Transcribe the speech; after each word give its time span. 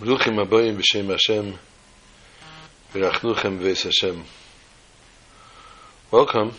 Bruchim 0.00 0.38
Hashem 3.84 4.24
Welcome 6.10 6.54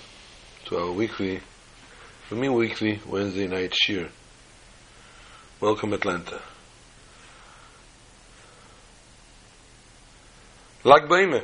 to 0.65 0.77
our 0.77 0.91
weekly, 0.91 1.39
for 2.29 2.35
me 2.35 2.49
weekly, 2.49 2.99
Wednesday 3.07 3.47
night 3.47 3.73
shir. 3.73 4.09
Welcome 5.59 5.93
Atlanta. 5.93 6.39
Lag 10.83 11.09
Ba'Imer 11.09 11.43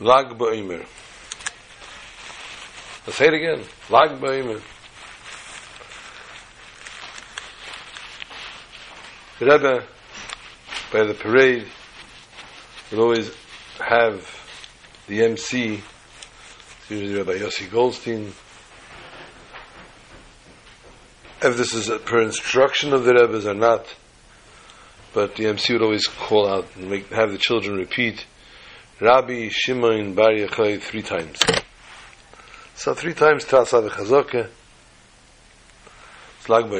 Lag 0.00 0.26
Ba'Imer 0.36 0.84
Let's 3.06 3.16
say 3.16 3.28
it 3.28 3.34
again. 3.34 3.64
Lag 3.88 4.20
Ba'Imer 4.20 4.60
The 9.42 9.50
Rebbe, 9.50 9.84
by 10.92 11.02
the 11.02 11.14
parade, 11.14 11.66
will 12.92 13.00
always 13.00 13.28
have 13.80 14.24
the 15.08 15.24
MC, 15.24 15.82
usually 16.88 17.16
Rabbi 17.16 17.38
Yossi 17.40 17.68
Goldstein. 17.68 18.32
If 21.42 21.56
this 21.56 21.74
is 21.74 21.90
per 22.04 22.22
instruction 22.22 22.92
of 22.92 23.02
the 23.02 23.14
Rebbe's 23.14 23.44
or 23.44 23.54
not, 23.54 23.92
but 25.12 25.34
the 25.34 25.48
MC 25.48 25.72
would 25.72 25.82
always 25.82 26.06
call 26.06 26.46
out 26.46 26.68
and 26.76 26.88
make, 26.88 27.08
have 27.08 27.32
the 27.32 27.38
children 27.38 27.78
repeat 27.78 28.24
Rabbi 29.00 29.48
Shimon 29.50 30.14
Bar 30.14 30.30
Yochai 30.30 30.80
three 30.80 31.02
times. 31.02 31.40
So 32.76 32.94
three 32.94 33.14
times 33.14 33.44
Tasa 33.44 33.88
v'Chazokeh, 33.88 34.48
it's 36.38 36.48
Lag 36.48 36.70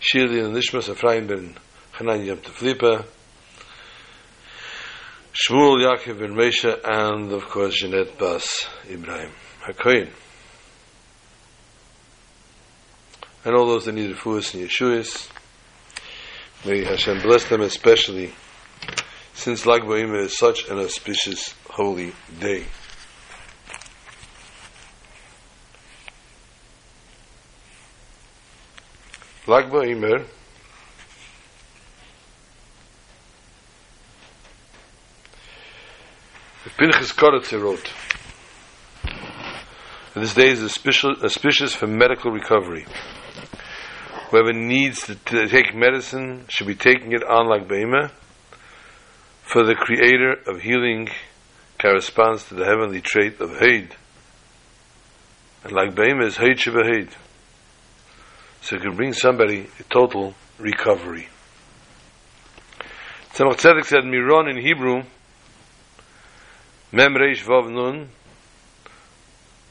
Shirli 0.00 0.42
and 0.42 0.56
Nishmas 0.56 0.88
Ephraim 0.88 1.26
ben 1.26 1.54
Hanan 1.92 2.24
Yom 2.24 2.38
Teflipa, 2.38 3.04
Shmuel 5.34 5.84
Yaakov 5.84 6.20
ben 6.20 6.34
Mesha, 6.34 6.80
and 6.82 7.30
of 7.32 7.44
course 7.46 7.78
Jeanette 7.80 8.16
Bas 8.18 8.66
Ibrahim 8.90 9.30
HaKoyin. 9.62 10.08
And 13.44 13.54
all 13.54 13.66
those 13.66 13.84
that 13.84 13.92
need 13.92 14.16
Refuahs 14.16 14.54
and 14.54 14.66
Yeshuas, 14.66 15.28
may 16.64 16.82
Hashem 16.82 17.20
bless 17.20 17.44
them 17.50 17.60
especially 17.60 18.32
since 19.34 19.66
Lag 19.66 19.82
BaOmer 19.82 20.24
is 20.24 20.38
such 20.38 20.66
an 20.68 20.78
auspicious 20.78 21.54
holy 21.68 22.14
day. 22.40 22.64
Lag 29.50 29.68
BaOmer 29.68 30.24
Pinchas 36.78 37.10
Koretzer 37.10 37.60
wrote 37.60 37.90
this 40.14 40.34
day 40.34 40.50
is 40.50 40.62
auspicious, 40.62 41.20
auspicious 41.24 41.74
for 41.74 41.88
medical 41.88 42.30
recovery. 42.30 42.86
Whoever 44.30 44.52
needs 44.52 45.06
to, 45.06 45.16
to, 45.16 45.48
take 45.48 45.74
medicine 45.74 46.44
should 46.48 46.68
be 46.68 46.76
taking 46.76 47.10
it 47.10 47.24
on 47.24 47.48
like 47.48 47.66
Be'imah, 47.66 48.12
for 49.42 49.64
the 49.64 49.74
creator 49.74 50.36
of 50.46 50.60
healing 50.60 51.08
corresponds 51.80 52.46
to 52.50 52.54
the 52.54 52.66
heavenly 52.66 53.00
trait 53.00 53.40
of 53.40 53.58
Haid. 53.58 53.96
And 55.64 55.72
like 55.72 55.96
Be'imah 55.96 56.26
is 56.26 56.36
Haid 56.36 56.58
Shabbat 56.58 57.14
so 58.60 58.76
it 58.76 58.82
can 58.82 58.96
bring 58.96 59.12
somebody 59.12 59.68
a 59.78 59.82
total 59.84 60.34
recovery. 60.58 61.28
Tzemach 63.32 63.56
Tzedek 63.56 63.84
said, 63.84 64.04
Miron 64.04 64.48
in 64.50 64.60
Hebrew, 64.60 65.02
Mem 66.92 67.14
Reish 67.14 67.44
Vav 67.44 67.70
Nun, 67.70 68.08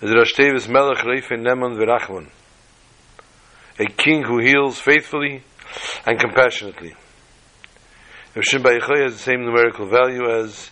is 0.02 0.12
Rosh 0.12 0.34
Tevis 0.34 0.70
Melech 0.70 1.00
Reife 1.00 1.30
Neman 1.32 1.78
V'Rachman, 1.78 2.30
a 3.78 3.86
king 3.86 4.24
who 4.24 4.40
heals 4.40 4.80
faithfully 4.80 5.44
and 6.06 6.20
compassionately. 6.20 6.96
Shim 8.36 8.64
Bayichoy 8.64 9.04
has 9.04 9.14
the 9.14 9.20
same 9.20 9.44
numerical 9.44 9.90
value 9.90 10.30
as 10.30 10.72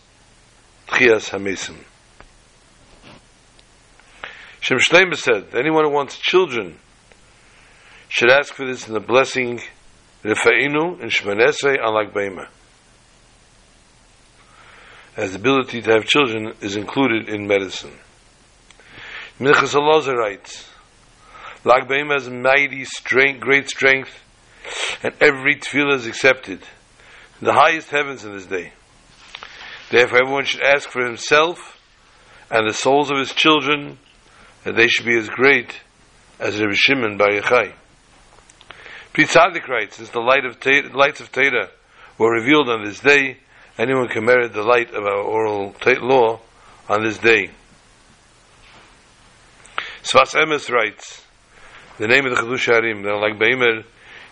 Tchias 0.87 1.29
HaMesim. 1.31 1.75
Shem 4.61 4.77
Shleim 4.77 5.13
said, 5.15 5.53
anyone 5.53 5.83
who 5.83 5.91
wants 5.91 6.17
children 6.17 6.79
should 8.09 8.31
ask 8.31 8.53
for 8.53 8.65
this 8.65 8.87
in 8.87 8.93
the 8.93 8.99
blessing 8.99 9.61
Rifa'inu 10.23 11.01
and 11.01 11.11
Shmanesrei 11.11 11.77
unlike 11.81 12.13
Beima. 12.13 12.47
As 15.15 15.31
the 15.31 15.39
ability 15.39 15.81
to 15.81 15.91
have 15.91 16.05
children 16.05 16.53
is 16.61 16.75
included 16.75 17.29
in 17.29 17.47
medicine. 17.47 17.93
Minchas 19.39 19.73
Elazar 19.73 20.15
writes, 20.15 20.69
Lag 21.63 21.89
has 21.89 22.29
mighty 22.29 22.85
strength, 22.85 23.39
great 23.39 23.69
strength, 23.69 24.11
and 25.03 25.13
every 25.19 25.55
tefillah 25.55 25.95
is 25.95 26.07
accepted 26.07 26.61
the 27.41 27.53
highest 27.53 27.89
heavens 27.89 28.25
in 28.25 28.33
this 28.33 28.45
day. 28.45 28.73
Therefore, 29.91 30.19
everyone 30.19 30.45
should 30.45 30.61
ask 30.61 30.89
for 30.89 31.05
himself 31.05 31.79
and 32.49 32.67
the 32.67 32.73
souls 32.73 33.11
of 33.11 33.17
his 33.17 33.33
children 33.33 33.99
that 34.63 34.75
they 34.75 34.87
should 34.87 35.05
be 35.05 35.17
as 35.17 35.29
great 35.29 35.79
as 36.39 36.59
Rabbi 36.59 36.73
Shimon 36.75 37.17
Bar 37.17 37.29
Yochai. 37.29 37.73
Pri 39.17 39.25
Tzadik 39.25 39.67
writes, 39.67 39.95
since 39.95 40.11
the 40.11 40.19
light 40.19 40.45
of 40.45 40.59
te- 40.59 40.89
lights 40.89 41.21
of 41.21 41.31
Torah 41.31 41.71
were 42.19 42.31
revealed 42.31 42.69
on 42.69 42.83
this 42.83 42.99
day, 42.99 43.37
anyone 43.75 44.09
can 44.09 44.23
merit 44.23 44.53
the 44.53 44.61
light 44.61 44.93
of 44.93 45.03
our 45.05 45.23
oral 45.23 45.73
law 46.03 46.39
on 46.87 47.03
this 47.03 47.17
day. 47.17 47.49
Sfas 50.03 50.35
Emes 50.35 50.69
writes, 50.69 51.25
the 51.97 52.07
name 52.07 52.27
of 52.27 52.35
the 52.35 52.43
Chedush 52.43 52.67
Harim, 52.67 53.01
like 53.01 53.39
Beimer, 53.39 53.83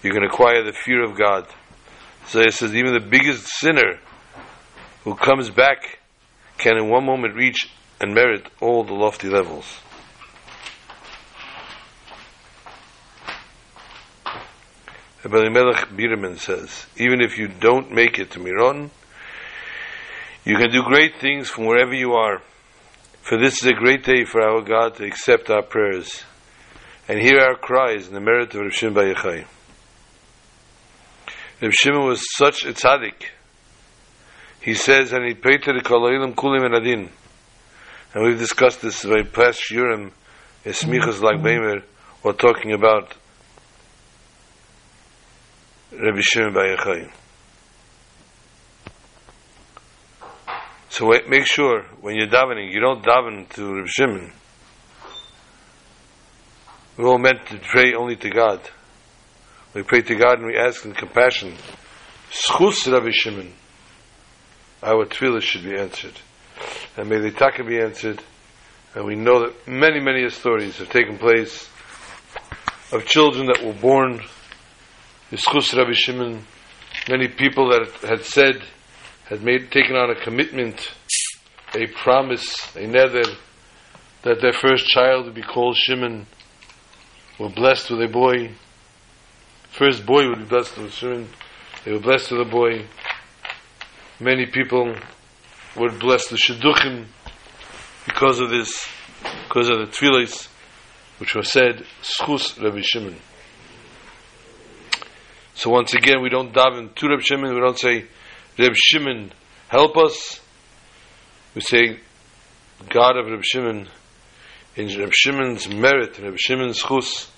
you 0.03 0.11
can 0.11 0.23
acquire 0.23 0.63
the 0.63 0.71
fear 0.71 1.03
of 1.03 1.17
God. 1.17 1.47
So 2.27 2.41
it 2.41 2.53
says, 2.53 2.75
even 2.75 2.93
the 2.93 2.99
biggest 2.99 3.47
sinner 3.47 3.99
who 5.03 5.15
comes 5.15 5.49
back 5.49 5.97
can 6.59 6.77
in 6.77 6.91
one 6.91 7.07
moment 7.07 7.33
reach 7.33 7.71
and 7.99 8.13
merit 8.13 8.45
all 8.61 8.83
the 8.83 8.93
lofty 8.93 9.29
levels. 9.29 9.65
Rabbi 15.25 15.49
Melech 15.49 15.89
Biderman 15.89 16.37
says, 16.37 16.85
even 16.97 17.19
if 17.19 17.39
you 17.39 17.47
don't 17.47 17.91
make 17.91 18.19
it 18.19 18.29
to 18.31 18.39
Miron, 18.39 18.91
you 20.43 20.55
can 20.55 20.69
do 20.69 20.83
great 20.83 21.19
things 21.19 21.49
from 21.49 21.65
wherever 21.65 21.95
you 21.95 22.13
are. 22.13 22.43
For 23.23 23.35
this 23.35 23.55
is 23.55 23.65
a 23.65 23.73
great 23.73 24.05
day 24.05 24.23
for 24.25 24.39
our 24.39 24.61
God 24.61 24.97
to 24.97 25.03
accept 25.03 25.49
our 25.49 25.63
prayers 25.63 26.23
and 27.07 27.19
hear 27.19 27.39
our 27.39 27.55
cries 27.55 28.07
in 28.07 28.13
the 28.13 28.19
merit 28.19 28.53
of 28.53 28.61
Rav 28.61 28.71
Shimon 28.71 28.93
Bar 28.93 29.05
Yochai. 29.05 29.45
Rav 31.59 31.73
Shimon 31.73 32.05
was 32.05 32.23
such 32.37 32.63
a 32.63 32.73
tzaddik. 32.73 33.29
He 34.61 34.75
says, 34.75 35.11
and 35.11 35.25
he 35.25 35.33
prayed 35.33 35.63
to 35.63 35.73
the 35.73 35.81
Koloilim 35.81 36.35
Kulim 36.35 36.65
and 36.65 36.75
Adin. 36.75 37.09
And 38.13 38.23
we've 38.23 38.37
discussed 38.37 38.83
this 38.83 39.03
by 39.03 39.23
past 39.23 39.59
Shurim, 39.59 40.11
Esmichas 40.63 41.19
like 41.19 41.37
Beimer, 41.37 41.81
or 42.21 42.33
talking 42.33 42.73
about 42.73 43.15
Rabbi 46.01 46.21
Shimon. 46.21 47.09
So 50.89 51.07
wait, 51.07 51.27
make 51.27 51.45
sure 51.45 51.83
when 52.01 52.15
you're 52.15 52.27
davening, 52.27 52.71
you 52.71 52.79
don't 52.79 53.03
daven 53.03 53.49
to 53.49 53.75
Rabbi 53.75 53.87
Shimon. 53.87 54.31
We're 56.97 57.07
all 57.07 57.17
meant 57.17 57.45
to 57.47 57.59
pray 57.59 57.93
only 57.93 58.15
to 58.15 58.29
God. 58.29 58.61
We 59.73 59.83
pray 59.83 60.01
to 60.01 60.15
God 60.15 60.39
and 60.39 60.47
we 60.47 60.55
ask 60.57 60.85
in 60.85 60.93
compassion. 60.93 61.53
Schus 62.31 62.89
Rabbi 62.91 63.09
Shimon. 63.11 63.51
Our 64.81 65.05
tefillah 65.05 65.41
should 65.41 65.63
be 65.63 65.77
answered. 65.77 66.13
And 66.95 67.09
may 67.09 67.19
the 67.19 67.31
taka 67.31 67.63
be 67.63 67.79
answered. 67.79 68.21
And 68.93 69.05
we 69.05 69.15
know 69.15 69.41
that 69.41 69.67
many, 69.67 69.99
many 69.99 70.29
stories 70.29 70.77
have 70.77 70.89
taken 70.89 71.17
place 71.17 71.69
of 72.93 73.05
children 73.05 73.47
that 73.47 73.61
were 73.65 73.73
born 73.73 74.21
Yischus 75.31 75.75
Rabbi 75.75 75.93
Shimon, 75.93 76.45
many 77.09 77.27
people 77.27 77.71
that 77.71 77.87
had 78.07 78.23
said, 78.23 78.61
had 79.25 79.41
made, 79.41 79.71
taken 79.71 79.95
on 79.95 80.11
a 80.11 80.15
commitment, 80.15 80.91
a 81.73 81.87
promise, 81.87 82.45
a 82.75 82.85
nether, 82.85 83.23
that 84.21 84.39
their 84.39 84.53
first 84.53 84.85
child 84.85 85.25
would 85.25 85.33
be 85.33 85.41
called 85.41 85.77
Shimon, 85.77 86.27
were 87.39 87.49
blessed 87.49 87.89
with 87.89 88.03
a 88.03 88.07
boy. 88.07 88.51
First 89.71 90.05
boy 90.05 90.29
would 90.29 90.37
be 90.37 90.45
blessed 90.45 90.77
with 90.77 90.93
Shimon. 90.93 91.27
They 91.83 91.91
were 91.91 91.99
blessed 91.99 92.31
with 92.31 92.41
a 92.41 92.49
boy. 92.49 92.85
Many 94.19 94.45
people 94.45 94.95
were 95.75 95.89
blessed 95.89 96.33
with 96.33 96.41
Shidduchim 96.41 97.07
because 98.05 98.39
of 98.39 98.51
this, 98.51 98.87
because 99.47 99.69
of 99.69 99.79
the 99.79 99.85
tefillahs 99.85 100.49
which 101.17 101.33
were 101.33 101.41
said, 101.41 101.83
Schus 102.03 102.61
Rabbi 102.61 102.81
Shimon. 102.83 103.15
So 105.55 105.69
once 105.69 105.93
again, 105.93 106.21
we 106.21 106.29
don't 106.29 106.53
daven 106.53 106.93
to 106.93 107.07
Reb 107.07 107.21
Shimon, 107.21 107.53
we 107.53 107.61
don't 107.61 107.79
say, 107.79 108.05
Reb 108.59 108.73
Shimon, 108.75 109.31
help 109.69 109.95
us. 109.97 110.41
We 111.55 111.61
say, 111.61 111.99
God 112.89 113.17
of 113.17 113.27
Reb 113.27 113.41
Shimon, 113.41 113.87
in 114.75 114.99
Reb 114.99 115.13
Shimon's 115.13 115.69
merit, 115.69 116.19
Reb 116.19 116.37
Shimon's 116.37 116.81
chus, 116.81 117.31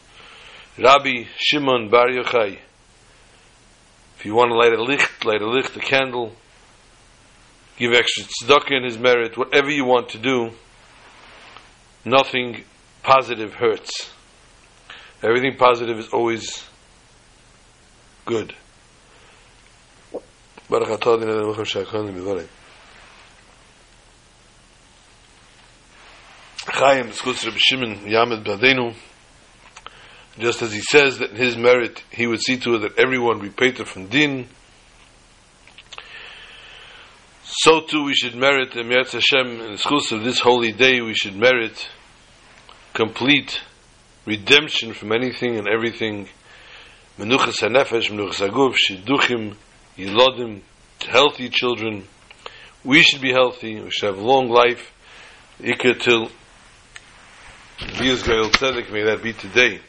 Rabbi 0.80 1.25
Shimon 1.38 1.90
Bar 1.90 2.08
Yochai. 2.08 2.58
If 4.18 4.25
you 4.25 4.34
want 4.34 4.50
to 4.50 4.58
light 4.58 4.74
a 4.74 4.81
licht, 4.81 5.24
light 5.24 5.44
a 5.44 5.48
licht, 5.48 5.78
a 5.78 5.80
candle, 5.80 6.34
give 7.78 7.94
extra 7.94 8.24
tzedakah 8.24 8.78
in 8.78 8.84
his 8.84 8.98
merit, 8.98 9.38
whatever 9.38 9.69
you 9.69 9.86
want 9.86 10.10
to 10.10 10.18
do, 10.18 10.50
nothing 12.04 12.64
positive 13.04 13.54
hurts. 13.54 14.10
Everything 15.22 15.56
positive 15.56 16.00
is 16.00 16.08
always 16.08 16.64
good. 18.28 18.54
Just 30.40 30.62
as 30.62 30.72
he 30.72 30.82
says 30.82 31.18
that 31.18 31.32
in 31.32 31.36
his 31.36 31.58
merit 31.58 32.04
he 32.12 32.28
would 32.28 32.42
see 32.42 32.58
to 32.58 32.76
it 32.76 32.80
that 32.80 33.00
everyone 33.00 33.40
repaid 33.40 33.78
from 33.88 34.08
din, 34.08 34.48
so 37.44 37.82
too 37.82 38.04
we 38.04 38.14
should 38.14 38.36
merit, 38.36 38.76
in 38.76 38.88
Yetz 38.88 39.14
Hashem, 39.14 39.62
in 39.62 39.72
the 39.72 39.78
schools 39.78 40.12
of 40.12 40.24
this 40.24 40.42
holy 40.42 40.74
day, 40.74 41.02
we 41.02 41.14
should 41.14 41.36
merit 41.36 41.88
complete 42.94 43.62
redemption 44.26 44.94
from 44.94 45.14
anything 45.14 45.58
and 45.58 45.68
everything. 45.68 46.28
Menuchas 47.18 47.62
HaNefesh, 47.62 48.12
Menuchas 48.12 48.48
HaGuf, 48.48 48.75
Shidduchim, 48.75 49.56
Yilodim, 49.98 50.62
healthy 51.08 51.50
children. 51.50 52.08
We 52.84 53.02
should 53.02 53.22
be 53.22 53.31
healthy, 53.31 53.80
we 53.81 53.90
should 53.90 54.14
have 54.14 54.19
long 54.19 54.50
life, 54.50 54.94
Ikar 55.60 56.00
till 56.00 56.30
Bias 57.98 58.22
Gael 58.22 58.50
Tzedek, 58.52 58.92
may 58.92 59.04
that 59.04 59.24
be 59.24 59.34
today. 59.34 59.80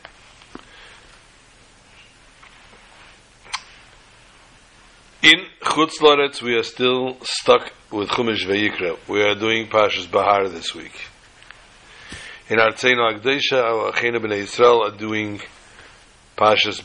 In 5.20 5.44
Chutz 5.60 6.00
Loretz, 6.00 6.40
we 6.40 6.54
are 6.54 6.62
still 6.62 7.18
stuck 7.22 7.72
with 7.90 8.08
Chumash 8.08 8.46
Vayikra. 8.46 8.96
We 9.06 9.20
are 9.22 9.34
doing 9.34 9.66
Pashas 9.66 10.10
Bahar 10.10 10.48
this 10.48 10.74
week. 10.74 10.94
In 12.48 12.56
Artzeinu 12.56 13.12
Agdesha, 13.12 13.62
our 13.62 13.92
Achena 13.92 14.18
B'nai 14.18 14.44
Yisrael 14.44 14.90
are 14.90 14.96
doing 14.96 15.42
Pashas. 16.38 16.78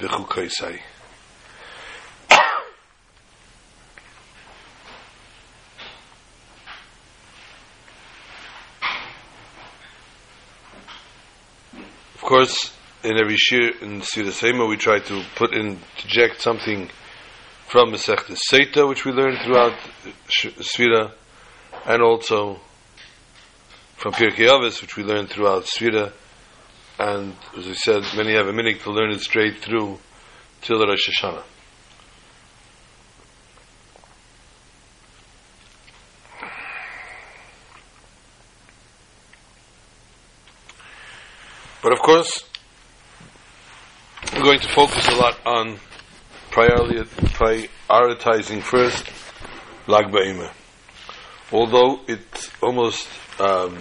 Of 12.15 12.21
course, 12.21 12.73
in 13.03 13.19
every 13.19 13.37
shir 13.37 13.73
in 13.81 14.01
Sira 14.01 14.29
Seima, 14.29 14.67
we 14.67 14.75
try 14.75 14.97
to 14.97 15.23
put 15.35 15.53
in, 15.53 15.77
inject 16.03 16.41
something 16.41 16.89
from 17.67 17.91
Masechta 17.91 18.35
Seita, 18.51 18.87
which 18.89 19.05
we 19.05 19.11
learned 19.11 19.37
throughout 19.45 19.77
Sfira, 20.29 21.11
and 21.85 22.01
also 22.01 22.59
from 23.97 24.13
Pirkei 24.13 24.47
Avos, 24.47 24.81
which 24.81 24.97
we 24.97 25.03
learned 25.03 25.29
throughout 25.29 25.65
Sfira, 25.65 26.11
and 26.99 27.35
as 27.57 27.65
we 27.65 27.73
said, 27.73 28.03
many 28.15 28.33
have 28.33 28.47
a 28.47 28.53
minute 28.53 28.81
to 28.81 28.91
learn 28.91 29.09
it 29.11 29.21
straight 29.21 29.57
through 29.57 29.97
till 30.61 30.77
the 30.79 30.87
Rosh 30.87 31.09
Hashanah. 31.09 31.43
But 41.81 41.91
of 41.91 41.99
course, 41.99 42.47
we're 44.33 44.43
going 44.43 44.61
to 44.61 44.69
focus 44.69 45.07
a 45.09 45.15
lot 45.15 45.37
on 45.45 45.79
prioritizing 46.49 48.61
first 48.61 49.05
Lag. 49.87 50.15
Although 51.51 51.99
it's 52.07 52.49
almost 52.63 53.09
um, 53.39 53.77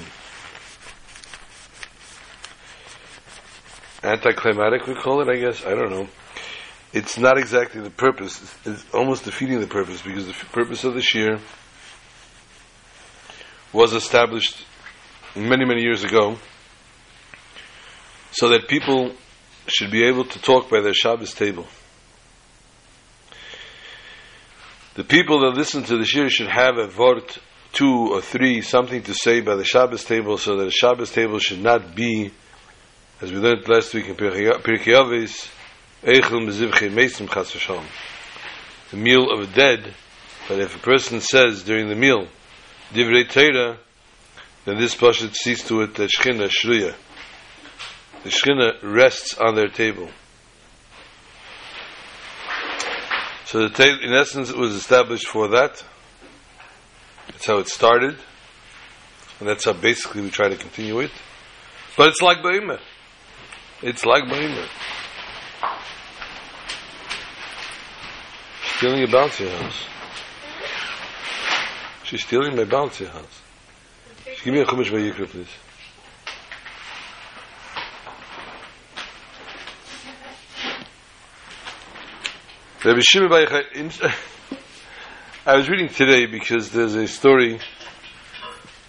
anticlimactic, 4.02 4.86
we 4.86 4.94
call 4.94 5.20
it, 5.20 5.28
I 5.28 5.38
guess. 5.38 5.64
I 5.64 5.74
don't 5.74 5.90
know. 5.90 6.08
It's 6.92 7.18
not 7.18 7.38
exactly 7.38 7.80
the 7.80 7.90
purpose. 7.90 8.54
It's, 8.64 8.84
almost 8.92 9.24
defeating 9.24 9.60
the 9.60 9.66
purpose 9.66 10.02
because 10.02 10.26
the 10.26 10.34
purpose 10.52 10.84
of 10.84 10.94
the 10.94 11.00
Shir 11.00 11.38
was 13.72 13.94
established 13.94 14.64
many, 15.34 15.64
many 15.64 15.82
years 15.82 16.04
ago 16.04 16.36
so 18.32 18.48
that 18.50 18.68
people 18.68 19.12
should 19.66 19.90
be 19.90 20.04
able 20.04 20.24
to 20.24 20.42
talk 20.42 20.68
by 20.68 20.80
their 20.80 20.94
Shabbos 20.94 21.34
table. 21.34 21.66
The 24.94 25.04
people 25.04 25.40
that 25.40 25.56
listen 25.56 25.84
to 25.84 25.96
the 25.96 26.04
shir 26.04 26.28
should 26.28 26.48
have 26.48 26.76
a 26.76 26.86
vort, 26.86 27.38
two 27.72 28.12
or 28.12 28.20
three, 28.20 28.60
something 28.60 29.02
to 29.04 29.14
say 29.14 29.40
by 29.40 29.54
the 29.54 29.64
Shabbos 29.64 30.04
table, 30.04 30.36
so 30.36 30.58
that 30.58 30.64
the 30.64 30.70
Shabbos 30.70 31.10
table 31.10 31.38
should 31.38 31.62
not 31.62 31.94
be, 31.94 32.30
as 33.22 33.30
we 33.30 33.38
learned 33.38 33.68
last 33.68 33.94
week 33.94 34.08
in 34.08 34.16
Pirkei 34.16 34.50
Avos, 34.52 35.48
Eichel 36.02 36.44
Mezivchei 36.44 36.90
Mesim 36.90 37.32
Chas 37.32 37.52
v'Shalom. 37.52 37.84
The 38.90 38.96
meal 38.96 39.30
of 39.30 39.38
the 39.38 39.54
dead, 39.54 39.94
but 40.48 40.58
if 40.58 40.74
a 40.74 40.78
person 40.80 41.20
says 41.20 41.62
during 41.62 41.88
the 41.88 41.94
meal, 41.94 42.26
Divrei 42.92 43.28
Torah, 43.30 43.78
then 44.64 44.76
this 44.76 44.96
pashat 44.96 45.36
sees 45.36 45.62
to 45.68 45.82
it 45.82 45.94
that 45.94 46.10
Shechina. 46.10 46.50
The 48.24 48.28
Shechina 48.28 48.82
rests 48.82 49.38
on 49.38 49.54
their 49.54 49.68
table. 49.68 50.08
So 53.46 53.68
the 53.68 53.70
ta- 53.70 54.00
in 54.02 54.12
essence, 54.12 54.50
it 54.50 54.56
was 54.56 54.74
established 54.74 55.28
for 55.28 55.46
that. 55.46 55.84
That's 57.28 57.46
how 57.46 57.58
it 57.58 57.68
started, 57.68 58.16
and 59.38 59.48
that's 59.48 59.64
how 59.64 59.74
basically 59.74 60.22
we 60.22 60.30
try 60.30 60.48
to 60.48 60.56
continue 60.56 60.98
it. 60.98 61.12
But 61.96 62.08
it's 62.08 62.20
like 62.20 62.38
BaOmer. 62.38 62.80
It's 63.82 64.06
like 64.06 64.22
BaOmer. 64.24 64.68
Stealing 68.76 69.02
a 69.02 69.06
bouncy 69.08 69.48
house. 69.50 69.86
She's 72.04 72.22
stealing 72.22 72.54
my 72.54 72.62
bouncy 72.62 73.08
house. 73.08 73.42
Give 74.44 74.54
me 74.54 74.60
a 74.60 74.64
chumash 74.64 74.90
vayikra, 74.90 75.28
please. 75.28 75.48
Rabbi 82.84 83.00
Shimon 83.00 83.28
Bar 83.30 83.46
Yochai- 83.46 84.14
I 85.46 85.56
was 85.56 85.68
reading 85.68 85.88
today 85.88 86.26
because 86.26 86.70
there's 86.70 86.94
a 86.94 87.08
story 87.08 87.58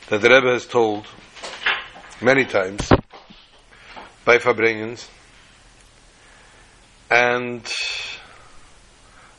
that 0.10 0.22
the 0.22 0.29
Rebbe 0.29 0.51
has 0.51 0.68
told 0.68 1.08
many 2.22 2.46
times 2.46 2.91
by 4.25 4.38
Farbrengens, 4.38 5.08
and 7.12 7.70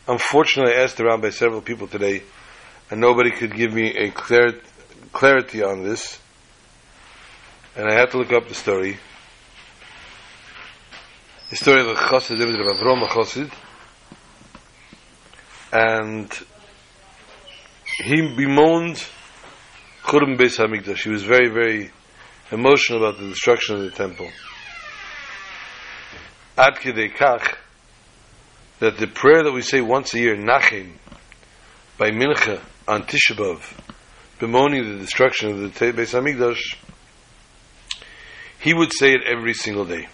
unfortunately 0.06 0.74
I 0.74 0.82
asked 0.82 1.00
around 1.00 1.22
by 1.22 1.30
several 1.30 1.62
people 1.62 1.86
today, 1.86 2.22
and 2.90 3.00
nobody 3.00 3.30
could 3.30 3.54
give 3.54 3.72
me 3.72 3.96
a 3.96 4.10
clar- 4.10 4.60
clarity 5.12 5.62
on 5.62 5.84
this, 5.84 6.20
and 7.76 7.88
I 7.88 7.94
had 7.94 8.10
to 8.10 8.18
look 8.18 8.32
up 8.32 8.48
the 8.48 8.54
story. 8.54 8.98
The 11.50 11.56
story 11.56 11.80
of 11.80 11.86
the 11.86 11.94
Chassid, 11.94 12.40
of 12.40 12.48
Avrom 12.48 13.06
Chassid, 13.06 13.50
and 15.72 16.30
he 18.04 18.34
bemoaned 18.36 19.04
Churban 20.02 20.36
Beis 20.36 20.58
Hamikdash. 20.58 21.04
He 21.04 21.10
was 21.10 21.22
very, 21.22 21.48
very 21.48 21.90
emotional 22.50 23.04
about 23.04 23.20
the 23.20 23.28
destruction 23.28 23.76
of 23.76 23.82
the 23.82 23.90
temple. 23.90 24.28
Ad 26.56 26.76
kach, 26.76 27.56
that 28.78 28.98
the 28.98 29.06
prayer 29.08 29.42
that 29.42 29.52
we 29.52 29.62
say 29.62 29.80
once 29.80 30.14
a 30.14 30.18
year, 30.18 30.36
Nachim, 30.36 30.92
by 31.98 32.10
Mincha 32.10 32.60
on 32.86 33.02
Tisha 33.02 33.34
B'Av, 33.36 33.60
bemoaning 34.38 34.92
the 34.92 34.98
destruction 34.98 35.50
of 35.50 35.58
the 35.58 35.92
Beis 35.92 36.14
Hamikdash, 36.14 36.76
he 38.60 38.72
would 38.72 38.92
say 38.92 39.12
it 39.12 39.22
every 39.26 39.54
single 39.54 39.84
day. 39.84 40.08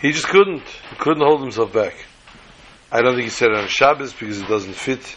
He 0.00 0.12
just 0.12 0.28
couldn't. 0.28 0.62
He 0.90 0.96
couldn't 0.96 1.22
hold 1.22 1.40
himself 1.40 1.72
back. 1.72 1.94
I 2.90 3.00
don't 3.02 3.14
think 3.14 3.24
he 3.24 3.30
said 3.30 3.50
it 3.50 3.58
on 3.58 3.68
Shabbos 3.68 4.12
because 4.12 4.40
it 4.40 4.48
doesn't 4.48 4.74
fit. 4.74 5.16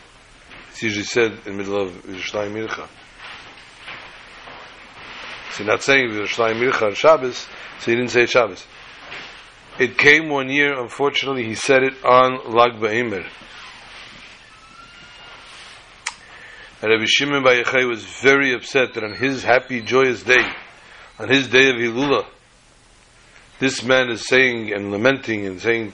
It's 0.72 0.84
usually 0.84 1.06
said 1.06 1.32
in 1.46 1.58
the 1.58 1.64
middle 1.64 1.82
of 1.82 1.92
Yerushalayim 2.04 2.54
Mircha. 2.54 2.88
So 5.52 5.64
not 5.64 5.84
saying 5.84 6.10
Yerushalayim 6.10 6.60
Mircha 6.60 6.86
on 6.86 6.94
Shabbos, 6.96 7.48
so 7.82 7.90
he 7.90 7.98
didn't 7.98 8.12
say 8.12 8.28
Shabbos. 8.28 8.64
It 9.80 9.98
came 9.98 10.30
one 10.30 10.50
year, 10.50 10.80
unfortunately, 10.80 11.46
he 11.46 11.56
said 11.56 11.82
it 11.82 12.06
on 12.06 12.54
Lag 12.54 12.74
BaEmer. 12.74 13.28
And 16.84 16.92
Rabbi 16.92 17.06
Shimon 17.08 17.44
Bar 17.44 17.56
Yochai 17.56 17.88
was 17.88 18.04
very 18.04 18.54
upset 18.54 18.94
that 18.94 19.04
on 19.04 19.14
his 19.14 19.44
happy, 19.44 19.82
joyous 19.82 20.22
day, 20.22 20.44
on 21.18 21.30
his 21.30 21.48
day 21.48 21.70
of 21.70 21.76
Hilula, 21.78 22.28
this 23.58 23.84
man 23.84 24.12
is 24.12 24.28
saying 24.28 24.72
and 24.72 24.92
lamenting 24.92 25.48
and 25.48 25.60
saying 25.60 25.94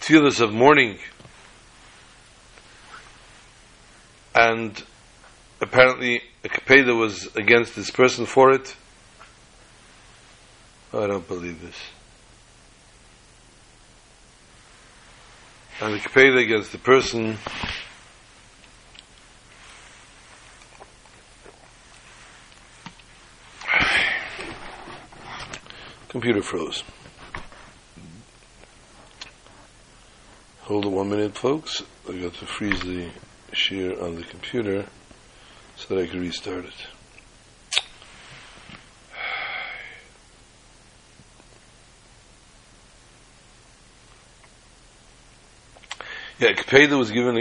tears 0.00 0.40
of 0.40 0.54
mourning. 0.54 0.98
And 4.34 4.82
apparently 5.60 6.22
a 6.42 6.48
kapeda 6.48 6.98
was 6.98 7.28
against 7.36 7.76
this 7.76 7.90
person 7.90 8.24
for 8.24 8.52
it. 8.52 8.74
Oh, 10.92 11.04
I 11.04 11.06
don't 11.06 11.28
believe 11.28 11.60
this. 11.60 11.76
And 15.80 15.94
the 15.94 15.98
kapeda 15.98 16.42
against 16.42 16.72
the 16.72 16.78
person 16.78 17.36
computer 26.08 26.42
froze. 26.42 26.82
Hold 30.62 30.86
it 30.86 30.88
one 30.88 31.10
minute, 31.10 31.36
folks. 31.36 31.82
I 32.08 32.12
got 32.12 32.34
to 32.34 32.46
freeze 32.46 32.80
the 32.80 33.08
shear 33.52 34.02
on 34.02 34.16
the 34.16 34.24
computer 34.24 34.86
so 35.76 35.94
that 35.94 36.02
I 36.02 36.06
can 36.06 36.20
restart 36.20 36.64
it. 36.64 36.97
Yeah, 46.70 46.78
Kapeda 46.78 46.98
was 46.98 47.10
given 47.10 47.36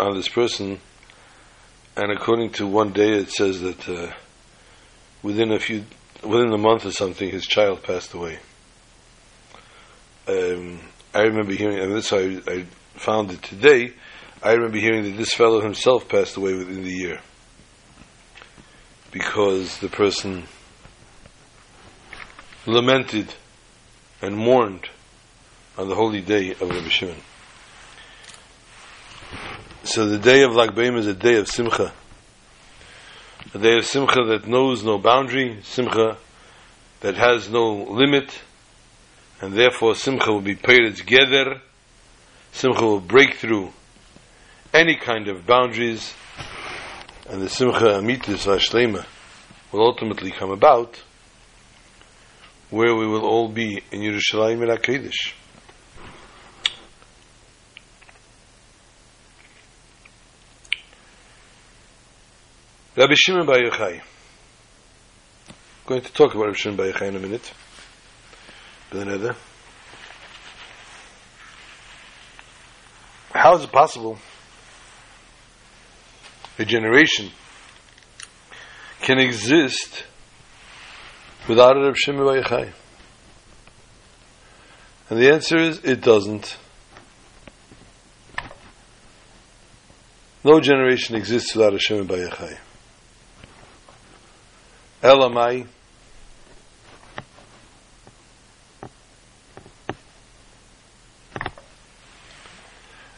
on 0.00 0.14
this 0.14 0.28
person, 0.28 0.80
and 1.96 2.12
according 2.12 2.50
to 2.52 2.66
one 2.66 2.92
day, 2.92 3.12
it 3.12 3.30
says 3.30 3.60
that 3.60 3.88
uh, 3.88 4.12
within 5.22 5.52
a 5.52 5.58
few, 5.58 5.84
within 6.22 6.52
a 6.52 6.58
month 6.58 6.86
or 6.86 6.92
something, 6.92 7.30
his 7.30 7.46
child 7.46 7.82
passed 7.82 8.14
away. 8.14 8.38
Um, 10.28 10.80
I 11.14 11.22
remember 11.22 11.52
hearing, 11.52 11.78
and 11.78 11.92
this 11.94 12.12
I, 12.12 12.40
I 12.46 12.66
found 12.94 13.32
it 13.32 13.42
today. 13.42 13.92
I 14.42 14.52
remember 14.52 14.78
hearing 14.78 15.04
that 15.04 15.16
this 15.16 15.34
fellow 15.34 15.60
himself 15.60 16.08
passed 16.08 16.36
away 16.36 16.54
within 16.54 16.82
the 16.82 16.90
year 16.90 17.20
because 19.10 19.78
the 19.78 19.88
person 19.88 20.44
lamented 22.64 23.34
and 24.22 24.36
mourned 24.36 24.88
on 25.76 25.88
the 25.88 25.94
holy 25.94 26.20
day 26.20 26.52
of 26.52 26.62
Rabbi 26.62 26.88
Shimon. 26.88 27.16
So 29.82 30.06
the 30.06 30.18
day 30.18 30.42
of 30.42 30.54
Lag 30.54 30.74
B'Omer 30.74 30.98
is 30.98 31.06
a 31.06 31.14
day 31.14 31.36
of 31.36 31.48
Simcha. 31.48 31.90
A 33.54 33.58
day 33.58 33.78
of 33.78 33.86
Simcha 33.86 34.22
that 34.26 34.46
knows 34.46 34.84
no 34.84 34.98
boundary, 34.98 35.60
Simcha 35.62 36.18
that 37.00 37.16
has 37.16 37.48
no 37.48 37.84
limit, 37.90 38.42
and 39.40 39.54
therefore 39.54 39.94
Simcha 39.94 40.30
will 40.30 40.42
be 40.42 40.54
paid 40.54 40.94
together. 40.96 41.62
Simcha 42.52 42.84
will 42.84 43.00
break 43.00 43.36
through 43.36 43.72
any 44.74 44.96
kind 44.96 45.28
of 45.28 45.46
boundaries, 45.46 46.12
and 47.26 47.40
the 47.40 47.48
Simcha 47.48 47.86
Amitis 47.86 48.44
Vashlema 48.44 49.06
will 49.72 49.80
ultimately 49.80 50.30
come 50.30 50.50
about, 50.50 51.02
where 52.68 52.94
we 52.94 53.06
will 53.06 53.24
all 53.24 53.48
be 53.48 53.82
in 53.90 54.02
Yerushalayim 54.02 54.60
and 54.60 54.78
HaKadosh. 54.78 55.32
Rabbi 63.00 63.14
Shimon 63.16 63.46
Bar 63.46 63.56
Yochai. 63.56 64.02
Going 65.86 66.02
to 66.02 66.12
talk 66.12 66.34
about 66.34 66.48
Rabbi 66.48 66.56
Shimon 66.58 66.76
Bar 66.76 66.86
Yochai 66.88 67.08
in 67.08 67.16
a 67.16 67.18
minute. 67.18 67.50
Beneder. 68.90 69.34
How 73.32 73.56
is 73.56 73.64
it 73.64 73.72
possible 73.72 74.18
a 76.58 76.64
generation 76.66 77.30
can 79.00 79.18
exist 79.18 80.04
without 81.48 81.76
Rabbi 81.76 81.94
Shimon 81.96 82.26
Bar 82.26 82.42
Yochai? 82.42 82.72
And 85.08 85.18
the 85.18 85.32
answer 85.32 85.56
is 85.56 85.78
it 85.84 86.02
doesn't. 86.02 86.54
No 90.44 90.60
generation 90.60 91.16
exists 91.16 91.54
without 91.54 91.72
a 91.72 91.78
Shimon 91.78 92.06
Bar 92.06 92.18
Yochai. 92.18 92.58
Elamai. 95.02 95.66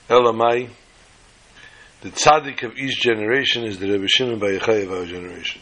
Elamai. 0.08 0.70
The 2.02 2.10
tzaddik 2.10 2.62
of 2.62 2.76
each 2.76 3.00
generation 3.00 3.64
is 3.64 3.78
the 3.78 3.90
Rebbe 3.90 4.06
Shimon 4.08 4.38
Bar 4.38 4.50
Yochai 4.50 4.84
of 4.84 4.92
our 4.92 5.04
generation. 5.06 5.60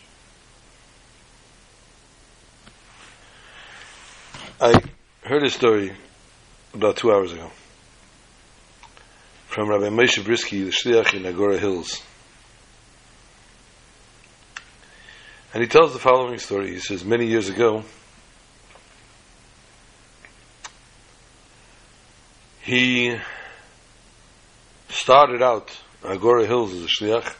I 4.60 4.74
heard 5.22 5.42
a 5.42 5.50
story 5.50 5.92
about 6.74 6.96
two 6.96 7.10
hours 7.10 7.32
ago 7.32 7.50
from 9.46 9.68
Rabbi 9.68 9.88
Moshe 9.88 10.22
Brisky, 10.22 10.64
the 10.64 10.70
Shliach 10.70 11.14
in 11.14 11.24
Agora 11.24 11.58
Hills. 11.58 12.02
And 15.52 15.62
he 15.62 15.68
tells 15.68 15.92
the 15.92 15.98
following 15.98 16.38
story. 16.38 16.72
He 16.72 16.78
says, 16.78 17.04
many 17.04 17.26
years 17.26 17.48
ago, 17.48 17.82
he 22.62 23.16
started 24.88 25.42
out 25.42 25.76
Agoura 26.02 26.46
Hills 26.46 26.72
as 26.72 26.84
a 26.84 26.86
shliach, 26.86 27.34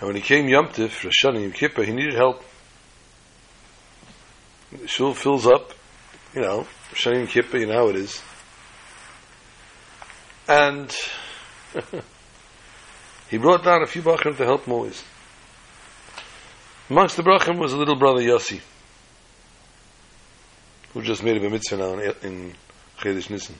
and 0.00 0.06
when 0.06 0.16
he 0.16 0.22
came 0.22 0.48
Yom 0.48 0.68
Tif, 0.68 1.04
Rosh 1.04 1.24
Hashanah, 1.24 1.42
Yom 1.42 1.52
Kippur, 1.52 1.84
he 1.84 1.92
needed 1.92 2.14
help. 2.14 2.42
The 4.72 4.88
shul 4.88 5.14
fills 5.14 5.46
up, 5.46 5.72
you 6.34 6.40
know, 6.40 6.66
Rosh 6.90 7.06
Hashanah, 7.06 7.18
Yom 7.18 7.26
Kippur, 7.26 7.58
you 7.58 7.66
know 7.66 7.74
how 7.74 7.88
it 7.88 7.96
is. 7.96 8.22
And 10.48 10.94
he 13.30 13.38
brought 13.38 13.62
down 13.62 13.82
a 13.82 13.86
few 13.86 14.02
bachrim 14.02 14.36
to 14.36 14.44
help 14.44 14.68
always. 14.68 15.02
Amongst 16.90 17.16
the 17.16 17.22
brachim 17.22 17.56
was 17.56 17.72
a 17.72 17.76
little 17.76 17.94
brother 17.94 18.20
Yossi, 18.20 18.60
who 20.92 21.02
just 21.02 21.22
made 21.22 21.36
a 21.36 21.48
mitzvah 21.48 21.76
now 21.76 21.92
in, 21.92 22.14
in 22.22 22.54
Chedesh 22.98 23.30
Nissen. 23.30 23.54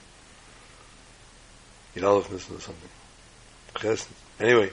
In 1.95 2.03
Aleph 2.03 2.29
Nissen 2.29 2.57
or 2.57 2.59
something. 2.59 2.89
Anyway, 4.37 4.69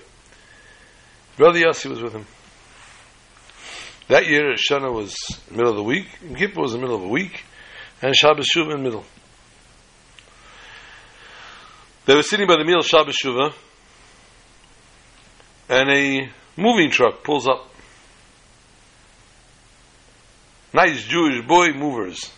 brother 1.36 1.60
Yossi 1.60 1.88
was 1.88 2.02
with 2.02 2.12
him. 2.12 2.26
That 4.08 4.26
year, 4.26 4.54
Shana 4.54 4.92
was 4.92 5.14
middle 5.50 5.70
of 5.70 5.76
the 5.76 5.84
week, 5.84 6.08
Kippur 6.36 6.60
was 6.60 6.72
the 6.72 6.78
middle 6.78 6.96
of 6.96 7.02
the 7.02 7.08
week, 7.08 7.44
and 8.02 8.12
Shabbos 8.16 8.48
Shuvah 8.48 8.72
in 8.72 8.78
the 8.78 8.84
middle. 8.84 9.04
They 12.06 12.16
were 12.16 12.22
sitting 12.22 12.48
by 12.48 12.56
the 12.56 12.64
meal 12.64 12.82
Shabbos 12.82 13.16
Shuvah, 13.22 13.52
and 15.68 15.90
a 15.90 16.28
moving 16.56 16.90
truck 16.90 17.22
pulls 17.22 17.46
up. 17.46 17.66
Nice 20.72 21.04
Jewish 21.04 21.46
boy 21.46 21.72
movers. 21.72 22.30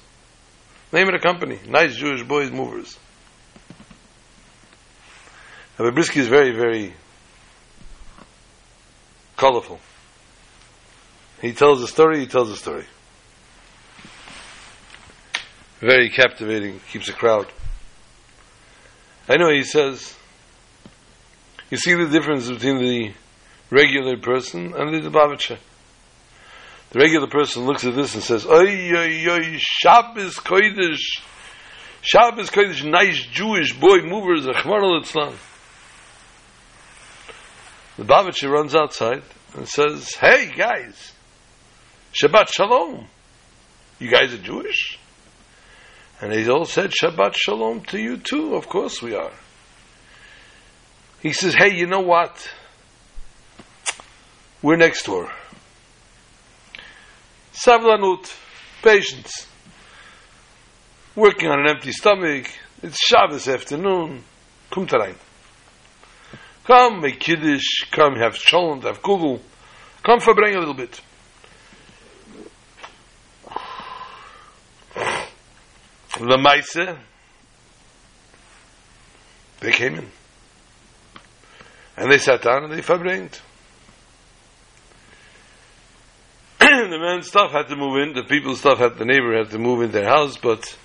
Name 0.92 1.08
of 1.08 1.14
the 1.14 1.18
company. 1.20 1.58
Nice 1.68 1.96
Jewish 1.96 2.22
boys 2.22 2.50
movers. 2.50 2.98
Rabbi 5.78 5.96
Bryski 5.96 6.18
is 6.18 6.28
very, 6.28 6.54
very 6.54 6.94
colorful. 9.36 9.80
He 11.40 11.52
tells 11.52 11.82
a 11.82 11.86
story, 11.86 12.20
he 12.20 12.26
tells 12.26 12.50
a 12.50 12.56
story. 12.56 12.84
Very 15.80 16.10
captivating, 16.10 16.80
keeps 16.92 17.08
a 17.08 17.14
crowd. 17.14 17.46
Anyway, 19.26 19.56
he 19.56 19.64
says, 19.64 20.14
you 21.70 21.78
see 21.78 21.94
the 21.94 22.08
difference 22.08 22.50
between 22.50 22.78
the 22.78 23.14
regular 23.70 24.18
person 24.18 24.74
and 24.74 24.92
the 24.92 25.08
Lubavitcher. 25.08 25.58
The 26.90 26.98
regular 26.98 27.28
person 27.28 27.64
looks 27.64 27.84
at 27.84 27.94
this 27.94 28.14
and 28.14 28.22
says, 28.22 28.46
Oy, 28.46 28.90
oy, 28.96 29.26
oy, 29.30 29.56
Shabbos 29.58 30.36
Kodesh, 30.36 31.20
Shabbos 32.02 32.50
Kodesh, 32.50 32.84
nice 32.84 33.24
Jewish 33.26 33.78
boy 33.78 33.98
movers, 34.02 34.46
Achmar 34.46 34.82
al 34.82 35.00
Islam. 35.00 35.34
The 37.96 38.04
Babitcher 38.04 38.50
runs 38.50 38.74
outside 38.74 39.22
and 39.54 39.68
says, 39.68 40.14
Hey 40.14 40.50
guys, 40.56 41.12
Shabbat 42.12 42.48
Shalom. 42.48 43.06
You 43.98 44.10
guys 44.10 44.32
are 44.32 44.38
Jewish? 44.38 44.98
And 46.20 46.32
they 46.32 46.48
all 46.48 46.64
said, 46.64 46.90
Shabbat 46.90 47.34
Shalom 47.34 47.82
to 47.84 47.98
you 47.98 48.16
too. 48.16 48.54
Of 48.54 48.68
course 48.68 49.00
we 49.00 49.14
are. 49.14 49.32
He 51.20 51.32
says, 51.32 51.54
hey, 51.54 51.74
you 51.74 51.86
know 51.86 52.00
what? 52.00 52.50
We're 54.62 54.76
next 54.76 55.04
door. 55.04 55.30
Savlanut, 57.52 58.32
patience. 58.82 59.46
Working 61.16 61.48
on 61.48 61.60
an 61.60 61.68
empty 61.68 61.92
stomach. 61.92 62.46
It's 62.82 62.98
Shabbos 62.98 63.48
afternoon. 63.48 64.24
Come 64.70 64.86
to 64.86 65.16
Come, 66.64 67.00
make 67.00 67.18
Kiddush. 67.18 67.90
Come, 67.90 68.16
have 68.16 68.36
Shalom, 68.36 68.82
have 68.82 69.02
Kugel. 69.02 69.40
Come, 70.02 70.20
for 70.20 70.34
verbring 70.34 70.56
a 70.56 70.58
little 70.60 70.74
bit. 70.74 71.00
The 76.18 76.38
Maise, 76.38 76.96
they 79.60 79.72
came 79.72 79.94
in. 79.96 80.10
And 81.96 82.12
they 82.12 82.18
sat 82.18 82.42
down 82.42 82.64
and 82.64 82.72
they 82.72 82.82
verbringed. 82.82 83.40
the 86.88 86.98
man's 86.98 87.28
stuff 87.28 87.52
had 87.52 87.68
to 87.68 87.76
move 87.76 87.96
in, 87.98 88.14
the 88.14 88.22
people's 88.22 88.60
stuff 88.60 88.78
had, 88.78 88.96
the 88.96 89.04
neighbor 89.04 89.36
had 89.36 89.50
to 89.50 89.58
move 89.58 89.82
in 89.82 89.90
their 89.90 90.06
house, 90.06 90.36
but 90.38 90.76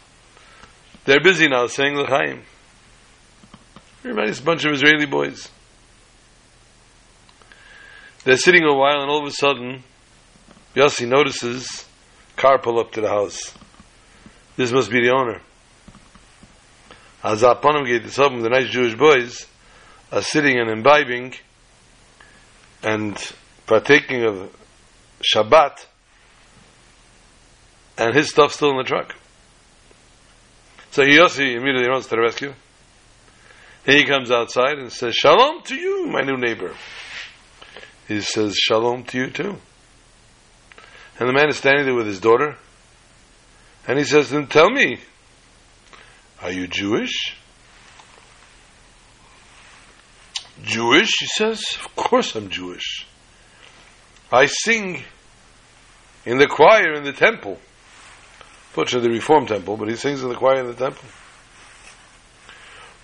they're 1.06 1.22
busy 1.22 1.48
now 1.48 1.68
saying 1.68 1.96
L'chaim. 1.96 2.44
Everybody's 4.00 4.40
a 4.40 4.44
bunch 4.44 4.66
of 4.66 4.74
Israeli 4.74 5.06
boys. 5.06 5.50
They're 8.24 8.38
sitting 8.38 8.64
a 8.64 8.74
while 8.74 9.02
and 9.02 9.10
all 9.10 9.22
of 9.22 9.28
a 9.28 9.32
sudden, 9.32 9.84
Yossi 10.76 11.08
notices 11.08 11.86
car 12.36 12.60
pull 12.60 12.80
up 12.80 12.92
to 12.94 13.02
the 13.02 13.08
house. 13.08 13.54
This 14.58 14.72
must 14.72 14.92
be 14.92 15.02
the 15.02 15.14
owner. 15.14 15.42
As 17.24 17.42
Aponim 17.42 17.86
gate 17.86 18.04
this 18.04 18.20
up, 18.20 18.32
the 18.32 18.50
nice 18.50 18.70
Jewish 18.70 18.96
boys 18.96 19.48
are 20.12 20.22
sitting 20.22 20.60
and 20.60 20.70
imbibing 20.70 21.34
and 22.84 23.18
partaking 23.66 24.24
of 24.24 24.65
Shabbat, 25.22 25.86
and 27.98 28.16
his 28.16 28.30
stuff 28.30 28.54
still 28.54 28.72
in 28.72 28.78
the 28.78 28.84
truck. 28.84 29.16
So 30.92 31.04
Yossi 31.04 31.56
immediately 31.56 31.88
runs 31.90 32.06
to 32.06 32.12
the 32.12 32.22
rescue. 32.22 32.54
He 33.86 34.06
comes 34.06 34.32
outside 34.32 34.80
and 34.80 34.92
says, 34.92 35.14
Shalom 35.14 35.62
to 35.64 35.76
you, 35.76 36.08
my 36.08 36.22
new 36.22 36.38
neighbor. 36.38 36.74
He 38.08 38.22
says, 38.22 38.56
Shalom 38.56 39.04
to 39.06 39.18
you 39.18 39.30
too. 39.30 39.58
And 41.20 41.30
the 41.30 41.34
man 41.34 41.50
is 41.50 41.58
standing 41.58 41.86
there 41.86 41.96
with 41.96 42.08
his 42.08 42.20
daughter. 42.20 42.58
And 43.88 43.98
he 43.98 44.06
says, 44.06 44.30
Then 44.30 44.48
tell 44.48 44.70
me, 44.70 45.00
are 46.42 46.52
you 46.52 46.68
Jewish? 46.68 47.38
Jewish? 50.64 51.12
He 51.20 51.28
says, 51.28 51.64
Of 51.84 51.96
course 51.96 52.36
I'm 52.36 52.50
Jewish. 52.50 53.06
I 54.36 54.48
sing 54.48 55.02
in 56.26 56.38
the 56.38 56.48
choir 56.48 56.94
in 56.94 57.06
the 57.06 57.14
temple. 57.14 57.58
Fortunately, 58.72 59.08
the 59.08 59.16
Reform 59.16 59.46
temple, 59.46 59.78
but 59.78 59.88
he 59.88 59.96
sings 59.96 60.22
in 60.22 60.28
the 60.28 60.36
choir 60.36 60.60
in 60.60 60.68
the 60.68 60.74
temple. 60.74 61.08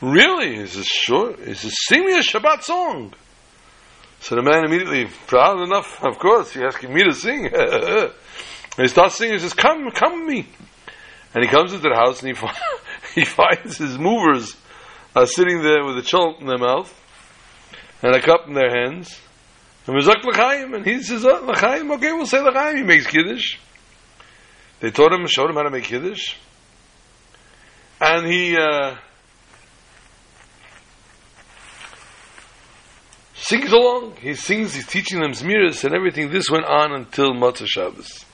Really? 0.01 0.57
He 0.57 0.67
says, 0.67 0.85
Sure. 0.85 1.33
He 1.37 1.53
says, 1.53 1.73
Sing 1.87 2.05
me 2.05 2.17
a 2.17 2.21
Shabbat 2.21 2.63
song. 2.63 3.13
So 4.19 4.35
the 4.35 4.41
man 4.41 4.65
immediately, 4.65 5.07
proud 5.27 5.61
enough, 5.61 6.03
of 6.03 6.19
course, 6.19 6.53
you're 6.53 6.67
asking 6.67 6.93
me 6.93 7.03
to 7.03 7.13
sing. 7.13 7.43
he 8.77 8.87
starts 8.87 9.15
singing, 9.15 9.35
he 9.35 9.39
says, 9.39 9.53
Come, 9.53 9.89
come 9.91 10.27
me. 10.27 10.47
And 11.33 11.45
he 11.45 11.49
comes 11.49 11.71
into 11.71 11.87
the 11.87 11.95
house 11.95 12.21
and 12.21 12.35
he, 12.35 12.47
he 13.21 13.25
finds 13.25 13.77
his 13.77 13.97
movers 13.97 14.57
are 15.15 15.27
sitting 15.27 15.61
there 15.61 15.85
with 15.85 15.97
a 15.97 16.01
chult 16.01 16.41
in 16.41 16.47
their 16.47 16.57
mouth 16.57 16.93
and 18.01 18.13
a 18.13 18.21
cup 18.21 18.47
in 18.47 18.53
their 18.53 18.69
hands. 18.69 19.17
And 19.87 19.95
Mizak 19.95 20.23
L'chaim, 20.23 20.73
and 20.73 20.85
he 20.85 21.01
says, 21.01 21.25
oh, 21.25 21.45
L'chaim, 21.45 21.91
okay, 21.91 22.11
we'll 22.11 22.25
say 22.25 22.39
L'chaim. 22.39 22.77
He 22.77 22.83
makes 22.83 23.07
Kiddush. 23.07 23.57
They 24.79 24.91
taught 24.91 25.13
him, 25.13 25.25
showed 25.27 25.49
him 25.49 25.55
how 25.55 25.63
to 25.63 25.69
make 25.69 25.85
Kiddush. 25.85 26.35
And 27.99 28.25
he, 28.25 28.57
uh, 28.57 28.95
sings 33.51 33.71
along. 33.71 34.15
He 34.17 34.33
sings, 34.35 34.73
he's 34.73 34.87
teaching 34.87 35.19
them 35.19 35.31
Zmiris 35.31 35.83
and 35.83 35.93
everything. 35.93 36.31
This 36.31 36.49
went 36.49 36.65
on 36.65 36.93
until 36.93 37.33
Matzah 37.33 37.67
Shabbos. 37.67 38.25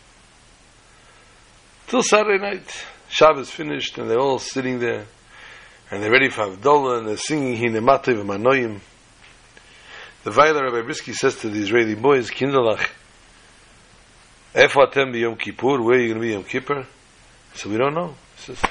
Till 1.87 2.03
Saturday 2.03 2.41
night. 2.41 2.85
Shabbos 3.09 3.49
finished 3.49 3.97
and 3.97 4.09
they're 4.09 4.19
all 4.19 4.39
sitting 4.39 4.79
there. 4.79 5.05
And 5.89 6.03
they're 6.03 6.11
ready 6.11 6.29
for 6.29 6.41
Havdalah 6.41 6.99
and 6.99 7.07
they're 7.07 7.17
singing 7.17 7.55
Hinematay 7.57 8.21
v'manoyim. 8.21 8.79
The 10.27 10.33
Weiler 10.33 10.69
Rabbi 10.69 10.85
Bryski 10.85 11.13
says 11.13 11.37
to 11.37 11.47
the 11.47 11.57
Israeli 11.61 11.95
boys, 11.95 12.29
Kinderlach, 12.29 12.85
Efo 14.53 14.85
atem 14.85 15.13
b'Yom 15.13 15.39
Kippur, 15.39 15.81
where 15.81 15.97
are 15.97 16.01
you 16.01 16.09
going 16.09 16.19
to 16.19 16.27
be 16.27 16.33
Yom 16.33 16.43
Kippur? 16.43 16.85
So 17.53 17.69
we 17.69 17.77
don't 17.77 17.93
know. 17.93 18.13
He 18.35 18.41
says, 18.53 18.61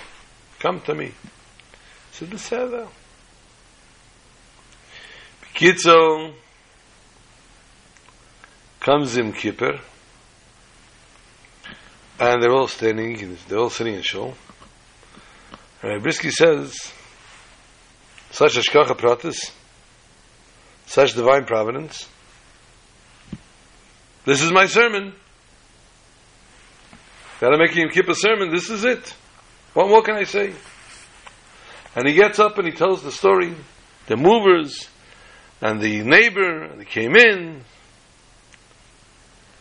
come 0.59 0.83
to 0.83 0.95
me. 0.95 1.07
He 1.07 1.14
says, 2.12 2.29
Beseder. 2.29 2.87
Kitzo 5.55 6.35
comes 8.79 9.16
in 9.16 9.33
Kippur, 9.33 9.81
and 12.21 12.42
they're 12.42 12.53
all 12.53 12.69
standing, 12.69 13.38
they're 13.49 13.61
all 13.61 13.71
sitting 13.71 13.95
in 13.95 14.03
shul. 14.03 14.35
And 15.83 16.05
Bryski 16.05 16.31
says, 16.31 16.92
such 18.31 18.57
Ashkacha 18.57 18.95
Pratis, 18.95 19.53
such 20.87 21.14
divine 21.14 21.44
providence, 21.44 22.09
this 24.25 24.42
is 24.42 24.51
my 24.51 24.66
sermon. 24.66 25.12
That 27.40 27.53
I'm 27.53 27.59
making 27.59 27.83
him 27.83 27.90
keep 27.90 28.09
a 28.09 28.14
sermon, 28.14 28.51
this 28.51 28.70
is 28.70 28.85
it. 28.85 29.14
What 29.75 29.88
more 29.88 30.03
can 30.03 30.16
I 30.16 30.25
say? 30.25 30.55
And 31.94 32.09
he 32.09 32.14
gets 32.14 32.38
up 32.38 32.57
and 32.57 32.66
he 32.66 32.72
tells 32.72 33.03
the 33.03 33.12
story. 33.12 33.55
The 34.07 34.16
movers, 34.16 34.88
and 35.61 35.81
the 35.81 36.03
neighbor, 36.03 36.64
and 36.64 36.81
they 36.81 36.85
came 36.85 37.16
in. 37.16 37.62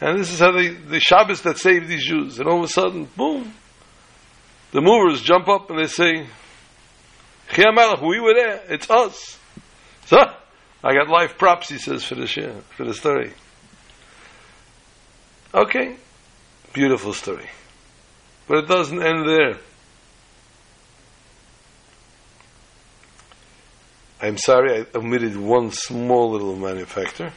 And 0.01 0.19
this 0.19 0.31
is 0.31 0.39
how 0.39 0.51
they, 0.51 0.69
the 0.69 0.99
Shabbos 0.99 1.41
that 1.43 1.57
saved 1.57 1.87
these 1.87 2.05
Jews. 2.05 2.39
And 2.39 2.47
all 2.47 2.59
of 2.59 2.65
a 2.65 2.67
sudden, 2.67 3.07
boom, 3.15 3.53
the 4.71 4.81
movers 4.81 5.21
jump 5.21 5.47
up 5.47 5.69
and 5.69 5.79
they 5.79 5.87
say, 5.87 6.27
Chiyamalach, 7.49 8.05
we 8.07 8.19
were 8.19 8.33
there, 8.33 8.61
it's 8.67 8.89
us. 8.89 9.39
So, 10.05 10.17
I 10.83 10.93
got 10.93 11.09
life 11.09 11.37
props, 11.37 11.69
he 11.69 11.77
says, 11.77 12.03
for 12.03 12.15
the 12.15 12.27
share, 12.27 12.53
for 12.75 12.85
the 12.85 12.93
story. 12.93 13.33
Okay, 15.53 15.95
beautiful 16.73 17.13
story. 17.13 17.49
But 18.47 18.59
it 18.59 18.67
doesn't 18.67 19.01
end 19.01 19.27
there. 19.27 19.57
I'm 24.21 24.37
sorry, 24.37 24.81
I 24.81 24.85
omitted 24.97 25.37
one 25.37 25.71
small 25.71 26.31
little 26.31 26.55
manufacturer. 26.55 27.31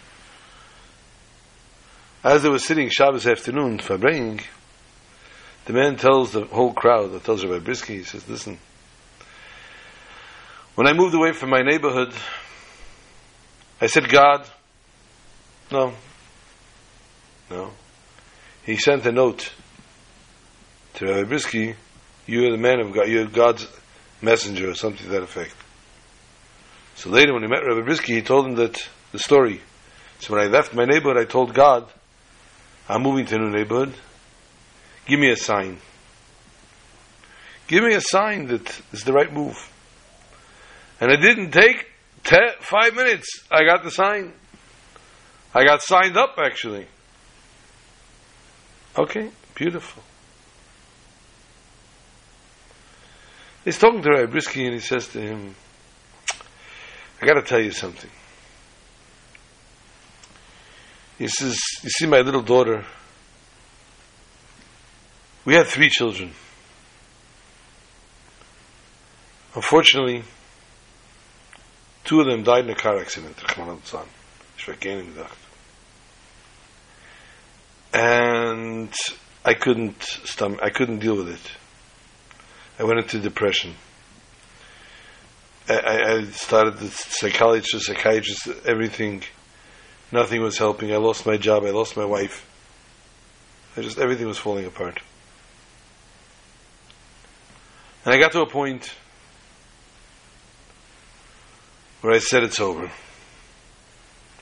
As 2.25 2.43
they 2.43 2.49
were 2.49 2.59
sitting 2.59 2.89
Shabbos 2.91 3.27
afternoon 3.27 3.79
for 3.79 3.97
praying, 3.99 4.41
the 5.67 5.73
man 5.73 5.97
tells 5.97 6.33
the 6.33 6.45
whole 6.45 6.73
crowd, 6.73 7.13
that 7.13 7.25
tells 7.25 7.45
Rabbi 7.45 7.65
Bryski, 7.65 7.99
he 7.99 8.03
says, 8.03 8.29
listen, 8.29 8.59
when 10.75 10.87
I 10.87 10.93
moved 10.93 11.15
away 11.15 11.33
from 11.33 11.51
my 11.51 11.63
neighborhood, 11.63 12.13
I 13.81 13.87
said, 13.87 14.09
God, 14.09 14.45
no, 15.71 15.93
no. 17.51 17.71
He 18.65 18.77
sent 18.77 19.07
a 19.07 19.13
note 19.13 19.53
to 20.95 21.07
Rabbi 21.07 21.31
Bryski, 21.31 21.75
you're 22.27 22.51
the 22.51 22.59
man 22.59 22.81
of 22.81 22.93
God, 22.93 23.09
you're 23.09 23.27
God's 23.27 23.67
messenger, 24.21 24.71
or 24.71 24.75
something 24.75 25.07
to 25.07 25.13
that 25.13 25.23
effect. 25.23 25.55
So 26.97 27.11
later, 27.11 27.33
when 27.33 27.43
he 27.43 27.49
met 27.49 27.65
Rabbi 27.65 27.87
Bryski, 27.89 28.17
he 28.17 28.23
told 28.23 28.47
him 28.47 28.57
that 28.57 28.89
the 29.13 29.19
story. 29.19 29.61
So 30.19 30.35
when 30.35 30.43
I 30.43 30.49
left 30.49 30.75
my 30.75 30.85
neighborhood, 30.85 31.17
I 31.17 31.25
told 31.25 31.55
God, 31.55 31.89
I'm 32.89 33.03
moving 33.03 33.27
to 33.27 33.37
a 33.37 33.39
new 33.39 33.51
neighborhood. 33.51 33.95
Give 35.07 35.21
me 35.21 35.31
a 35.31 35.37
sign. 35.37 35.79
Give 37.69 37.85
me 37.85 37.95
a 37.95 38.01
sign 38.01 38.49
that 38.49 38.81
it's 38.93 39.05
the 39.05 39.13
right 39.13 39.33
move. 39.33 39.57
And 41.01 41.13
I 41.13 41.17
didn't 41.17 41.53
take 41.53 41.87
five 42.61 42.95
minutes. 42.95 43.45
I 43.51 43.65
got 43.65 43.83
the 43.83 43.91
sign. 43.91 44.33
I 45.55 45.65
got 45.65 45.83
signed 45.83 46.17
up, 46.17 46.35
actually. 46.39 46.87
Okay, 48.97 49.31
beautiful. 49.55 50.03
He's 53.65 53.79
talking 53.79 54.03
to 54.03 54.11
Rabbi 54.11 54.33
Bryski 54.33 54.65
and 54.65 54.75
he 54.75 54.81
says 54.81 55.09
to 55.09 55.21
him, 55.21 55.55
I 57.21 57.27
got 57.27 57.35
to 57.35 57.43
tell 57.43 57.61
you 57.61 57.71
something. 57.71 58.11
He 61.19 61.29
says, 61.29 61.61
You 61.83 61.91
see, 61.91 62.07
my 62.07 62.21
little 62.21 62.43
daughter, 62.43 62.85
we 65.45 65.55
had 65.55 65.67
three 65.67 65.89
children. 65.89 66.33
Unfortunately, 69.55 70.23
two 72.09 72.23
of 72.23 72.27
them 72.27 72.43
died 72.43 72.65
in 72.65 72.71
a 72.71 72.75
car 72.75 72.99
accident. 72.99 73.37
And 77.93 78.95
I 79.45 79.53
couldn't 79.53 80.01
stom- 80.01 80.59
I 80.63 80.71
couldn't 80.71 81.01
deal 81.01 81.17
with 81.17 81.29
it. 81.29 81.53
I 82.79 82.85
went 82.85 83.01
into 83.01 83.19
depression. 83.19 83.75
I, 85.69 86.15
I 86.15 86.25
started 86.31 86.79
the 86.79 86.89
psychologist, 86.89 87.85
psychiatrist, 87.85 88.49
everything. 88.65 89.23
Nothing 90.11 90.41
was 90.41 90.57
helping. 90.57 90.91
I 90.95 90.97
lost 90.97 91.27
my 91.27 91.37
job. 91.37 91.65
I 91.65 91.71
lost 91.71 91.95
my 91.95 92.07
wife. 92.07 92.49
I 93.77 93.83
just 93.83 93.99
everything 93.99 94.27
was 94.27 94.39
falling 94.39 94.65
apart. 94.65 95.03
And 98.07 98.15
I 98.15 98.19
got 98.19 98.33
to 98.33 98.41
a 98.41 98.47
point 98.47 98.95
where 102.01 102.13
I 102.13 102.19
said 102.19 102.43
it's 102.43 102.61
over. 102.61 102.91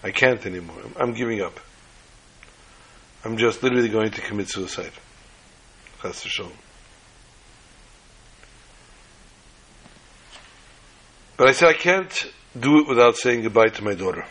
I 0.03 0.11
can't 0.11 0.45
anymore. 0.47 0.77
I'm 0.97 1.15
giving 1.15 1.41
up. 1.41 1.59
I'm 3.25 3.37
just 3.37 3.63
literally 3.63 3.89
going 3.89 4.11
to 4.11 4.21
commit 4.21 4.49
suicide. 4.49 4.93
That's 6.03 6.23
the 6.23 6.29
show. 6.29 6.51
But 11.37 11.49
I 11.49 11.53
said 11.53 11.69
I 11.69 11.75
can't 11.75 12.33
do 12.59 12.79
it 12.79 12.89
without 12.89 13.17
saying 13.17 13.43
goodbye 13.43 13.69
to 13.69 13.85
my 13.85 13.95
daughter. 13.95 14.25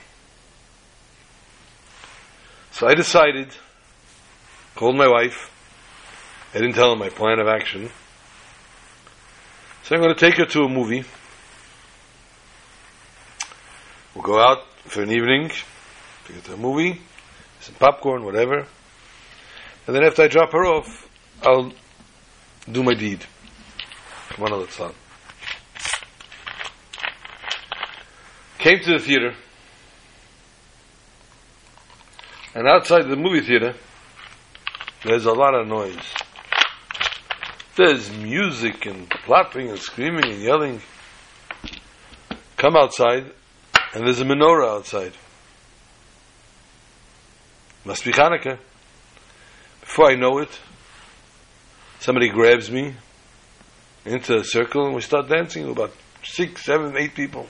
So 2.71 2.87
I 2.87 2.95
decided, 2.95 3.49
called 4.75 4.95
my 4.95 5.07
wife. 5.07 5.51
I 6.53 6.59
didn't 6.59 6.73
tell 6.73 6.91
her 6.91 6.95
my 6.95 7.09
plan 7.09 7.39
of 7.39 7.47
action. 7.47 7.89
So 9.83 9.95
I'm 9.95 10.01
going 10.01 10.13
to 10.13 10.19
take 10.19 10.37
her 10.37 10.45
to 10.45 10.63
a 10.63 10.69
movie. 10.69 11.03
We'll 14.15 14.23
go 14.23 14.39
out 14.39 14.63
for 14.85 15.01
an 15.01 15.11
evening, 15.11 15.51
to 16.45 16.53
a 16.53 16.57
movie, 16.57 17.01
some 17.59 17.75
popcorn, 17.75 18.23
whatever. 18.23 18.65
And 19.85 19.95
then 19.95 20.05
after 20.05 20.23
I 20.23 20.27
drop 20.29 20.53
her 20.53 20.65
off, 20.65 21.09
I'll 21.43 21.73
do 22.71 22.81
my 22.81 22.93
deed. 22.93 23.25
Come 24.29 24.45
on, 24.45 24.59
let's 24.59 24.73
start. 24.73 24.95
Came 28.57 28.79
to 28.79 28.93
the 28.93 28.99
theater. 28.99 29.35
And 32.55 32.69
outside 32.69 33.09
the 33.09 33.17
movie 33.17 33.41
theater, 33.41 33.75
there's 35.03 35.25
a 35.25 35.33
lot 35.33 35.53
of 35.53 35.67
noise. 35.67 36.13
There's 37.75 38.09
music 38.11 38.85
and 38.85 39.09
clapping 39.09 39.69
and 39.69 39.77
screaming 39.77 40.31
and 40.31 40.41
yelling. 40.41 40.81
Come 42.55 42.77
outside, 42.77 43.31
and 43.95 44.05
there's 44.05 44.19
a 44.19 44.25
menorah 44.25 44.75
outside. 44.75 45.13
Must 47.85 48.03
be 48.03 48.11
Hanukkah. 48.11 48.59
Before 49.79 50.11
I 50.11 50.15
know 50.15 50.39
it, 50.39 50.49
somebody 51.99 52.27
grabs 52.27 52.69
me 52.69 52.93
into 54.03 54.35
a 54.35 54.43
circle 54.43 54.85
and 54.85 54.95
we 54.95 55.01
start 55.01 55.29
dancing 55.29 55.63
with 55.63 55.77
about 55.77 55.93
six, 56.23 56.65
seven, 56.65 56.97
eight 56.97 57.15
people. 57.15 57.47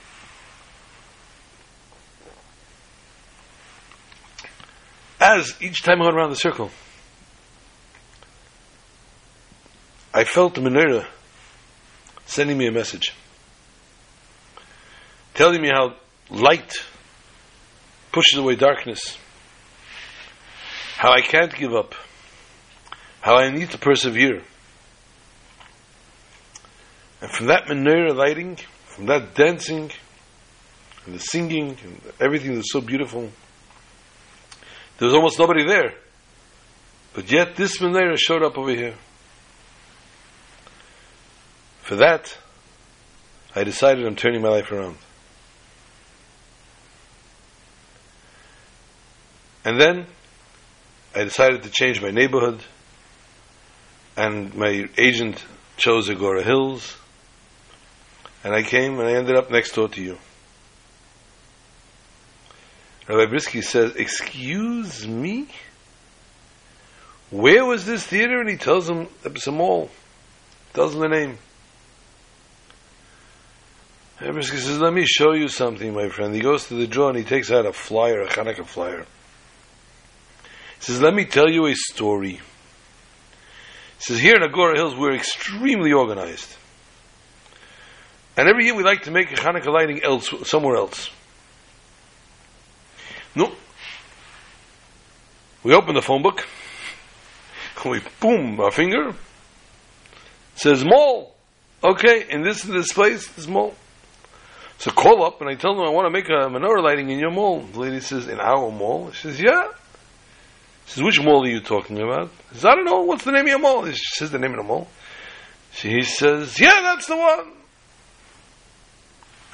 As 5.20 5.56
each 5.60 5.82
time 5.82 6.00
I 6.00 6.06
went 6.06 6.16
around 6.16 6.30
the 6.30 6.36
circle, 6.36 6.70
I 10.14 10.26
felt 10.26 10.54
the 10.54 10.62
menorah 10.62 11.08
sending 12.28 12.58
me 12.58 12.68
a 12.68 12.72
message, 12.72 13.14
telling 15.34 15.62
me 15.62 15.70
how 15.70 15.96
light 16.30 16.74
pushes 18.12 18.40
away 18.40 18.56
darkness, 18.56 19.18
how 20.96 21.12
I 21.12 21.22
can't 21.22 21.54
give 21.54 21.74
up, 21.74 21.94
how 23.22 23.36
I 23.36 23.52
need 23.52 23.72
to 23.72 23.78
persevere. 23.78 24.42
And 27.22 27.32
from 27.32 27.48
that 27.48 27.66
menorah 27.66 28.16
lighting, 28.16 28.58
from 28.86 29.08
that 29.08 29.36
dancing, 29.36 29.92
and 31.06 31.16
the 31.16 31.20
singing, 31.20 31.78
and 31.84 32.02
everything 32.20 32.56
that's 32.56 32.72
so 32.72 32.82
beautiful, 32.82 33.30
there 34.98 35.08
was 35.08 35.14
almost 35.14 35.38
nobody 35.38 35.66
there. 35.66 35.94
But 37.14 37.32
yet 37.32 37.56
this 37.56 37.78
menorah 37.80 38.18
showed 38.18 38.44
up 38.44 38.58
over 38.58 38.72
here. 38.72 38.96
For 41.84 41.96
that, 41.98 42.36
I 43.56 43.64
decided 43.64 44.06
I'm 44.06 44.16
turning 44.16 44.42
my 44.42 44.50
life 44.50 44.72
around. 44.72 44.98
And 49.66 49.82
then 49.82 50.06
I 51.16 51.24
decided 51.24 51.64
to 51.64 51.70
change 51.72 52.00
my 52.00 52.12
neighborhood, 52.12 52.62
and 54.16 54.54
my 54.54 54.88
agent 54.96 55.44
chose 55.76 56.08
Agoura 56.08 56.44
Hills, 56.44 56.96
and 58.44 58.54
I 58.54 58.62
came 58.62 59.00
and 59.00 59.10
I 59.10 59.14
ended 59.14 59.36
up 59.36 59.50
next 59.50 59.72
door 59.72 59.90
to 59.90 60.02
you. 60.02 60.20
Rabbi 63.10 63.32
Bryski 63.32 63.64
says, 63.64 63.96
Excuse 63.96 65.08
me? 65.08 65.48
Where 67.32 67.66
was 67.66 67.86
this 67.86 68.06
theater? 68.06 68.40
And 68.40 68.50
he 68.50 68.58
tells 68.58 68.88
him 68.88 69.08
it's 69.24 69.48
a 69.48 69.52
mall. 69.52 69.90
Tells 70.74 70.94
him 70.94 71.02
the 71.02 71.08
name. 71.08 71.38
Rabbi 74.22 74.38
Bryski 74.38 74.58
says, 74.58 74.80
Let 74.80 74.94
me 74.94 75.06
show 75.06 75.34
you 75.34 75.48
something, 75.48 75.94
my 75.94 76.10
friend. 76.10 76.36
He 76.36 76.42
goes 76.42 76.68
to 76.68 76.76
the 76.76 76.88
drawer 76.88 77.10
and 77.10 77.18
he 77.18 77.24
takes 77.24 77.52
out 77.52 77.66
a 77.66 77.74
flyer, 77.74 78.22
a 78.22 78.28
Hanukkah 78.28 78.66
flyer. 78.66 79.06
Says, 80.80 81.02
Let 81.02 81.14
me 81.14 81.26
tell 81.26 81.50
you 81.50 81.66
a 81.68 81.76
story. 81.76 82.34
He 82.34 82.42
says, 84.00 84.20
Here 84.20 84.36
in 84.36 84.42
Agoura 84.42 84.76
Hills, 84.76 84.96
we're 84.96 85.14
extremely 85.16 85.94
organized. 85.94 86.56
And 88.38 88.50
every 88.50 88.66
year 88.66 88.76
we 88.76 88.84
like 88.84 89.04
to 89.04 89.12
make 89.12 89.32
a 89.32 89.36
Hanukkah 89.36 89.72
lighting 89.72 90.04
else, 90.04 90.34
somewhere 90.44 90.76
else. 90.76 91.10
No. 93.34 93.52
We 95.64 95.74
open 95.74 95.96
the 95.96 96.02
phone 96.02 96.22
book. 96.22 96.46
We 97.86 98.02
boom 98.20 98.60
our 98.62 98.72
finger. 98.72 99.10
It 99.10 99.16
says 100.56 100.84
mall. 100.84 101.36
Okay, 101.84 102.26
in 102.28 102.42
this 102.42 102.64
is 102.66 102.72
this 102.72 102.92
place, 102.92 103.28
this 103.28 103.46
mall. 103.48 103.76
So 104.80 104.90
call 104.90 105.24
up 105.24 105.42
and 105.42 105.50
I 105.50 105.54
tell 105.54 105.76
them 105.76 105.86
I 105.86 105.90
want 105.90 106.08
to 106.08 106.10
make 106.10 106.28
a 106.30 106.50
menorah 106.50 106.82
lighting 106.82 107.12
in 107.12 107.20
your 107.20 107.30
mall. 107.30 107.60
The 107.62 107.80
lady 107.80 108.00
says, 108.00 108.28
in 108.28 108.40
our 108.40 108.72
mall? 108.72 109.12
She 109.12 109.28
says, 109.28 109.40
yeah. 109.40 109.68
She 110.86 110.94
says, 110.94 111.04
which 111.04 111.22
mall 111.22 111.44
are 111.44 111.50
you 111.50 111.62
talking 111.62 112.00
about? 112.00 112.32
She 112.50 112.56
says, 112.56 112.66
I 112.66 112.76
don't 112.76 112.86
know. 112.86 113.02
What's 113.02 113.24
the 113.24 113.32
name 113.32 113.42
of 113.42 113.48
your 113.48 113.60
mall? 113.60 113.86
She 113.86 113.96
says 113.96 114.32
the 114.32 114.40
name 114.40 114.52
of 114.52 114.58
the 114.58 114.64
mall. 114.64 114.88
She 115.72 116.02
says, 116.04 116.60
yeah, 116.60 116.82
that's 116.82 117.08
the 117.08 117.18
one. 117.18 117.52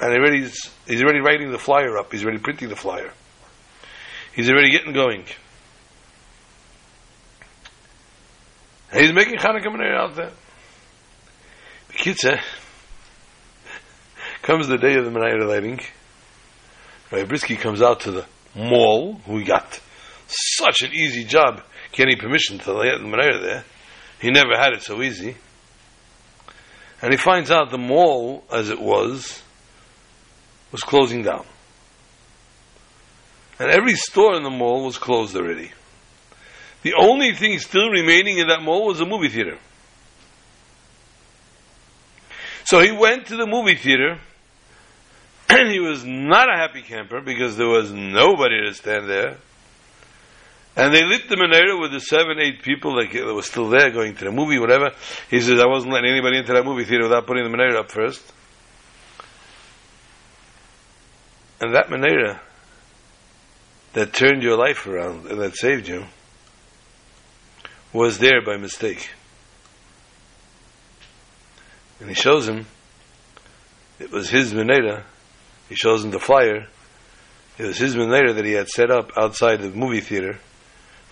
And 0.00 0.12
already 0.12 0.40
he's, 0.40 1.02
already 1.02 1.20
writing 1.20 1.50
the 1.50 1.58
flyer 1.58 1.96
up. 1.96 2.12
He's 2.12 2.22
already 2.22 2.38
printing 2.38 2.68
the 2.68 2.76
flyer. 2.76 3.12
He's 4.34 4.50
already 4.50 4.70
getting 4.70 4.92
going. 4.92 5.24
And 8.90 9.00
he's 9.00 9.12
making 9.12 9.38
Hanukkah 9.38 9.66
Menorah 9.66 9.96
out 9.96 10.16
there. 10.16 10.32
The 11.88 11.94
Kitzah, 11.94 12.36
eh? 12.36 12.40
comes 14.42 14.68
the 14.68 14.76
day 14.76 14.96
of 14.96 15.04
the 15.04 15.10
Menorah 15.10 15.48
lighting. 15.48 15.80
Rabbi 17.10 17.30
Bryski 17.30 17.58
comes 17.58 17.82
out 17.82 18.00
to 18.00 18.10
the 18.10 18.26
mall. 18.54 19.20
We 19.26 19.44
got 19.44 19.80
such 20.32 20.82
an 20.82 20.92
easy 20.92 21.24
job 21.24 21.62
getting 21.92 22.18
permission 22.18 22.58
to 22.60 22.72
light 22.72 22.98
the 22.98 23.04
Menorah 23.04 23.42
there. 23.42 23.64
He 24.20 24.30
never 24.30 24.56
had 24.56 24.72
it 24.72 24.82
so 24.82 25.02
easy. 25.02 25.36
And 27.00 27.10
he 27.12 27.16
finds 27.16 27.50
out 27.50 27.70
the 27.70 27.78
mall, 27.78 28.44
as 28.52 28.70
it 28.70 28.80
was, 28.80 29.42
was 30.70 30.82
closing 30.82 31.22
down. 31.22 31.44
And 33.58 33.70
every 33.70 33.94
store 33.94 34.34
in 34.36 34.42
the 34.42 34.50
mall 34.50 34.84
was 34.84 34.98
closed 34.98 35.36
already. 35.36 35.72
The 36.82 36.94
only 36.94 37.34
thing 37.34 37.58
still 37.58 37.90
remaining 37.90 38.38
in 38.38 38.48
that 38.48 38.62
mall 38.62 38.86
was 38.86 39.00
a 39.00 39.06
movie 39.06 39.28
theater. 39.28 39.58
So 42.64 42.80
he 42.80 42.92
went 42.92 43.26
to 43.26 43.36
the 43.36 43.46
movie 43.46 43.74
theater, 43.74 44.18
and 45.48 45.68
he 45.72 45.80
was 45.80 46.04
not 46.04 46.48
a 46.48 46.56
happy 46.56 46.82
camper 46.82 47.20
because 47.20 47.56
there 47.56 47.68
was 47.68 47.92
nobody 47.92 48.66
to 48.66 48.74
stand 48.74 49.08
there. 49.08 49.38
And 50.74 50.94
they 50.94 51.04
lit 51.04 51.28
the 51.28 51.36
menorah 51.36 51.78
with 51.80 51.92
the 51.92 52.00
seven, 52.00 52.38
eight 52.38 52.62
people 52.62 52.96
that 52.96 53.34
were 53.34 53.42
still 53.42 53.68
there 53.68 53.90
going 53.90 54.14
to 54.16 54.24
the 54.24 54.32
movie, 54.32 54.58
whatever. 54.58 54.92
He 55.30 55.40
says, 55.40 55.60
I 55.60 55.66
wasn't 55.66 55.92
letting 55.92 56.10
anybody 56.10 56.38
into 56.38 56.54
that 56.54 56.64
movie 56.64 56.84
theater 56.84 57.04
without 57.04 57.26
putting 57.26 57.44
the 57.44 57.54
menorah 57.54 57.80
up 57.80 57.90
first. 57.90 58.22
And 61.60 61.74
that 61.74 61.88
menorah 61.88 62.40
that 63.92 64.14
turned 64.14 64.42
your 64.42 64.56
life 64.56 64.86
around 64.86 65.26
and 65.26 65.40
that 65.40 65.56
saved 65.56 65.88
you 65.88 66.06
was 67.92 68.18
there 68.18 68.40
by 68.40 68.56
mistake. 68.56 69.10
And 72.00 72.08
he 72.08 72.14
shows 72.14 72.48
him 72.48 72.66
it 74.00 74.10
was 74.10 74.30
his 74.30 74.52
Menera, 74.54 75.04
he 75.68 75.76
shows 75.76 76.02
him 76.02 76.10
the 76.10 76.18
flyer, 76.18 76.66
it 77.58 77.64
was 77.64 77.78
his 77.78 77.94
Menera 77.94 78.34
that 78.34 78.44
he 78.44 78.52
had 78.52 78.68
set 78.68 78.90
up 78.90 79.12
outside 79.16 79.60
the 79.60 79.70
movie 79.70 80.00
theater 80.00 80.40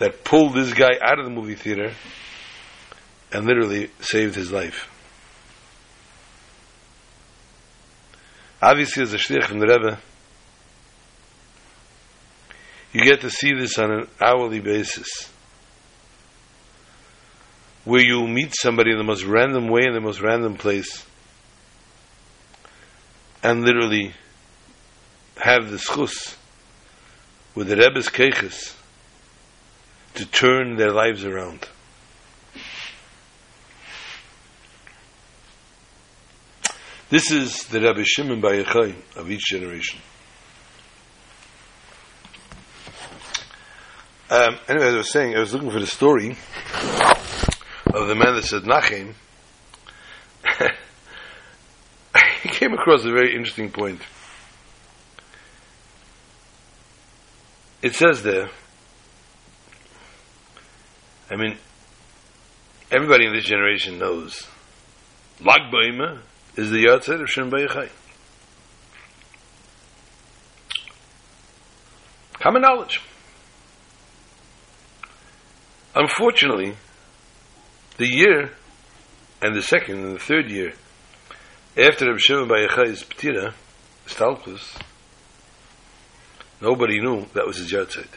that 0.00 0.24
pulled 0.24 0.54
this 0.54 0.72
guy 0.72 0.92
out 1.02 1.18
of 1.18 1.26
the 1.26 1.30
movie 1.30 1.54
theater 1.54 1.92
and 3.30 3.46
literally 3.46 3.90
saved 4.00 4.34
his 4.34 4.50
life. 4.50 4.88
Obviously, 8.62 9.02
as 9.02 9.12
a 9.12 9.18
shliach 9.18 9.44
from 9.44 9.58
the 9.58 9.66
Rebbe, 9.66 9.98
you 12.94 13.04
get 13.04 13.20
to 13.20 13.30
see 13.30 13.52
this 13.52 13.78
on 13.78 13.92
an 13.92 14.08
hourly 14.20 14.60
basis. 14.60 15.30
Where 17.84 18.00
you 18.00 18.26
meet 18.26 18.54
somebody 18.54 18.92
in 18.92 18.98
the 18.98 19.04
most 19.04 19.24
random 19.24 19.68
way, 19.68 19.82
in 19.84 19.92
the 19.92 20.00
most 20.00 20.22
random 20.22 20.56
place, 20.56 21.04
and 23.42 23.64
literally 23.64 24.14
have 25.36 25.70
the 25.70 25.76
schus 25.76 26.36
with 27.54 27.68
the 27.68 27.76
Rebbe's 27.76 28.08
keiches 28.08 28.74
to 30.14 30.26
turn 30.26 30.76
their 30.76 30.92
lives 30.92 31.24
around. 31.24 31.68
This 37.10 37.32
is 37.32 37.64
the 37.64 37.80
Rabbi 37.80 38.04
Shimon 38.04 38.40
Bar 38.40 38.52
Yochai 38.52 38.94
of 39.16 39.30
each 39.30 39.46
generation. 39.46 39.98
Um, 44.30 44.58
anyway, 44.68 44.86
as 44.86 44.94
I 44.94 44.98
was 44.98 45.10
saying, 45.10 45.34
I 45.34 45.40
was 45.40 45.52
looking 45.52 45.72
for 45.72 45.80
the 45.80 45.88
story 45.88 46.36
of 47.86 48.06
the 48.06 48.14
man 48.14 48.36
that 48.36 48.44
said 48.44 48.62
Nachem. 48.62 49.14
I 52.14 52.20
came 52.44 52.72
across 52.74 53.04
a 53.04 53.10
very 53.10 53.34
interesting 53.34 53.72
point. 53.72 54.00
It 57.82 57.96
says 57.96 58.22
there, 58.22 58.50
I 61.30 61.36
mean, 61.36 61.56
everybody 62.90 63.26
in 63.26 63.32
this 63.32 63.44
generation 63.44 63.98
knows 63.98 64.48
Lag 65.40 65.70
B'Omer 65.72 66.18
is 66.56 66.70
the 66.70 66.84
Yahrzeit 66.84 67.22
of 67.22 67.30
Shem 67.30 67.50
Bayachai. 67.50 67.88
Common 72.32 72.62
knowledge. 72.62 73.00
Unfortunately, 75.94 76.74
the 77.96 78.08
year 78.08 78.52
and 79.40 79.54
the 79.54 79.62
second 79.62 80.04
and 80.04 80.14
the 80.16 80.18
third 80.18 80.50
year 80.50 80.72
after 81.76 82.06
Reb 82.06 82.18
Shimon 82.18 82.48
Bar 82.48 82.58
Yochai's 82.58 83.04
Ptira, 83.04 83.54
Stalkus, 84.06 84.80
nobody 86.60 87.00
knew 87.00 87.26
that 87.34 87.46
was 87.46 87.58
his 87.58 87.72
Yahrzeit. 87.72 88.08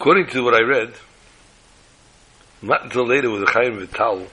According 0.00 0.28
to 0.28 0.44
what 0.44 0.54
I 0.54 0.60
read, 0.60 0.94
not 2.62 2.84
until 2.84 3.04
later 3.04 3.30
with 3.30 3.40
the 3.40 3.50
Chaim 3.50 3.80
Vital, 3.80 4.28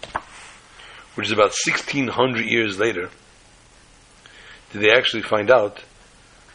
which 1.15 1.25
is 1.25 1.31
about 1.31 1.55
1600 1.65 2.45
years 2.45 2.77
later, 2.77 3.09
did 4.71 4.83
they 4.83 4.91
actually 4.91 5.23
find 5.23 5.49
out 5.49 5.83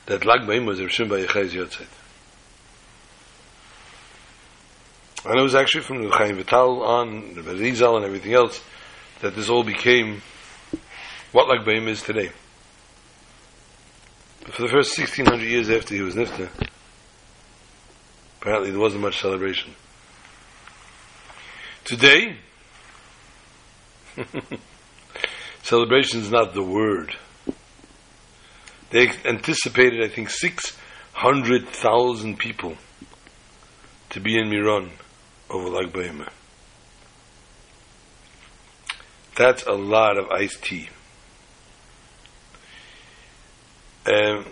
that 0.07 0.25
Lag 0.25 0.43
Ba'im 0.43 0.65
was 0.65 0.81
Reb 0.81 0.91
Shimon 0.91 1.11
Bar 1.11 1.27
Yochai's 1.27 1.55
Yahrzeit. 1.55 1.89
And 5.25 5.41
it 5.41 5.43
was 5.43 5.57
actually 5.57 5.83
from 5.83 6.05
the 6.05 6.11
Chaim 6.11 6.37
Vital 6.37 6.85
on, 6.85 7.35
the 7.35 7.43
Rizal 7.43 7.97
and 7.97 8.07
everything 8.07 8.35
else, 8.35 8.63
that 9.23 9.35
this 9.35 9.51
all 9.51 9.65
became 9.65 10.23
what 11.33 11.49
Lag 11.49 11.67
Ba'im 11.67 11.89
is 11.89 12.01
today. 12.01 12.31
But 14.45 14.55
for 14.55 14.63
the 14.63 14.69
first 14.69 14.97
1600 14.97 15.45
years 15.45 15.69
after 15.69 15.97
he 15.97 16.01
was 16.01 16.15
Nifta, 16.15 16.49
apparently 18.41 18.71
there 18.71 18.81
wasn't 18.81 19.03
much 19.03 19.21
celebration. 19.21 19.75
Today, 21.85 22.37
celebration 25.63 26.21
is 26.21 26.31
not 26.31 26.55
the 26.55 26.63
word. 26.63 27.17
They 28.91 29.11
anticipated, 29.25 30.03
I 30.03 30.09
think, 30.09 30.31
600,000 30.31 32.39
people 32.39 32.77
to 34.11 34.21
be 34.21 34.39
in 34.39 34.49
Miran 34.49 34.91
over 35.49 35.69
Lag 35.69 35.93
Ba'omer. 35.93 36.29
That's 39.37 39.65
a 39.65 39.73
lot 39.73 40.19
of 40.19 40.29
iced 40.31 40.63
tea. 40.63 40.89
Um, 44.07 44.47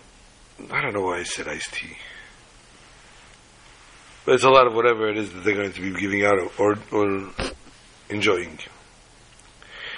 I 0.71 0.83
don't 0.83 0.95
know 0.95 1.03
why 1.03 1.19
I 1.19 1.25
said 1.25 1.49
iced 1.49 1.73
tea. 1.73 1.97
But 4.29 4.35
it's 4.35 4.45
a 4.45 4.51
lot 4.51 4.67
of 4.67 4.75
whatever 4.75 5.09
it 5.09 5.17
is 5.17 5.33
that 5.33 5.43
they're 5.43 5.55
going 5.55 5.73
to 5.73 5.81
be 5.81 5.99
giving 5.99 6.23
out 6.23 6.39
or, 6.59 6.77
or 6.93 7.31
enjoying. 8.11 8.59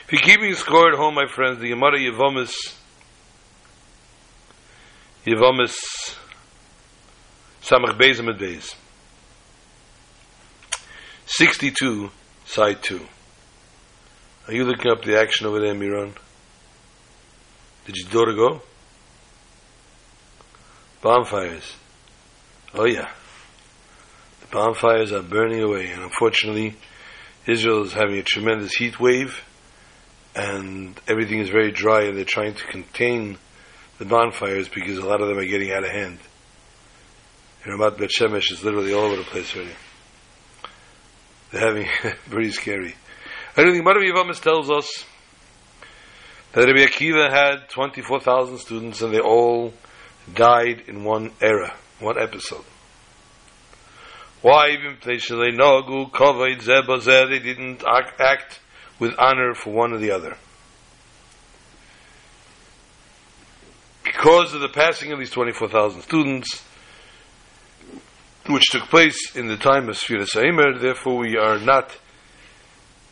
If 0.05 0.13
you're 0.13 0.21
keeping 0.21 0.55
score 0.55 0.93
at 0.93 0.97
home, 0.97 1.17
my 1.17 1.27
friends, 1.27 1.59
the 1.59 1.71
Gemara 1.71 1.99
Yevomis, 1.99 2.53
Yevomis 5.27 5.75
Samach 7.61 7.99
Beis 7.99 8.21
Amid 8.21 8.39
Beis. 8.39 8.77
62, 11.27 12.13
side 12.47 12.81
2. 12.85 13.01
Are 14.47 14.55
you 14.55 14.63
looking 14.63 14.93
up 14.93 15.03
the 15.03 15.19
action 15.19 15.49
over 15.49 15.59
there, 15.59 15.75
Miran? 15.75 16.15
Did 17.85 17.97
your 17.97 18.11
daughter 18.11 18.35
go? 18.35 18.63
Bonfires. 21.03 21.75
Oh 22.75 22.85
yeah. 22.87 23.11
Bonfires 24.51 25.13
are 25.13 25.23
burning 25.23 25.63
away, 25.63 25.91
and 25.91 26.03
unfortunately, 26.03 26.77
Israel 27.47 27.85
is 27.85 27.93
having 27.93 28.19
a 28.19 28.23
tremendous 28.23 28.75
heat 28.75 28.99
wave, 28.99 29.45
and 30.35 31.01
everything 31.07 31.39
is 31.41 31.49
very 31.49 31.71
dry, 31.71 32.05
and 32.05 32.17
they're 32.17 32.25
trying 32.25 32.55
to 32.55 32.65
contain 32.67 33.39
the 33.99 34.05
bonfires 34.05 34.69
because 34.69 34.99
a 34.99 35.07
lot 35.07 35.21
of 35.21 35.29
them 35.29 35.39
are 35.39 35.45
getting 35.45 35.71
out 35.71 35.85
of 35.85 35.91
hand. 35.91 36.19
Ramat 37.67 37.99
Bet 37.99 38.11
Shemesh 38.11 38.51
is 38.51 38.65
literally 38.65 38.95
all 38.95 39.05
over 39.05 39.17
the 39.17 39.23
place 39.23 39.55
already. 39.55 39.75
They're 41.51 41.61
having 41.61 41.89
very 42.27 42.51
scary. 42.53 42.95
I 43.57 43.63
don't 43.63 43.73
think 43.73 43.85
Marav 43.85 44.09
Yavamis 44.09 44.41
tells 44.41 44.71
us 44.71 45.05
that 46.53 46.67
Rabbi 46.67 46.87
Akiva 46.87 47.31
had 47.31 47.69
24,000 47.69 48.59
students 48.59 49.03
and 49.03 49.13
they 49.13 49.21
all 49.21 49.75
died 50.35 50.85
in 50.87 51.05
one 51.05 51.33
era, 51.41 51.75
one 51.99 52.19
episode. 52.19 52.65
Why 54.43 54.71
even 54.71 54.97
they 55.05 55.19
didn't 57.39 57.85
act 57.87 58.61
with 58.99 59.19
honor 59.19 59.55
for 59.55 59.71
one 59.73 59.93
or 59.93 59.99
the 59.99 60.11
other. 60.11 60.37
Because 64.05 64.55
of 64.55 64.61
the 64.61 64.69
passing 64.69 65.13
of 65.13 65.19
these 65.19 65.31
24,000 65.31 66.03
students, 66.03 66.63
which 68.49 68.65
took 68.71 68.85
place 68.85 69.37
in 69.37 69.47
the 69.47 69.57
time 69.57 69.89
of 69.89 69.97
Sfira 69.97 70.27
Saimer, 70.27 70.81
therefore 70.81 71.19
we 71.19 71.37
are 71.37 71.59
not 71.59 71.97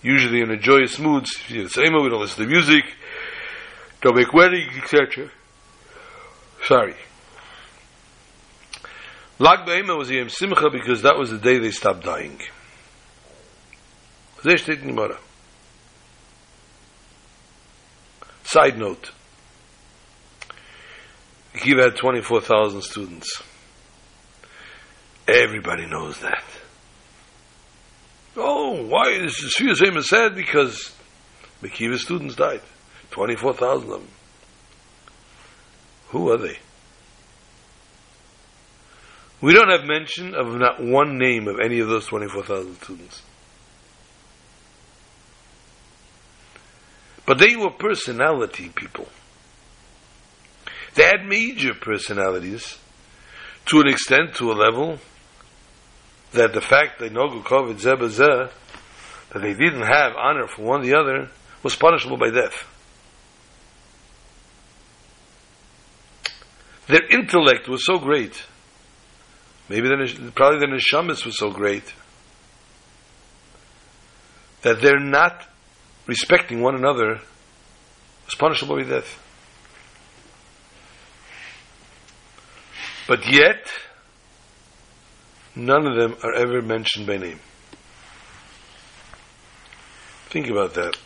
usually 0.03 0.41
in 0.41 0.51
a 0.51 0.57
joyous 0.57 0.99
mood. 0.99 1.25
Sfira 1.25 1.69
Saimer, 1.69 2.03
we 2.03 2.09
don't 2.09 2.21
listen 2.21 2.45
to 2.45 2.51
music, 2.51 2.85
don't 4.01 4.17
make 4.17 4.33
weddings, 4.33 4.77
etc. 4.77 5.31
Sorry. 6.67 6.95
Lag 9.41 9.61
Ba'ima 9.67 9.97
was 9.97 10.11
Yom 10.11 10.29
Simcha 10.29 10.69
because 10.71 11.03
that 11.03 11.17
was 11.17 11.31
the 11.31 11.39
day 11.39 11.59
they 11.59 11.71
stopped 11.71 12.05
dying. 12.05 12.41
There 14.43 14.57
steht 14.57 14.81
in 14.81 14.89
Gemara. 14.89 15.19
Side 18.45 18.79
note. 18.79 19.13
Kiva 21.55 21.83
had 21.85 21.97
24,000 21.97 22.83
students. 22.83 23.43
Everybody 25.27 25.87
knows 25.87 26.21
that. 26.21 26.45
Oh, 28.37 28.87
why 28.87 29.11
is 29.11 29.55
Sfira 29.57 29.75
Sema 29.77 30.03
sad? 30.03 30.35
Because 30.35 30.95
Mekiva 31.63 31.99
students 31.99 32.37
died. 32.37 32.63
24,000 33.11 33.83
of 33.83 34.01
them. 34.01 34.09
Who 36.09 36.31
are 36.31 36.39
they? 36.39 36.59
We 39.41 39.53
don't 39.53 39.71
have 39.71 39.85
mention 39.85 40.35
of 40.35 40.55
not 40.55 40.83
one 40.83 41.19
name 41.19 41.47
of 41.47 41.61
any 41.61 41.79
of 41.79 41.89
those 41.89 42.07
24,000 42.07 42.75
students. 42.83 43.23
But 47.25 47.39
they 47.39 47.55
were 47.57 47.71
personality 47.71 48.71
people. 48.75 49.09
They 50.95 51.05
had 51.05 51.25
major 51.27 51.75
personalities 51.75 52.79
to 53.67 53.81
an 53.81 53.89
extent, 53.89 54.35
to 54.37 54.51
a 54.51 54.55
level, 54.55 54.99
that 56.33 56.53
the 56.55 56.61
fact 56.61 56.99
they 56.99 57.11
Nogu 57.11 57.43
Kovid 57.43 57.81
Zebazeh, 57.81 58.51
that 59.33 59.43
they 59.43 59.55
didn't 59.55 59.83
have 59.83 60.15
honor 60.17 60.47
for 60.47 60.63
one 60.63 60.81
or 60.81 60.85
the 60.85 60.99
other, 60.99 61.29
was 61.63 61.77
punishable 61.77 62.17
by 62.17 62.31
death. 62.31 62.67
their 66.89 67.07
intellect 67.11 67.69
was 67.69 67.85
so 67.85 67.99
great. 67.99 68.43
Maybe 69.69 69.89
the, 69.89 70.33
probably 70.35 70.61
their 70.61 70.69
neshamis 70.69 71.27
was 71.27 71.39
so 71.39 71.51
great 71.51 71.95
that 74.63 74.81
they're 74.81 74.99
not 74.99 75.47
respecting 76.07 76.63
one 76.63 76.75
another 76.75 77.21
was 78.25 78.35
punishable 78.39 78.77
by 78.77 78.83
death. 78.83 79.25
But 83.07 83.27
yet, 83.31 83.67
none 85.55 85.87
of 85.87 85.97
them 85.97 86.17
are 86.23 86.35
ever 86.35 86.61
mentioned 86.61 87.07
by 87.07 87.17
name. 87.17 87.41
Think 90.29 90.49
about 90.49 90.75
that. 90.75 90.99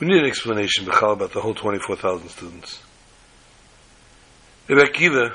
We 0.00 0.06
need 0.06 0.22
an 0.22 0.26
explanation, 0.26 0.86
Bechal, 0.86 1.12
about 1.12 1.32
the 1.32 1.42
whole 1.42 1.52
24,000 1.52 2.30
students. 2.30 2.82
Rebbe 4.66 4.86
Akiva, 4.86 5.34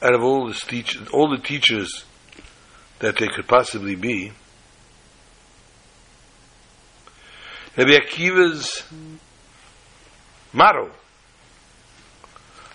out 0.00 0.14
of 0.14 0.22
all 0.22 0.46
the, 0.46 0.54
teach, 0.54 0.96
all 1.10 1.28
the 1.28 1.42
teachers 1.42 2.04
that 3.00 3.18
they 3.18 3.26
could 3.26 3.48
possibly 3.48 3.96
be, 3.96 4.30
Rabbi 7.76 7.90
Akiva's 7.90 8.84
motto, 10.52 10.92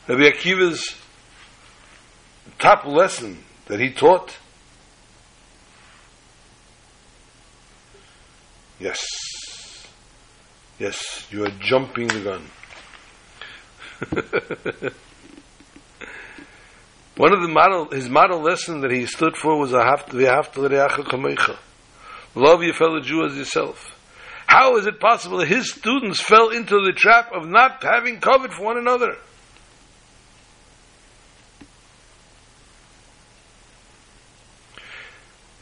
Rabbi 0.08 0.30
Akiva's 0.30 0.96
top 2.60 2.86
lesson 2.86 3.46
that 3.68 3.80
he 3.80 3.92
taught, 3.94 4.36
yes, 8.78 9.31
yes, 10.82 11.28
you 11.30 11.46
are 11.46 11.52
jumping 11.60 12.08
the 12.08 12.22
gun. 12.22 12.42
One 17.18 17.34
of 17.34 17.42
the 17.42 17.48
model, 17.48 17.92
his 17.92 18.10
model 18.10 18.42
lesson 18.42 18.82
that 18.82 18.90
he 18.90 19.06
stood 19.06 19.38
for 19.38 19.60
was 19.60 19.74
Love 22.34 22.64
your 22.64 22.74
fellow 22.74 23.00
Jew 23.00 23.26
as 23.26 23.36
yourself. 23.38 23.96
How 24.48 24.78
is 24.78 24.88
it 24.88 25.00
possible 25.00 25.38
that 25.38 25.48
his 25.48 25.72
students 25.72 26.20
fell 26.20 26.50
into 26.50 26.82
the 26.84 26.94
trap 26.94 27.32
of 27.32 27.48
not 27.48 27.84
having 27.84 28.20
covered 28.20 28.52
for 28.52 28.64
one 28.66 28.78
another? 28.80 29.18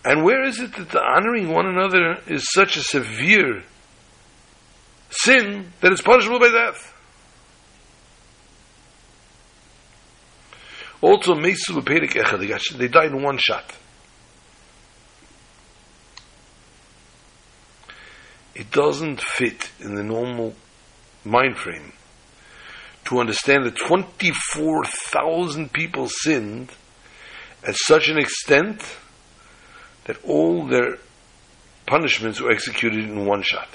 And 0.05 0.23
where 0.23 0.45
is 0.45 0.59
it 0.59 0.75
that 0.77 0.89
the 0.91 1.01
honoring 1.03 1.49
one 1.49 1.65
another 1.65 2.19
is 2.25 2.47
such 2.53 2.77
a 2.77 2.81
severe 2.81 3.63
sin 5.09 5.71
that 5.81 5.91
is 5.91 6.01
punishable 6.01 6.39
by 6.39 6.49
death? 6.49 6.95
Also, 11.01 11.33
Mesu 11.35 11.81
they 11.81 12.87
died 12.87 13.11
in 13.11 13.23
one 13.23 13.37
shot. 13.37 13.73
it 18.59 18.71
doesn't 18.71 19.21
fit 19.21 19.71
in 19.79 19.95
the 19.95 20.03
normal 20.03 20.53
mind 21.23 21.55
frame 21.55 21.93
to 23.05 23.19
understand 23.19 23.63
that 23.63 23.77
24,000 23.77 25.71
people 25.71 26.09
sinned 26.09 26.69
at 27.65 27.75
such 27.77 28.09
an 28.09 28.17
extent 28.17 28.83
that 30.03 30.21
all 30.25 30.67
their 30.67 30.97
punishments 31.85 32.41
were 32.41 32.51
executed 32.51 33.05
in 33.05 33.25
one 33.25 33.41
shot. 33.41 33.69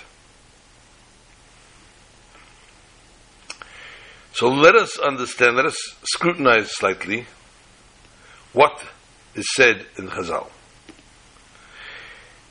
So 4.35 4.49
let 4.49 4.75
us 4.75 4.99
understand, 4.99 5.57
let 5.57 5.66
us 5.66 5.77
scrutinize 6.03 6.75
slightly 6.75 7.27
what 8.53 8.83
is 9.37 9.47
said 9.55 9.87
in 9.97 10.09
Chazal. 10.09 10.49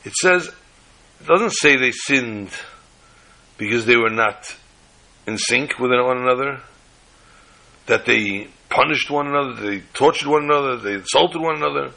It 0.05 0.13
says, 0.13 0.47
it 0.47 1.27
doesn't 1.27 1.51
say 1.51 1.75
they 1.75 1.91
sinned 1.91 2.51
because 3.57 3.85
they 3.85 3.97
were 3.97 4.09
not 4.09 4.55
in 5.27 5.37
sync 5.37 5.77
with 5.77 5.91
one 5.91 6.19
another, 6.19 6.61
that 7.87 8.05
they 8.05 8.47
punished 8.69 9.11
one 9.11 9.27
another, 9.27 9.53
they 9.53 9.81
tortured 9.93 10.29
one 10.29 10.43
another, 10.45 10.77
they 10.77 10.93
insulted 10.93 11.41
one 11.41 11.57
another. 11.57 11.91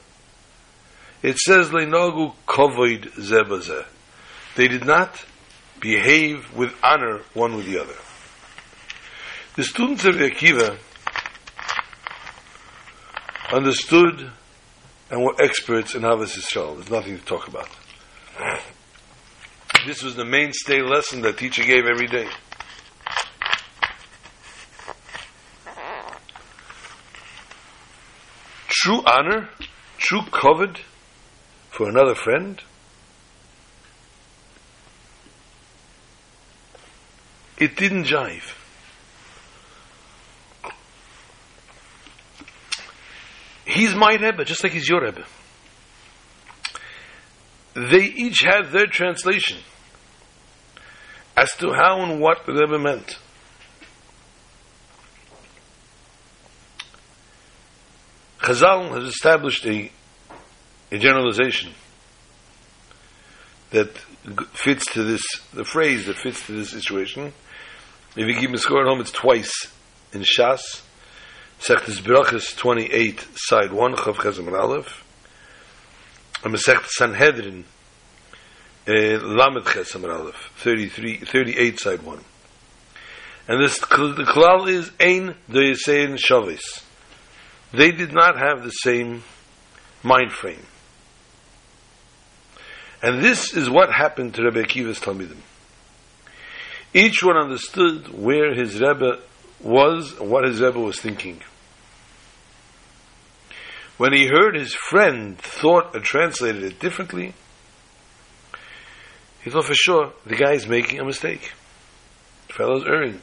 It 1.23 1.39
says 1.39 1.71
leinagu 1.71 2.35
kovoid 2.47 3.13
zebazeh. 3.15 3.85
They 4.57 4.67
did 4.67 4.85
not 4.85 5.25
behave 5.79 6.53
with 6.55 6.75
honor 6.83 7.21
one 7.35 7.57
with 7.57 7.67
the 7.67 7.81
other. 7.81 7.95
The 9.57 9.65
students 9.65 10.05
of 10.05 10.17
Akiva 10.17 10.77
understood 13.51 14.31
and 15.11 15.23
were 15.23 15.35
experts 15.41 15.95
in 15.95 16.03
Ahavas 16.03 16.37
Yisrael. 16.37 16.75
There's 16.75 16.91
nothing 16.91 17.19
to 17.19 17.25
talk 17.25 17.49
about. 17.49 17.71
This 19.87 20.03
was 20.03 20.15
the 20.15 20.27
mainstay 20.27 20.83
lesson 20.83 21.23
that 21.23 21.39
teacher 21.39 21.63
gave 21.63 21.87
every 21.87 22.07
day. 22.07 22.29
True 28.69 29.03
honor, 29.07 29.49
true 29.97 30.21
covet 30.33 30.83
for 31.71 31.89
another 31.89 32.15
friend, 32.15 32.61
it 37.57 37.75
didn't 37.75 38.05
jive. 38.05 38.53
He's 43.67 43.95
my 43.95 44.15
Rebbe, 44.15 44.45
just 44.45 44.63
like 44.63 44.73
he's 44.73 44.89
your 44.89 45.03
Rebbe. 45.03 45.25
They 47.75 48.05
each 48.05 48.41
had 48.41 48.71
their 48.71 48.87
translation 48.87 49.59
as 51.37 51.53
to 51.57 51.73
how 51.75 52.01
and 52.01 52.21
what 52.21 52.47
the 52.47 52.53
Rebbe 52.53 52.79
meant. 52.79 53.19
Chazal 58.39 58.95
has 58.95 59.05
established 59.05 59.67
a, 59.67 59.91
a 60.93 60.99
generalization 60.99 61.73
that 63.71 63.99
fits 64.53 64.85
to 64.93 65.03
this, 65.03 65.23
the 65.53 65.65
phrase 65.65 66.07
that 66.07 66.17
fits 66.17 66.47
to 66.47 66.53
this 66.53 66.71
situation. 66.71 67.33
If 68.17 68.29
you 68.29 68.37
keep 68.39 68.55
a 68.55 68.59
score 68.59 68.83
at 68.83 68.89
home, 68.89 69.01
it's 69.01 69.11
twice 69.11 69.53
in 70.13 70.23
Shas. 70.23 70.61
Sechtes 71.61 72.01
Brachas 72.01 72.57
28, 72.57 73.27
side 73.35 73.73
1, 73.73 73.95
Chav 73.97 74.15
Chazam 74.15 74.53
Aleph. 74.53 75.05
And 76.45 76.55
Masechet 76.55 76.87
Sanhedrin 76.87 77.65
eh, 78.87 79.19
Lamed 79.21 79.67
Ches 79.67 79.95
Aleph, 79.97 80.53
33, 80.59 81.19
38, 81.19 81.81
side 81.81 82.03
1. 82.03 82.21
And 83.49 83.63
this, 83.63 83.79
the 83.79 84.27
klal 84.29 84.69
is 84.69 84.91
Ein 85.01 85.37
Doyesein 85.49 86.19
Shavis. 86.19 86.83
They 87.73 87.93
did 87.93 88.13
not 88.13 88.39
have 88.39 88.65
the 88.65 88.71
same 88.71 89.23
mind 90.03 90.33
frame. 90.33 90.65
And 93.03 93.23
this 93.23 93.55
is 93.55 93.69
what 93.69 93.93
happened 93.93 94.35
to 94.35 94.43
Rebbe 94.43 94.63
Akiva's 94.63 94.99
Talmidim. 94.99 95.39
Each 96.95 97.23
one 97.23 97.37
understood 97.37 98.09
where 98.09 98.55
his 98.55 98.81
Rebbe 98.81 99.21
was, 99.61 100.19
what 100.19 100.45
his 100.45 100.61
Rebbe 100.61 100.79
was 100.79 101.01
thinking. 101.01 101.41
When 103.97 104.13
he 104.13 104.27
heard 104.27 104.55
his 104.55 104.75
friend 104.75 105.39
thought 105.39 105.95
and 105.95 106.05
translated 106.05 106.63
it 106.63 106.79
differently, 106.79 107.33
he 109.43 109.51
thought 109.51 109.65
for 109.65 109.75
sure 109.75 110.13
the 110.27 110.37
guy 110.37 110.53
is 110.53 110.67
making 110.67 111.01
a 111.01 111.05
mistake. 111.05 111.53
The 112.49 112.55
fellow's 112.55 112.85
erring. 112.85 113.21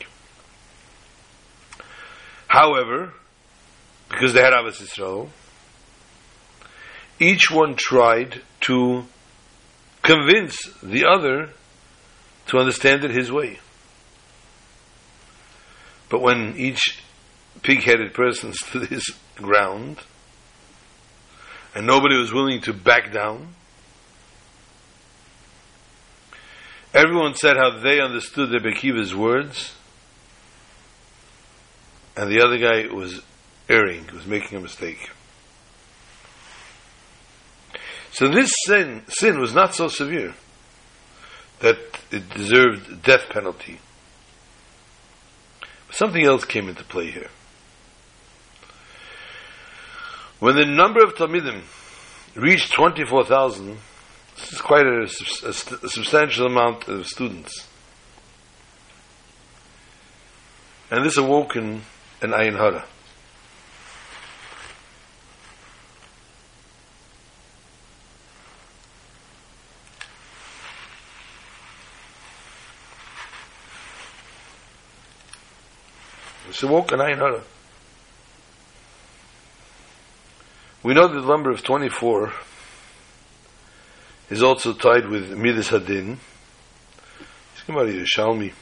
However, 2.48 3.14
because 4.10 4.34
they 4.34 4.42
had 4.42 4.54
Ahavas 4.54 4.82
Yisrael, 4.82 5.30
each 7.20 7.52
one 7.52 7.76
tried 7.76 8.42
to 8.62 9.06
convince 10.02 10.70
the 10.82 11.06
other 11.06 11.50
to 12.48 12.58
understand 12.58 13.04
it 13.04 13.12
his 13.12 13.32
way. 13.32 13.60
But 16.14 16.22
when 16.22 16.56
each 16.58 17.00
pig-headed 17.64 18.14
person 18.14 18.54
stood 18.54 18.86
his 18.90 19.16
ground, 19.36 19.98
and 21.74 21.88
nobody 21.88 22.20
was 22.20 22.32
willing 22.32 22.62
to 22.62 22.72
back 22.72 23.12
down, 23.12 23.56
Everyone 26.94 27.34
said 27.34 27.58
how 27.58 27.80
they 27.80 28.00
understood 28.00 28.52
the 28.52 28.60
Bekiva's 28.60 29.16
words, 29.16 29.74
and 32.16 32.32
the 32.32 32.44
other 32.44 32.60
guy 32.60 32.94
was 32.94 33.20
erring, 33.68 34.08
was 34.14 34.28
making 34.28 34.60
a 34.60 34.62
mistake. 34.62 35.10
So 38.12 38.28
this 38.28 38.54
sin, 38.68 39.02
sin 39.08 39.40
was 39.40 39.56
not 39.56 39.74
so 39.74 39.88
severe 39.88 40.36
that 41.62 41.80
it 42.12 42.30
deserved 42.30 43.02
death 43.02 43.28
penalty. 43.30 43.80
Something 45.94 46.26
else 46.26 46.44
came 46.44 46.70
into 46.70 46.84
play 46.84 47.12
here. 47.12 47.30
When 50.40 50.56
the 50.56 50.66
number 50.66 51.04
of 51.04 51.14
Talmidim 51.14 51.62
reached 52.34 52.74
24,000, 52.74 53.78
this 54.36 54.54
is 54.54 54.60
quite 54.60 54.88
a, 54.88 55.02
a, 55.02 55.50
a, 55.86 55.90
substantial 55.90 56.48
amount 56.48 56.88
of 56.88 57.06
students. 57.06 57.68
And 60.90 61.06
this 61.06 61.18
awoke 61.18 61.56
in 61.56 61.84
an 62.24 62.32
Ayin 62.32 62.58
Hara. 62.58 62.86
This 76.64 76.70
awoke 76.70 76.94
an 76.94 77.00
Ayin 77.00 77.18
Hara. 77.18 77.42
We 80.82 80.94
know 80.94 81.10
that 81.10 81.20
the 81.20 81.28
number 81.28 81.52
of 81.52 81.62
24 81.62 82.32
is 84.30 84.42
also 84.42 84.72
tied 84.72 85.10
with 85.10 85.30
Midas 85.32 85.68
Hadin. 85.68 86.20
Somebody 87.66 88.00
Yerushalmi. 88.00 88.54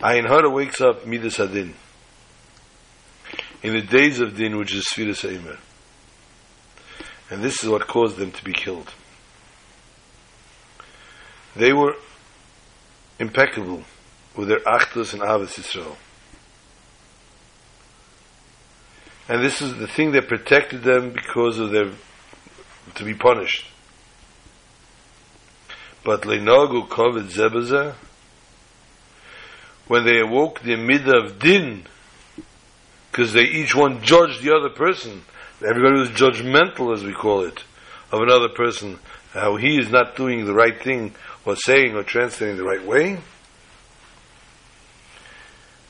Ayin 0.00 0.26
Hara 0.26 0.48
wakes 0.48 0.80
up 0.80 1.06
Midas 1.06 1.36
Hadin. 1.36 1.74
In 3.62 3.74
the 3.74 3.82
days 3.82 4.20
of 4.20 4.38
Din, 4.38 4.56
which 4.56 4.74
is 4.74 4.86
Sfiras 4.86 5.28
Eimer. 5.28 5.58
And 7.28 7.42
this 7.42 7.62
is 7.62 7.68
what 7.68 7.86
caused 7.86 8.16
them 8.16 8.32
to 8.32 8.42
be 8.42 8.54
killed. 8.54 8.90
They 11.54 11.74
were 11.74 11.96
impeccable 13.18 13.84
with 14.36 14.48
their 14.48 14.60
Achdus 14.60 15.12
and 15.12 15.22
Ahavas 15.22 15.58
Yisrael. 15.58 15.96
And 19.28 19.44
this 19.44 19.60
is 19.60 19.76
the 19.76 19.88
thing 19.88 20.12
that 20.12 20.28
protected 20.28 20.82
them 20.82 21.10
because 21.10 21.58
of 21.58 21.70
their 21.70 21.90
to 22.94 23.04
be 23.04 23.14
punished. 23.14 23.66
But 26.04 26.22
Leinagu 26.22 26.86
Kovid 26.88 27.32
Zebaza, 27.32 27.94
when 29.88 30.04
they 30.04 30.20
awoke 30.20 30.60
the 30.60 30.76
midah 30.76 31.24
of 31.24 31.38
din, 31.40 31.84
because 33.10 33.32
they 33.32 33.42
each 33.42 33.74
one 33.74 34.02
judged 34.02 34.42
the 34.42 34.54
other 34.54 34.68
person, 34.68 35.22
everybody 35.66 35.98
was 35.98 36.10
judgmental, 36.10 36.94
as 36.94 37.02
we 37.02 37.12
call 37.12 37.44
it, 37.44 37.64
of 38.12 38.20
another 38.22 38.48
person, 38.48 38.98
how 39.32 39.56
he 39.56 39.78
is 39.78 39.90
not 39.90 40.14
doing 40.14 40.44
the 40.44 40.54
right 40.54 40.80
thing, 40.80 41.14
or 41.44 41.56
saying 41.56 41.96
or 41.96 42.04
translating 42.04 42.56
the 42.56 42.64
right 42.64 42.84
way. 42.84 43.18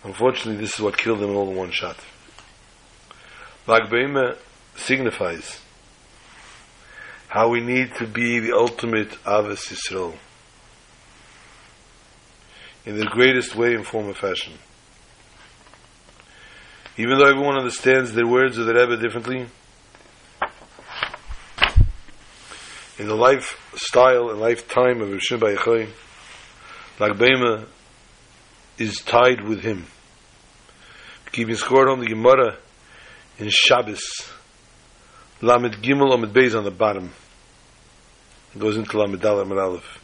Unfortunately, 0.07 0.61
this 0.61 0.75
is 0.75 0.81
what 0.81 0.97
killed 0.97 1.19
them 1.19 1.35
all 1.35 1.51
in 1.51 1.57
one 1.57 1.73
shot. 1.73 1.97
Lag 3.67 3.91
signifies 4.77 5.61
how 7.27 7.49
we 7.49 7.61
need 7.61 7.93
to 7.97 8.07
be 8.07 8.39
the 8.39 8.53
ultimate 8.53 9.11
Ahavas 9.25 9.67
Yisrael 9.69 10.15
in 12.85 12.97
the 12.97 13.07
greatest 13.07 13.57
way 13.57 13.75
and 13.75 13.85
form 13.85 14.09
of 14.09 14.17
fashion. 14.17 14.53
Even 16.97 17.19
though 17.19 17.29
everyone 17.29 17.59
understands 17.59 18.13
the 18.13 18.25
words 18.25 18.59
of 18.59 18.67
the 18.67 18.75
Rebbe 18.75 18.97
differently, 18.99 19.49
in 22.97 23.09
the 23.09 23.17
lifestyle 23.17 24.31
and 24.31 24.39
lifetime 24.39 25.03
of 25.03 25.09
Rishon 25.09 25.41
Bayichai, 25.41 25.89
Lag 27.01 27.19
Be'ima 27.19 27.67
is 28.79 28.99
tied 29.01 29.43
with 29.43 29.63
him. 29.63 29.87
Keeping 31.37 31.55
score 31.57 31.91
on 31.91 32.01
the 32.01 32.07
Gemara 32.07 32.57
in 33.39 33.51
Shabbos, 33.51 34.03
Lamed 35.43 35.83
Gimel 35.83 36.09
Lamed 36.09 36.33
Beis 36.33 36.57
on 36.57 36.65
the 36.65 36.71
bottom. 36.71 37.13
It 38.55 38.59
goes 38.59 38.79
into 38.79 38.99
Lamed 38.99 39.21
Dal 39.21 39.37
Lamed 39.37 39.59
Aleph. 39.59 40.03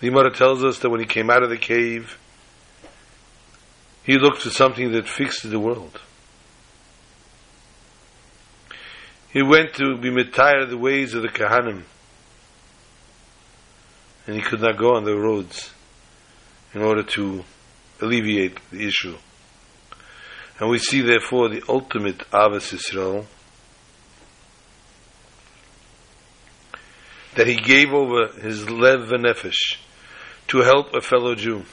The 0.00 0.08
Gemara 0.08 0.32
tells 0.32 0.64
us 0.64 0.80
that 0.80 0.90
when 0.90 0.98
he 0.98 1.06
came 1.06 1.30
out 1.30 1.44
of 1.44 1.50
the 1.50 1.56
cave, 1.56 2.18
he 4.02 4.18
looked 4.18 4.42
for 4.42 4.50
something 4.50 4.90
that 4.90 5.06
fixed 5.06 5.48
the 5.48 5.60
world. 5.60 6.00
He 9.32 9.44
went 9.44 9.74
to 9.74 9.96
be 9.96 10.08
of 10.08 10.70
the 10.70 10.76
ways 10.76 11.14
of 11.14 11.22
the 11.22 11.28
Kahanim, 11.28 11.84
and 14.26 14.34
he 14.34 14.42
could 14.42 14.60
not 14.60 14.76
go 14.76 14.96
on 14.96 15.04
the 15.04 15.14
roads 15.14 15.70
in 16.74 16.82
order 16.82 17.04
to 17.04 17.44
alleviate 18.00 18.58
the 18.72 18.84
issue. 18.84 19.16
And 20.58 20.70
we 20.70 20.78
see 20.78 21.02
therefore 21.02 21.48
the 21.48 21.62
ultimate 21.68 22.18
Ahavas 22.30 22.72
Yisrael 22.72 23.26
that 27.34 27.46
he 27.46 27.56
gave 27.56 27.92
over 27.92 28.28
his 28.40 28.68
lev 28.70 29.10
nefesh 29.10 29.76
to 30.48 30.58
help 30.58 30.94
a 30.94 31.00
fellow 31.00 31.34
Jew. 31.34 31.64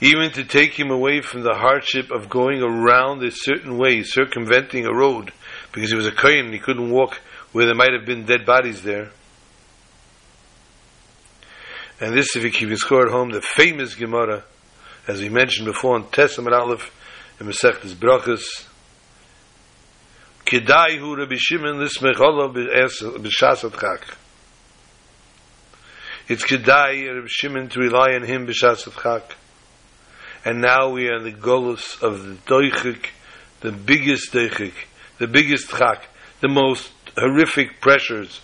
Even 0.00 0.30
to 0.32 0.44
take 0.44 0.78
him 0.78 0.90
away 0.90 1.20
from 1.20 1.42
the 1.42 1.54
hardship 1.54 2.10
of 2.10 2.28
going 2.28 2.62
around 2.62 3.22
a 3.22 3.30
certain 3.30 3.78
way, 3.78 4.02
circumventing 4.02 4.86
a 4.86 4.94
road, 4.94 5.32
because 5.72 5.90
he 5.90 5.96
was 5.96 6.06
a 6.06 6.12
kohen 6.12 6.46
and 6.46 6.54
he 6.54 6.60
couldn't 6.60 6.90
walk 6.90 7.20
where 7.52 7.66
there 7.66 7.74
might 7.74 7.92
have 7.92 8.06
been 8.06 8.24
dead 8.24 8.44
bodies 8.44 8.82
there. 8.82 9.10
And 12.00 12.16
this, 12.16 12.36
if 12.36 12.44
you 12.44 12.50
keep 12.50 12.68
your 12.68 12.76
score 12.76 13.06
at 13.06 13.12
home, 13.12 13.30
the 13.30 13.40
famous 13.40 13.94
Gemara, 13.96 14.44
as 15.08 15.20
we 15.20 15.28
mentioned 15.28 15.66
before 15.66 15.96
in 15.96 16.04
Testament 16.04 16.54
Aleph, 16.54 16.94
in 17.40 17.46
Masechtas 17.46 17.94
Brachas. 17.94 18.66
Kedai 20.44 20.98
hu 20.98 21.16
Rabbi 21.16 21.36
Shimon 21.36 21.76
lismech 21.76 22.20
olav 22.20 22.54
b'shas 22.54 23.68
adchak. 23.68 24.02
It's 26.26 26.44
kedai 26.44 27.14
Rabbi 27.14 27.26
Shimon 27.28 27.68
to 27.68 27.80
rely 27.80 28.14
on 28.14 28.22
him 28.22 28.46
b'shas 28.46 28.88
adchak. 28.88 29.34
And 30.44 30.60
now 30.60 30.90
we 30.90 31.08
are 31.08 31.16
in 31.16 31.24
the 31.24 31.32
golus 31.32 32.00
of 32.02 32.24
the 32.24 32.34
doichik, 32.46 33.06
the 33.60 33.72
biggest 33.72 34.32
doichik, 34.32 34.72
the 35.18 35.26
biggest 35.26 35.68
chak, 35.68 36.06
the 36.40 36.48
most 36.48 36.90
horrific 37.16 37.80
pressures, 37.80 38.40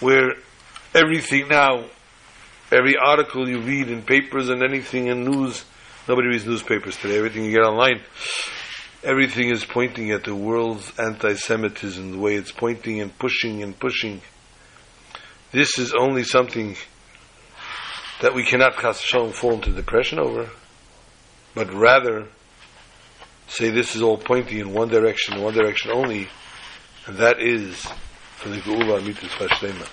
where 0.00 0.34
everything 0.94 1.48
now, 1.48 1.84
every 2.72 2.96
article 2.96 3.48
you 3.48 3.60
read 3.60 3.88
in 3.88 4.02
papers 4.02 4.48
and 4.48 4.62
anything 4.62 5.06
in 5.06 5.24
news 5.24 5.64
Nobody 6.10 6.26
reads 6.26 6.44
newspapers 6.44 6.96
today. 6.96 7.18
Everything 7.18 7.44
you 7.44 7.52
get 7.52 7.62
online, 7.62 8.00
everything 9.04 9.48
is 9.48 9.64
pointing 9.64 10.10
at 10.10 10.24
the 10.24 10.34
world's 10.34 10.92
anti-Semitism, 10.98 12.10
the 12.10 12.18
way 12.18 12.34
it's 12.34 12.50
pointing 12.50 13.00
and 13.00 13.16
pushing 13.16 13.62
and 13.62 13.78
pushing. 13.78 14.20
This 15.52 15.78
is 15.78 15.94
only 15.94 16.24
something 16.24 16.76
that 18.22 18.34
we 18.34 18.44
cannot 18.44 18.74
fall 18.74 19.52
into 19.52 19.70
depression 19.70 20.18
over, 20.18 20.50
but 21.54 21.72
rather 21.72 22.26
say 23.46 23.70
this 23.70 23.94
is 23.94 24.02
all 24.02 24.18
pointing 24.18 24.58
in 24.58 24.72
one 24.72 24.88
direction, 24.88 25.40
one 25.40 25.54
direction 25.54 25.92
only, 25.94 26.26
and 27.06 27.18
that 27.18 27.40
is 27.40 27.86
for 28.34 28.48
the 28.48 28.56
Geula 28.56 29.00
Amitis 29.00 29.30
Vashlema. 29.38 29.86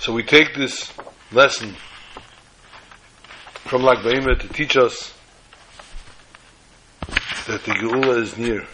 So 0.00 0.12
we 0.12 0.24
take 0.24 0.56
this 0.56 0.92
lesson 1.30 1.76
from 3.70 3.82
Lag 3.84 3.98
Baimer 3.98 4.36
to 4.36 4.48
teach 4.48 4.76
us 4.76 5.14
that 7.46 7.62
the 7.62 7.70
Geula 7.70 8.20
is 8.20 8.36
near. 8.36 8.66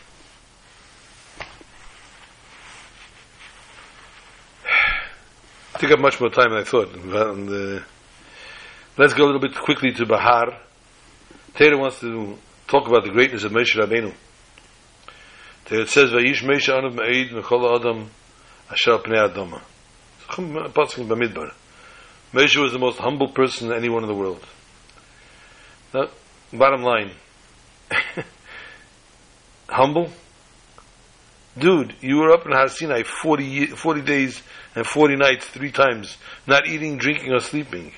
I 5.74 5.78
took 5.78 5.90
up 5.90 6.00
much 6.00 6.18
more 6.18 6.30
time 6.30 6.48
than 6.48 6.60
I 6.60 6.64
thought. 6.64 6.94
And, 6.94 7.50
uh, 7.50 7.84
let's 8.96 9.12
go 9.12 9.24
a 9.24 9.26
little 9.26 9.38
bit 9.38 9.54
quickly 9.54 9.92
to 9.92 10.06
Bahar. 10.06 10.62
Taylor 11.56 11.76
wants 11.76 12.00
to 12.00 12.38
talk 12.66 12.88
about 12.88 13.04
the 13.04 13.10
greatness 13.10 13.44
of 13.44 13.52
Moshe 13.52 13.76
Rabbeinu. 13.76 14.14
It 15.72 15.90
says, 15.90 16.10
"Vayish 16.10 16.42
Moshe 16.42 16.72
anav 16.72 16.94
me'id 16.94 17.32
mechol 17.32 17.78
adam 17.78 18.10
asher 18.70 18.96
pnei 18.96 19.28
adama." 19.28 19.60
Pasuk 20.72 21.06
Bamidbar. 21.06 21.52
Moshe 22.32 22.56
was 22.56 22.72
the 22.72 22.78
most 22.78 22.98
humble 22.98 23.28
person 23.28 23.70
anyone 23.74 24.02
in 24.02 24.08
the 24.08 24.14
world. 24.14 24.42
No, 25.94 26.08
bottom 26.52 26.82
line. 26.82 27.10
Humble? 29.68 30.10
Dude, 31.58 31.94
you 32.00 32.16
were 32.16 32.32
up 32.32 32.44
in 32.44 32.52
Har 32.52 32.68
Sinai 32.68 33.02
40, 33.02 33.66
40 33.68 34.02
days 34.02 34.42
and 34.74 34.86
40 34.86 35.16
nights, 35.16 35.46
three 35.46 35.72
times, 35.72 36.16
not 36.46 36.66
eating, 36.66 36.98
drinking, 36.98 37.32
or 37.32 37.40
sleeping. 37.40 37.92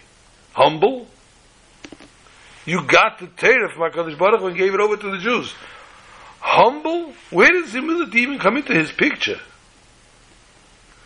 Humble? 0.52 1.08
You 2.64 2.86
got 2.86 3.18
the 3.18 3.26
Torah 3.26 3.70
from 3.70 3.90
HaKadosh 3.90 4.18
Baruch 4.18 4.42
and 4.42 4.56
gave 4.56 4.74
it 4.74 4.80
over 4.80 4.96
to 4.96 5.10
the 5.10 5.18
Jews. 5.18 5.52
Humble? 6.40 7.12
Where 7.30 7.50
does 7.50 7.72
humility 7.72 8.20
even 8.20 8.38
come 8.38 8.56
into 8.56 8.74
his 8.74 8.92
picture? 8.92 9.40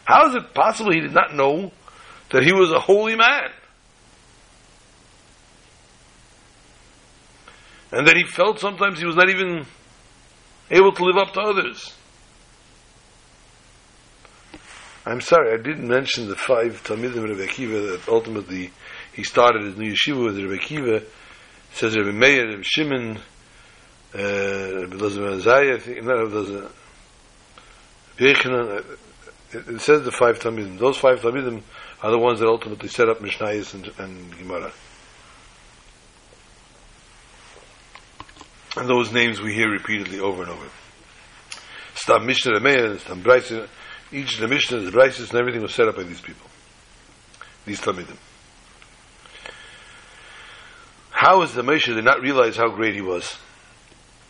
How 0.05 0.29
is 0.29 0.35
it 0.35 0.53
possible 0.53 0.93
he 0.93 1.01
did 1.01 1.15
not 1.15 1.35
know 1.35 1.73
that 2.31 2.43
he 2.43 2.53
was 2.53 2.71
a 2.71 2.81
holy 2.81 3.17
man? 3.17 3.51
And 7.93 8.09
that 8.09 8.17
he 8.17 8.25
felt 8.25 8.59
sometimes 8.59 8.99
he 8.99 9.05
was 9.05 9.17
not 9.17 9.29
even 9.29 9.67
able 10.71 10.93
to 10.93 11.05
live 11.05 11.19
up 11.19 11.35
to 11.35 11.41
others. 11.41 11.95
I'm 15.05 15.21
sorry, 15.21 15.53
I 15.53 15.63
didn't 15.63 15.87
mention 15.87 16.29
the 16.29 16.37
five 16.37 16.83
Talmidim 16.85 17.25
Rebbe 17.25 17.47
Akiva 17.47 17.91
that 17.91 18.09
ultimately 18.09 18.71
he 19.13 19.25
started 19.25 19.65
his 19.65 19.77
new 19.77 19.93
yeshiva 19.93 20.25
with 20.25 20.39
Rebbe 20.39 20.57
Akiva. 20.57 21.03
It 21.03 21.11
says 21.73 21.97
Rebbe 21.97 22.13
Meir, 22.13 22.47
Rebbe 22.49 22.63
Shimon, 22.63 23.19
uh, 24.15 24.19
Rebbe 24.19 25.05
I 25.05 25.79
think, 25.79 26.05
not 26.05 26.19
Rebbe 26.19 26.71
Elazar, 28.19 28.97
it, 29.55 29.69
it 29.69 29.81
says 29.81 30.03
the 30.03 30.13
five 30.13 30.39
Talmidim. 30.39 30.79
Those 30.79 30.97
five 30.97 31.21
Talmidim 31.21 31.63
are 32.03 32.11
the 32.11 32.19
ones 32.19 32.41
that 32.41 32.47
ultimately 32.47 32.89
set 32.89 33.09
up 33.09 33.19
Mishnayos 33.19 33.75
and, 33.75 33.91
and 33.99 34.39
Gemara. 34.39 34.73
And 38.77 38.89
those 38.89 39.13
names 39.13 39.41
we 39.41 39.55
hear 39.55 39.71
repeatedly 39.71 40.19
over 40.19 40.43
and 40.43 40.51
over. 40.51 40.67
Stam 41.95 42.27
Mishnah 42.27 42.53
Remeir, 42.53 42.99
Stam 43.01 43.23
Braiser, 43.23 43.69
each 44.11 44.39
of 44.39 44.49
the 44.49 44.55
Mishnahs, 44.55 44.85
the 44.85 44.91
Braises, 44.91 45.31
and 45.31 45.39
everything 45.39 45.63
was 45.63 45.75
set 45.75 45.89
up 45.89 45.97
by 45.97 46.05
these 46.05 46.21
people. 46.21 46.49
These 47.67 47.81
Talmidim. 47.81 48.17
How 51.11 51.43
is 51.43 51.53
the 51.53 51.63
Moshe 51.63 51.87
did 51.87 52.05
not 52.05 52.21
realize 52.21 52.57
how 52.57 52.71
great 52.71 52.95
he 52.95 53.01
was? 53.01 53.37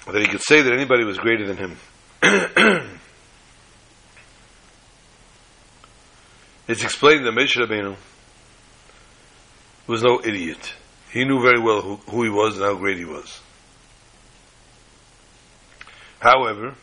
That 0.07 0.21
he 0.21 0.27
could 0.27 0.43
say 0.43 0.61
that 0.61 0.73
anybody 0.73 1.05
was 1.05 1.17
greater 1.17 1.47
than 1.47 1.57
him. 1.57 1.77
it's 6.69 6.83
explained 6.83 7.25
that 7.25 7.33
Moshe 7.33 7.57
Rabbeinu 7.57 7.97
was 9.87 10.03
no 10.03 10.21
idiot. 10.23 10.75
He 11.13 11.25
knew 11.25 11.41
very 11.41 11.61
well 11.61 11.81
who, 11.81 11.97
who 12.11 12.25
he 12.25 12.31
was 12.31 12.57
and 12.57 12.65
how 12.65 12.75
great 12.75 12.99
he 12.99 13.05
was. 13.05 13.41
However, 16.23 16.77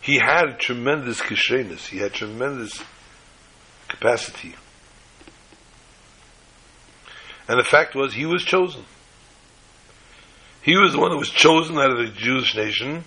he 0.00 0.16
had 0.16 0.58
tremendous 0.58 1.20
kishrenis. 1.20 1.88
He 1.88 1.98
had 1.98 2.14
tremendous 2.14 2.82
capacity. 3.88 4.54
And 7.46 7.60
the 7.60 7.64
fact 7.64 7.94
was, 7.94 8.14
he 8.14 8.24
was 8.24 8.42
chosen. 8.42 8.86
He 10.62 10.78
was 10.78 10.92
the 10.92 10.98
one 10.98 11.10
that 11.10 11.18
was 11.18 11.28
chosen 11.28 11.76
out 11.76 11.90
of 11.90 11.98
the 11.98 12.10
Jewish 12.10 12.56
nation 12.56 13.04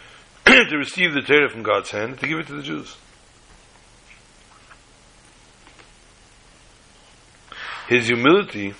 to 0.46 0.76
receive 0.78 1.12
the 1.12 1.20
Torah 1.20 1.50
from 1.50 1.62
God's 1.62 1.90
hand 1.90 2.12
and 2.12 2.20
to 2.20 2.26
give 2.26 2.38
it 2.38 2.46
to 2.46 2.56
the 2.56 2.62
Jews. 2.62 2.96
His 7.88 8.06
humility, 8.06 8.72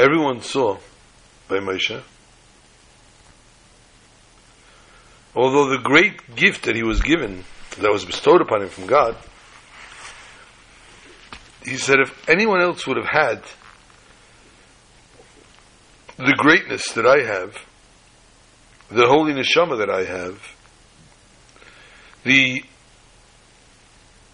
everyone 0.00 0.40
saw 0.40 0.78
by 1.48 1.58
Moshe. 1.58 2.02
although 5.34 5.70
the 5.70 5.82
great 5.82 6.34
gift 6.34 6.64
that 6.64 6.74
he 6.74 6.82
was 6.82 7.00
given, 7.00 7.44
that 7.78 7.90
was 7.90 8.04
bestowed 8.04 8.40
upon 8.40 8.62
him 8.62 8.68
from 8.68 8.86
God, 8.86 9.16
he 11.64 11.76
said 11.76 12.00
if 12.00 12.28
anyone 12.28 12.60
else 12.60 12.86
would 12.86 12.96
have 12.96 13.06
had 13.06 13.42
the 16.16 16.34
greatness 16.36 16.92
that 16.92 17.06
I 17.06 17.22
have, 17.24 17.56
the 18.90 19.06
holy 19.06 19.32
neshama 19.32 19.78
that 19.78 19.90
I 19.90 20.04
have, 20.04 20.40
the 22.24 22.62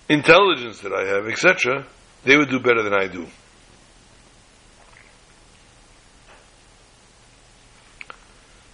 intelligence 0.09 0.81
that 0.81 0.93
I 0.93 1.05
have, 1.07 1.27
etc., 1.27 1.87
they 2.25 2.37
would 2.37 2.49
do 2.49 2.59
better 2.59 2.83
than 2.83 2.95
I 2.95 3.07
do. 3.07 3.27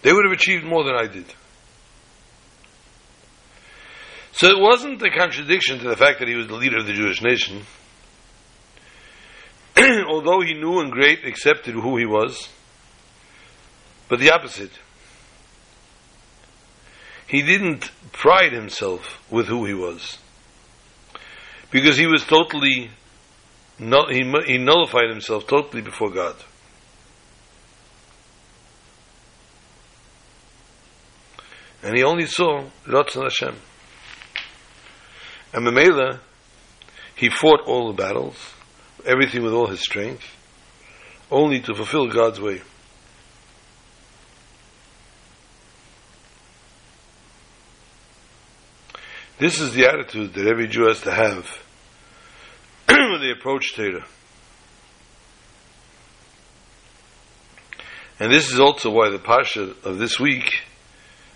They 0.02 0.12
would 0.12 0.24
have 0.24 0.32
achieved 0.32 0.64
more 0.64 0.84
than 0.84 0.94
I 0.94 1.06
did. 1.06 1.26
So 4.32 4.48
it 4.48 4.58
wasn't 4.58 5.02
a 5.02 5.10
contradiction 5.10 5.78
to 5.80 5.88
the 5.88 5.96
fact 5.96 6.18
that 6.18 6.28
he 6.28 6.34
was 6.34 6.48
the 6.48 6.54
leader 6.54 6.78
of 6.78 6.86
the 6.86 6.92
Jewish 6.92 7.22
nation. 7.22 7.62
Although 10.08 10.40
he 10.40 10.54
knew 10.54 10.80
and 10.80 10.90
great 10.90 11.24
accepted 11.24 11.74
who 11.74 11.96
he 11.96 12.06
was, 12.06 12.48
but 14.08 14.18
the 14.18 14.32
opposite. 14.32 14.72
He 17.26 17.42
didn't 17.42 17.90
pride 18.12 18.52
himself 18.52 19.22
with 19.30 19.46
who 19.46 19.64
he 19.64 19.72
was. 19.72 20.18
Because 21.70 21.96
he 21.96 22.06
was 22.06 22.24
totally, 22.24 22.90
he 23.78 24.58
nullified 24.58 25.08
himself 25.08 25.46
totally 25.46 25.80
before 25.80 26.10
God. 26.10 26.36
And 31.82 31.96
he 31.96 32.04
only 32.04 32.26
saw 32.26 32.64
Ratzon 32.86 33.24
Hashem. 33.24 33.56
And 35.52 35.66
Mamela, 35.66 36.20
he 37.16 37.28
fought 37.28 37.60
all 37.66 37.88
the 37.88 38.02
battles, 38.02 38.36
everything 39.04 39.42
with 39.42 39.52
all 39.52 39.66
his 39.66 39.80
strength, 39.80 40.24
only 41.30 41.60
to 41.60 41.74
fulfill 41.74 42.08
God's 42.08 42.40
way. 42.40 42.62
This 49.38 49.60
is 49.60 49.74
the 49.74 49.86
attitude 49.88 50.34
that 50.34 50.46
every 50.46 50.68
Jew 50.68 50.86
has 50.86 51.00
to 51.00 51.12
have 51.12 51.48
when 52.88 53.20
they 53.20 53.30
approach 53.30 53.74
Torah. 53.74 54.06
And 58.20 58.32
this 58.32 58.52
is 58.52 58.60
also 58.60 58.90
why 58.90 59.10
the 59.10 59.18
Pasha 59.18 59.74
of 59.82 59.98
this 59.98 60.20
week 60.20 60.62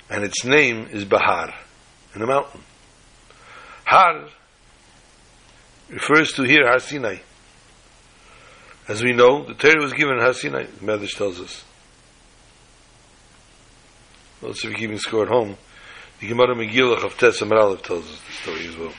and 0.08 0.24
its 0.24 0.44
name 0.44 0.88
is 0.90 1.04
Bahar, 1.04 1.54
in 2.14 2.20
the 2.20 2.26
mountain. 2.26 2.62
Har 3.84 4.28
refers 5.88 6.32
to 6.32 6.42
here 6.42 6.66
Har 6.66 6.78
Sinai. 6.78 7.18
As 8.88 9.02
we 9.02 9.12
know, 9.12 9.44
the 9.44 9.54
Torah 9.54 9.82
was 9.82 9.92
given 9.92 10.16
in 10.16 10.20
Har 10.20 10.32
Sinai, 10.32 10.64
the 10.64 10.86
Medrash 10.86 11.16
tells 11.16 11.40
us. 11.40 11.64
Those 14.40 14.64
of 14.64 14.70
you're 14.70 14.78
keeping 14.78 14.98
score 14.98 15.22
at 15.24 15.28
home. 15.28 15.56
The 16.20 16.28
Gemara 16.28 16.54
Megillah 16.54 17.04
of 17.04 17.18
Tess 17.18 17.42
Aleph 17.42 17.82
tells 17.82 18.04
us 18.04 18.20
the 18.26 18.32
story 18.32 18.68
as 18.68 18.76
well. 18.76 18.92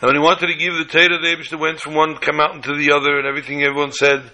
And 0.00 0.08
when 0.08 0.14
he 0.14 0.22
wanted 0.22 0.46
to 0.46 0.54
give 0.54 0.74
the 0.74 0.84
Torah, 0.86 1.18
the 1.18 1.26
Abishta 1.26 1.58
went 1.58 1.80
from 1.80 1.94
one 1.94 2.18
mountain 2.34 2.62
to 2.62 2.76
the 2.76 2.92
other, 2.92 3.18
and 3.18 3.26
everything 3.26 3.62
everyone 3.62 3.92
said. 3.92 4.30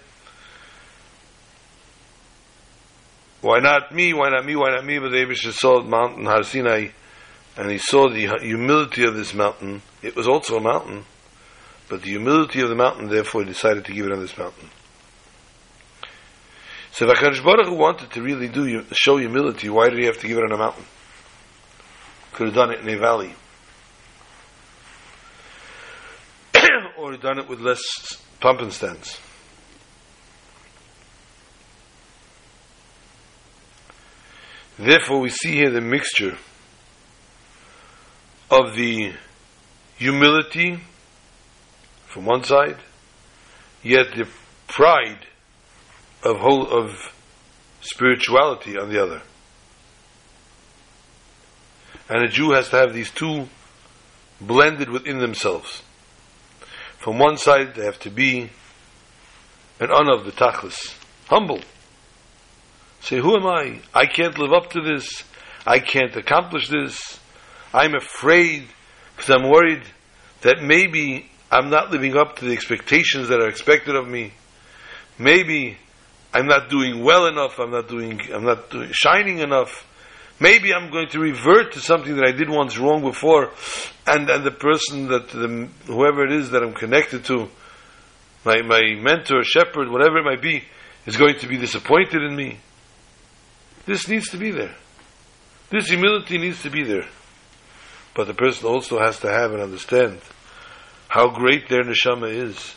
Why 3.41 3.59
not 3.59 3.93
me? 3.93 4.13
Why 4.13 4.29
not 4.29 4.45
me? 4.45 4.55
Why 4.55 4.71
not 4.71 4.85
me? 4.85 4.99
But 4.99 5.09
the 5.09 5.17
Abishta 5.17 5.51
saw 5.51 5.81
the 5.81 5.89
mountain 5.89 6.25
Har 6.25 6.43
Sinai 6.43 6.89
and 7.57 7.71
he 7.71 7.79
saw 7.79 8.07
the 8.07 8.37
humility 8.41 9.03
of 9.03 9.15
this 9.15 9.33
mountain. 9.33 9.81
It 10.03 10.15
was 10.15 10.27
also 10.27 10.57
a 10.57 10.61
mountain, 10.61 11.05
but 11.89 12.03
the 12.03 12.09
humility 12.09 12.61
of 12.61 12.69
the 12.69 12.75
mountain, 12.75 13.09
therefore, 13.09 13.41
he 13.41 13.47
decided 13.47 13.85
to 13.85 13.93
give 13.93 14.05
it 14.05 14.11
on 14.11 14.19
this 14.19 14.37
mountain. 14.37 14.69
So 16.91 17.09
if 17.09 17.17
HaKadosh 17.17 17.43
Baruch 17.43 17.71
wanted 17.77 18.11
to 18.11 18.21
really 18.21 18.47
do 18.47 18.85
show 18.91 19.17
humility, 19.17 19.69
why 19.69 19.89
did 19.89 19.99
he 19.99 20.05
have 20.05 20.19
to 20.19 20.27
give 20.27 20.37
it 20.37 20.43
on 20.43 20.51
a 20.51 20.57
mountain? 20.57 20.85
Could 22.33 22.47
have 22.47 22.55
done 22.55 22.71
it 22.71 22.79
in 22.79 22.89
a 22.89 22.97
valley. 22.97 23.33
or 26.97 27.17
done 27.17 27.39
it 27.39 27.49
with 27.49 27.59
less 27.59 27.81
pump 28.39 28.61
and 28.61 28.71
stands. 28.71 29.19
Therefore, 34.79 35.19
we 35.19 35.29
see 35.29 35.53
here 35.53 35.71
the 35.71 35.81
mixture 35.81 36.37
of 38.51 38.75
the 38.75 39.13
humility 39.97 40.79
from 42.05 42.25
one 42.25 42.43
side, 42.43 42.77
yet 43.83 44.07
the 44.15 44.27
pride 44.67 45.19
of 46.23 46.37
whole 46.37 46.67
of 46.67 47.13
spirituality 47.81 48.77
on 48.77 48.89
the 48.89 49.01
other. 49.01 49.21
And 52.09 52.23
a 52.23 52.27
Jew 52.27 52.51
has 52.51 52.69
to 52.69 52.77
have 52.77 52.93
these 52.93 53.11
two 53.11 53.47
blended 54.39 54.89
within 54.89 55.19
themselves. 55.19 55.81
From 56.99 57.19
one 57.19 57.37
side, 57.37 57.75
they 57.75 57.83
have 57.83 57.99
to 57.99 58.09
be 58.09 58.49
an 59.79 59.91
honor 59.91 60.13
of 60.13 60.25
the 60.25 60.31
tachlis, 60.31 60.95
humble. 61.27 61.61
Say, 63.01 63.19
who 63.19 63.35
am 63.35 63.45
I? 63.45 63.79
I 63.93 64.05
can't 64.05 64.37
live 64.37 64.53
up 64.53 64.71
to 64.71 64.81
this. 64.81 65.23
I 65.65 65.79
can't 65.79 66.15
accomplish 66.15 66.69
this. 66.69 67.19
I'm 67.73 67.95
afraid 67.95 68.67
because 69.15 69.29
I'm 69.29 69.49
worried 69.49 69.83
that 70.41 70.61
maybe 70.61 71.29
I'm 71.51 71.69
not 71.69 71.91
living 71.91 72.17
up 72.17 72.37
to 72.37 72.45
the 72.45 72.53
expectations 72.53 73.29
that 73.29 73.39
are 73.39 73.47
expected 73.47 73.95
of 73.95 74.07
me. 74.07 74.33
Maybe 75.17 75.77
I'm 76.33 76.47
not 76.47 76.69
doing 76.69 77.03
well 77.03 77.27
enough. 77.27 77.59
I'm 77.59 77.71
not 77.71 77.87
doing. 77.87 78.21
I'm 78.31 78.43
not 78.43 78.69
doing, 78.69 78.89
shining 78.91 79.39
enough. 79.39 79.85
Maybe 80.39 80.73
I'm 80.73 80.91
going 80.91 81.09
to 81.09 81.19
revert 81.19 81.73
to 81.73 81.79
something 81.79 82.15
that 82.15 82.25
I 82.25 82.31
did 82.31 82.49
once 82.49 82.77
wrong 82.77 83.01
before, 83.01 83.51
and 84.05 84.29
and 84.29 84.43
the 84.43 84.51
person 84.51 85.07
that 85.07 85.29
the, 85.29 85.67
whoever 85.87 86.25
it 86.25 86.31
is 86.31 86.51
that 86.51 86.61
I'm 86.61 86.73
connected 86.73 87.25
to, 87.25 87.49
my 88.45 88.61
my 88.61 88.81
mentor, 89.01 89.43
shepherd, 89.43 89.89
whatever 89.89 90.19
it 90.19 90.25
might 90.25 90.41
be, 90.41 90.63
is 91.07 91.17
going 91.17 91.39
to 91.39 91.47
be 91.47 91.57
disappointed 91.57 92.21
in 92.21 92.35
me. 92.35 92.59
This 93.87 94.07
needs 94.09 94.29
to 94.31 94.37
be 94.37 94.51
there. 94.51 94.75
This 95.69 95.87
humility 95.87 96.37
needs 96.37 96.61
to 96.63 96.69
be 96.69 96.83
there. 96.83 97.07
But 98.13 98.27
the 98.27 98.33
person 98.33 98.67
also 98.67 98.99
has 98.99 99.19
to 99.21 99.31
have 99.31 99.53
and 99.53 99.61
understand 99.61 100.19
how 101.07 101.29
great 101.29 101.69
their 101.69 101.83
neshama 101.83 102.29
is. 102.29 102.75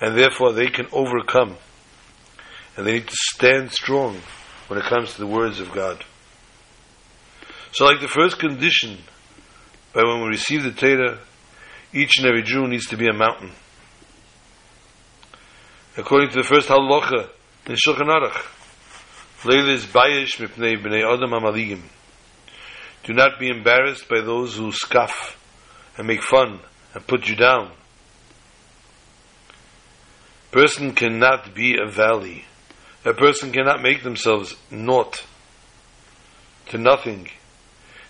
And 0.00 0.16
therefore 0.16 0.52
they 0.52 0.68
can 0.68 0.86
overcome. 0.92 1.56
And 2.76 2.86
they 2.86 2.94
need 2.94 3.08
to 3.08 3.16
stand 3.16 3.72
strong 3.72 4.20
when 4.68 4.78
it 4.78 4.84
comes 4.84 5.14
to 5.14 5.18
the 5.18 5.26
words 5.26 5.58
of 5.58 5.72
God. 5.72 6.04
So 7.72 7.86
like 7.86 8.00
the 8.00 8.08
first 8.08 8.38
condition, 8.38 8.98
by 9.92 10.04
when 10.04 10.22
we 10.22 10.28
receive 10.28 10.62
the 10.62 10.70
Torah, 10.70 11.18
each 11.92 12.18
and 12.18 12.26
every 12.26 12.42
Jew 12.44 12.68
needs 12.68 12.86
to 12.86 12.96
be 12.96 13.08
a 13.08 13.12
mountain. 13.12 13.50
According 15.96 16.30
to 16.30 16.36
the 16.36 16.44
first 16.44 16.68
halacha 16.68 17.30
in 17.66 17.74
Shulchan 17.74 18.08
Aruch, 18.08 18.53
Leilis 19.44 19.86
bayish 19.86 20.38
mipnei 20.38 20.82
b'nei 20.82 21.04
adam 21.04 21.30
amaligim. 21.30 21.82
Do 23.04 23.12
not 23.12 23.38
be 23.38 23.48
embarrassed 23.48 24.08
by 24.08 24.20
those 24.22 24.56
who 24.56 24.72
scoff 24.72 25.38
and 25.98 26.06
make 26.06 26.22
fun 26.22 26.60
and 26.94 27.06
put 27.06 27.28
you 27.28 27.36
down. 27.36 27.70
Person 30.50 30.94
cannot 30.94 31.54
be 31.54 31.76
a 31.76 31.90
valley. 31.90 32.46
A 33.04 33.12
person 33.12 33.52
cannot 33.52 33.82
make 33.82 34.02
themselves 34.02 34.56
naught 34.70 35.26
to 36.68 36.78
nothing. 36.78 37.28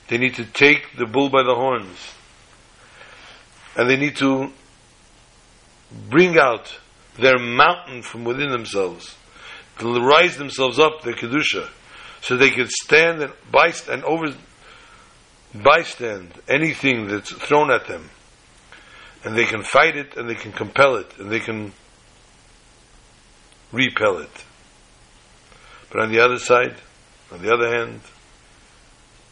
They 0.09 0.19
need 0.19 0.35
to 0.35 0.45
take 0.45 0.97
the 0.97 1.07
bull 1.07 1.31
by 1.31 1.43
the 1.43 1.55
horns. 1.55 1.99
And 3.77 3.91
they 3.91 3.97
need 3.97 4.17
to 4.17 4.53
bring 6.09 6.39
out 6.39 6.79
their 7.19 7.39
mountain 7.39 8.03
from 8.03 8.25
within 8.25 8.51
themselves, 8.51 9.17
to 9.79 10.01
rise 10.01 10.37
themselves 10.37 10.79
up, 10.79 11.03
their 11.03 11.15
kedusha, 11.15 11.69
so 12.21 12.37
they 12.37 12.51
can 12.51 12.69
stand 12.69 13.23
and 13.23 13.33
bystand 13.53 13.95
and 13.95 14.05
over 14.05 14.35
bystand 15.55 16.31
anything 16.49 17.07
that's 17.09 17.33
thrown 17.33 17.71
at 17.71 17.87
them, 17.87 18.11
and 19.25 19.37
they 19.37 19.45
can 19.45 19.63
fight 19.63 19.97
it, 19.97 20.17
and 20.17 20.29
they 20.29 20.35
can 20.35 20.53
compel 20.53 20.97
it, 20.97 21.19
and 21.19 21.31
they 21.31 21.41
can 21.41 21.73
repel 23.73 24.19
it. 24.19 24.45
But 25.91 26.03
on 26.03 26.11
the 26.11 26.21
other 26.21 26.39
side, 26.39 26.77
on 27.31 27.43
the 27.43 27.53
other 27.53 27.69
hand, 27.77 28.01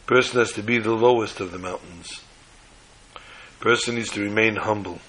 person 0.05 0.39
has 0.39 0.53
to 0.53 0.63
be 0.63 0.79
the 0.79 0.93
lowest 0.93 1.39
of 1.39 1.51
the 1.51 1.59
mountains. 1.59 2.21
Person 3.59 3.95
needs 3.95 4.11
to 4.11 4.21
remain 4.21 4.55
humble. 4.55 4.99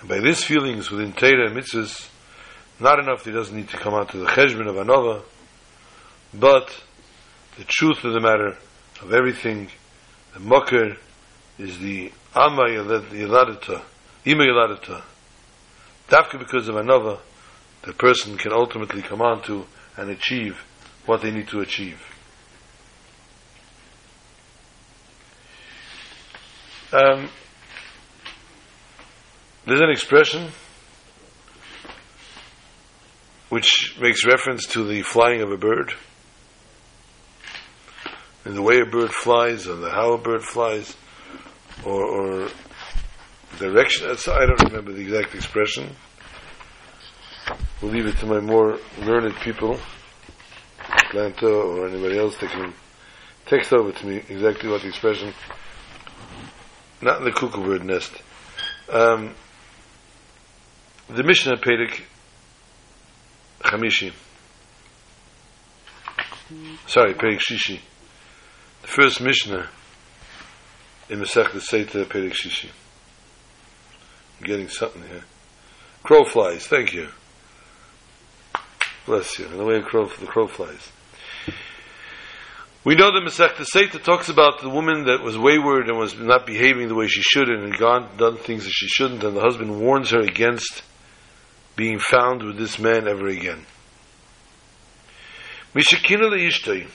And 0.00 0.08
by 0.08 0.20
these 0.20 0.44
feelings 0.44 0.90
within 0.90 1.12
Torah 1.12 1.46
and 1.48 1.56
mitzvahs, 1.56 2.08
not 2.78 2.98
enough 2.98 3.24
he 3.24 3.32
doesn't 3.32 3.56
need 3.56 3.68
to 3.70 3.76
come 3.76 3.94
out 3.94 4.10
to 4.10 4.18
the 4.18 4.26
cheshbon 4.26 4.68
of 4.68 4.76
anova, 4.76 5.22
but 6.34 6.82
the 7.56 7.64
truth 7.64 8.04
of 8.04 8.12
the 8.12 8.20
matter 8.20 8.56
of 9.00 9.12
everything, 9.12 9.68
the 10.34 10.40
mocker 10.40 10.96
is 11.58 11.78
the 11.78 12.12
ama 12.34 12.64
yiladata, 12.68 13.82
ima 14.24 14.44
yiladata. 14.44 15.02
Dafka 16.08 16.38
because 16.38 16.68
of 16.68 16.74
anova, 16.74 17.18
the 17.82 17.92
person 17.92 18.36
can 18.36 18.52
ultimately 18.52 19.02
come 19.02 19.22
on 19.22 19.42
to 19.42 19.64
and 19.96 20.10
achieve 20.10 20.62
what 21.06 21.22
they 21.22 21.30
need 21.30 21.48
to 21.48 21.60
achieve. 21.60 22.00
Um, 26.92 27.28
there's 29.66 29.80
an 29.80 29.90
expression 29.90 30.50
which 33.48 33.96
makes 34.00 34.26
reference 34.26 34.66
to 34.66 34.84
the 34.84 35.02
flying 35.02 35.42
of 35.42 35.52
a 35.52 35.56
bird 35.56 35.92
and 38.44 38.56
the 38.56 38.62
way 38.62 38.80
a 38.80 38.86
bird 38.86 39.10
flies 39.10 39.66
or 39.66 39.76
the 39.76 39.90
how 39.90 40.12
a 40.12 40.18
bird 40.18 40.42
flies 40.42 40.96
or, 41.84 42.04
or 42.04 42.48
direction. 43.58 44.08
I 44.08 44.46
don't 44.46 44.62
remember 44.64 44.92
the 44.92 45.02
exact 45.02 45.34
expression. 45.34 45.94
We'll 47.80 47.92
leave 47.92 48.06
it 48.06 48.18
to 48.18 48.26
my 48.26 48.40
more 48.40 48.78
learned 49.00 49.34
people, 49.36 49.78
Atlanta 50.88 51.48
or 51.48 51.88
anybody 51.88 52.18
else 52.18 52.36
that 52.38 52.50
can 52.50 52.72
text 53.46 53.72
over 53.72 53.92
to 53.92 54.06
me 54.06 54.22
exactly 54.28 54.68
what 54.68 54.82
the 54.82 54.88
expression, 54.88 55.32
not 57.00 57.18
in 57.18 57.24
the 57.24 57.32
cuckoo 57.32 57.64
bird 57.64 57.84
nest. 57.84 58.12
Um, 58.88 59.34
the 61.08 61.22
Mishnah 61.22 61.56
Perek 61.58 62.00
Chamishi. 63.60 64.12
Sorry, 66.86 67.14
Perek 67.14 67.40
Shishi. 67.40 67.80
The 68.82 68.88
first 68.88 69.20
Mishnah 69.20 69.68
in 71.08 71.20
Masech 71.20 71.52
the 71.52 71.58
Seita 71.58 72.04
Perek 72.04 72.32
Shishi. 72.32 72.70
I'm 74.38 74.46
getting 74.46 74.68
something 74.68 75.02
here. 75.02 75.24
Crow 76.02 76.24
flies, 76.24 76.66
thank 76.66 76.92
you. 76.92 77.08
Bless 79.06 79.38
you. 79.38 79.48
The 79.48 79.64
way 79.64 79.80
the 79.80 79.82
crow 80.26 80.46
flies. 80.46 80.90
We 82.84 82.94
know 82.94 83.10
that 83.12 83.24
Masech 83.24 83.56
the 83.56 83.64
Seita 83.64 84.02
talks 84.02 84.28
about 84.28 84.60
the 84.60 84.68
woman 84.68 85.06
that 85.06 85.22
was 85.22 85.36
wayward 85.36 85.88
and 85.88 85.98
was 85.98 86.16
not 86.16 86.46
behaving 86.46 86.86
the 86.86 86.94
way 86.94 87.08
she 87.08 87.22
should 87.22 87.48
and 87.48 87.72
had 87.72 87.80
gone, 87.80 88.16
done 88.16 88.36
things 88.36 88.64
that 88.64 88.70
she 88.70 88.86
shouldn't, 88.86 89.24
and 89.24 89.36
the 89.36 89.40
husband 89.40 89.80
warns 89.80 90.10
her 90.10 90.20
against 90.20 90.82
being 91.76 91.98
found 91.98 92.42
with 92.42 92.56
this 92.58 92.78
man 92.78 93.06
ever 93.06 93.26
again. 93.28 93.64
Mishakina 95.74 96.30
le'ishtay 96.30 96.88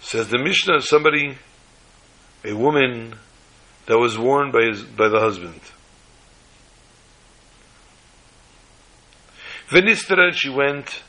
says 0.00 0.28
the 0.28 0.38
Mishnah 0.38 0.76
of 0.76 0.84
somebody, 0.84 1.38
a 2.44 2.52
woman 2.52 3.14
that 3.86 3.96
was 3.96 4.18
warned 4.18 4.52
by 4.52 4.64
his, 4.64 4.82
by 4.82 5.08
the 5.08 5.20
husband. 5.20 5.60
Venistera, 9.68 10.32
she 10.32 10.48
went 10.48 11.02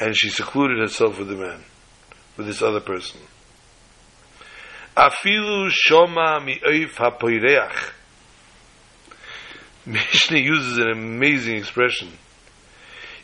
and 0.00 0.16
she 0.16 0.30
secluded 0.30 0.78
herself 0.78 1.18
with 1.18 1.28
the 1.28 1.36
man, 1.36 1.62
with 2.36 2.46
this 2.46 2.62
other 2.62 2.80
person. 2.80 3.20
Afilu 4.96 5.70
shoma 5.70 6.44
mi'oif 6.44 6.94
hapoireach. 6.94 7.90
Mishnah 9.84 10.38
uses 10.38 10.78
an 10.78 10.90
amazing 10.90 11.56
expression. 11.56 12.08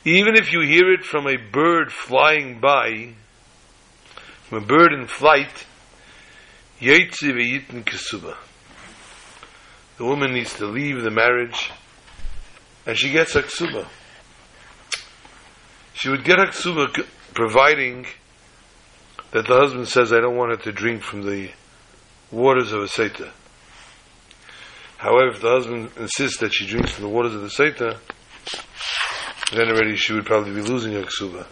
Even 0.05 0.37
if 0.37 0.53
you 0.53 0.61
hear 0.61 0.93
it 0.93 1.05
from 1.05 1.27
a 1.27 1.37
bird 1.37 1.93
flying 1.93 2.61
by, 2.61 3.15
from 4.49 4.63
a 4.63 4.67
bird 4.67 4.93
in 4.93 5.07
flight. 5.07 5.67
The 6.81 8.35
woman 10.01 10.33
needs 10.33 10.55
to 10.55 10.67
leave 10.67 11.03
the 11.03 11.11
marriage, 11.11 11.71
and 12.87 12.97
she 12.97 13.11
gets 13.11 13.35
ksuba. 13.35 13.87
She 15.95 16.09
would 16.09 16.25
get 16.25 16.39
ksuba 16.39 17.05
providing 17.35 18.07
that 19.33 19.47
the 19.47 19.55
husband 19.55 19.89
says, 19.89 20.13
I 20.13 20.21
don't 20.21 20.37
want 20.37 20.53
her 20.53 20.65
to 20.65 20.73
drink 20.73 21.03
from 21.03 21.23
the 21.23 21.51
waters 22.31 22.73
of 22.73 22.83
a 22.83 22.89
seta. 22.89 23.33
However, 24.99 25.29
if 25.29 25.41
the 25.41 25.51
husband 25.51 25.91
insists 25.97 26.39
that 26.39 26.53
she 26.53 26.67
drinks 26.67 26.91
from 26.91 27.05
the 27.05 27.09
waters 27.09 27.33
of 27.35 27.43
the 27.43 27.51
Seta, 27.51 27.99
then 29.53 29.69
already 29.69 29.95
she 29.97 30.13
would 30.13 30.27
probably 30.27 30.53
be 30.53 30.61
losing 30.61 30.93
her 30.93 31.05
ksuba. 31.05 31.47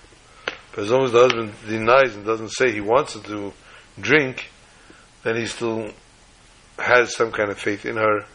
But 0.72 0.84
as 0.84 0.90
long 0.90 1.04
as 1.04 1.12
the 1.12 1.20
husband 1.20 1.52
denies 1.66 2.16
and 2.16 2.26
doesn't 2.26 2.50
say 2.50 2.72
he 2.72 2.80
wants 2.80 3.14
her 3.14 3.20
to 3.20 3.52
drink, 4.00 4.50
then 5.22 5.36
he 5.36 5.46
still 5.46 5.90
has 6.76 7.14
some 7.14 7.30
kind 7.30 7.50
of 7.50 7.58
faith 7.58 7.86
in 7.86 7.96
her, 7.96 8.26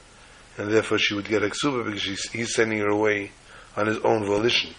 and 0.57 0.72
therefore 0.72 0.97
she 0.97 1.14
would 1.14 1.28
get 1.28 1.43
a 1.43 1.49
ksuba 1.49 1.86
because 1.86 2.30
he's 2.32 2.55
sending 2.55 2.80
her 2.80 2.89
away 2.89 3.32
on 3.76 3.88
his 3.88 3.99
own 3.99 4.26
volition. 4.26 4.74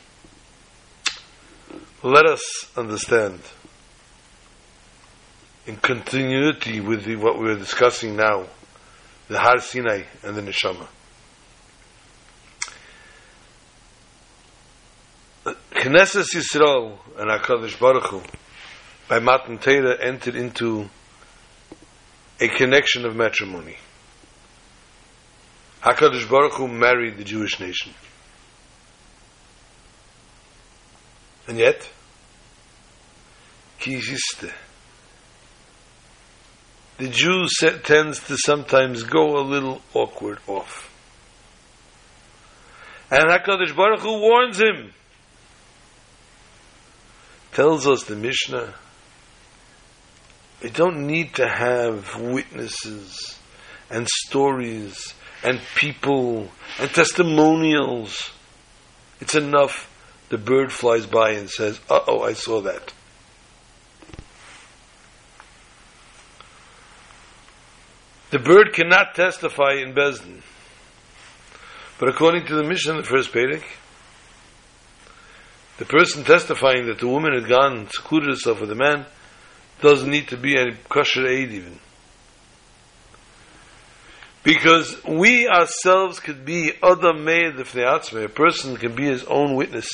Let 2.02 2.24
us 2.24 2.70
understand, 2.76 3.40
in 5.66 5.76
continuity 5.76 6.80
with 6.80 7.04
the, 7.04 7.16
what 7.16 7.38
we're 7.38 7.58
discussing 7.58 8.16
now, 8.16 8.46
the 9.28 9.38
Har 9.38 9.58
Sinai 9.60 10.02
and 10.22 10.36
the 10.36 10.42
Neshama. 10.42 10.86
Knesset 15.72 16.26
Yisrael 16.34 16.98
and 17.18 17.30
HaKadosh 17.30 17.78
Baruch 17.78 18.06
Hu 18.06 18.22
by 19.08 19.18
Matan 19.18 19.58
Torah 19.58 20.00
entered 20.00 20.36
into 20.36 20.88
a 22.40 22.48
connection 22.48 23.04
of 23.04 23.16
matrimony. 23.16 23.76
HaKadosh 25.82 26.28
Baruch 26.30 26.54
Hu 26.54 26.68
married 26.68 27.18
the 27.18 27.24
Jewish 27.24 27.58
nation. 27.58 27.92
And 31.48 31.58
yet, 31.58 31.88
Kiziste. 33.80 34.52
The 37.02 37.08
Jew 37.08 37.48
tends 37.82 38.20
to 38.28 38.36
sometimes 38.46 39.02
go 39.02 39.36
a 39.36 39.42
little 39.42 39.82
awkward 39.92 40.38
off. 40.46 40.88
And 43.10 43.24
HaKadosh 43.24 43.74
Baruch 43.74 44.02
Hu 44.02 44.20
warns 44.20 44.60
him. 44.60 44.92
Tells 47.54 47.88
us 47.88 48.04
the 48.04 48.14
Mishnah, 48.14 48.72
you 50.62 50.70
don't 50.70 51.08
need 51.08 51.34
to 51.34 51.48
have 51.48 52.20
witnesses 52.20 53.36
and 53.90 54.06
stories 54.08 55.12
and 55.42 55.60
people 55.74 56.52
and 56.78 56.88
testimonials. 56.88 58.30
It's 59.20 59.34
enough 59.34 59.92
the 60.28 60.38
bird 60.38 60.70
flies 60.70 61.06
by 61.06 61.30
and 61.32 61.50
says, 61.50 61.80
uh 61.90 61.98
oh, 62.06 62.22
I 62.22 62.34
saw 62.34 62.60
that. 62.60 62.92
The 68.32 68.38
bird 68.38 68.72
cannot 68.72 69.14
testify 69.14 69.74
in 69.74 69.92
Besdin. 69.92 70.40
But 71.98 72.08
according 72.08 72.46
to 72.46 72.54
the 72.54 72.64
Mishnah 72.64 72.92
in 72.92 72.96
the 73.02 73.06
first 73.06 73.30
Perek, 73.30 73.62
the 75.76 75.84
person 75.84 76.24
testifying 76.24 76.86
that 76.86 76.98
the 76.98 77.08
woman 77.08 77.34
had 77.34 77.46
gone 77.46 77.76
and 77.76 77.92
secluded 77.92 78.30
herself 78.30 78.62
with 78.62 78.72
a 78.72 78.74
man 78.74 79.04
doesn't 79.82 80.10
need 80.10 80.28
to 80.28 80.38
be 80.38 80.56
any 80.56 80.74
kosher 80.88 81.26
aid 81.26 81.50
even. 81.52 81.78
Because 84.42 84.96
we 85.04 85.46
ourselves 85.46 86.18
could 86.18 86.46
be 86.46 86.72
Adam 86.82 87.26
Meir 87.26 87.50
A 87.50 88.28
person 88.30 88.76
can 88.78 88.94
be 88.94 89.04
his 89.04 89.24
own 89.24 89.56
witness. 89.56 89.88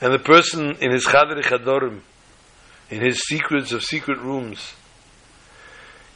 And 0.00 0.14
the 0.14 0.18
person 0.18 0.76
in 0.80 0.92
his 0.92 1.04
Chadri 1.04 1.42
Chadorim, 1.42 2.00
in 2.88 3.02
his 3.02 3.20
secrets 3.20 3.72
of 3.72 3.84
secret 3.84 4.18
rooms, 4.18 4.72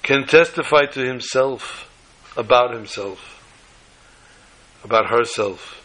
can 0.02 0.26
testify 0.26 0.86
to 0.86 1.00
himself 1.00 1.90
about 2.36 2.74
himself, 2.74 3.42
about 4.84 5.10
herself, 5.10 5.84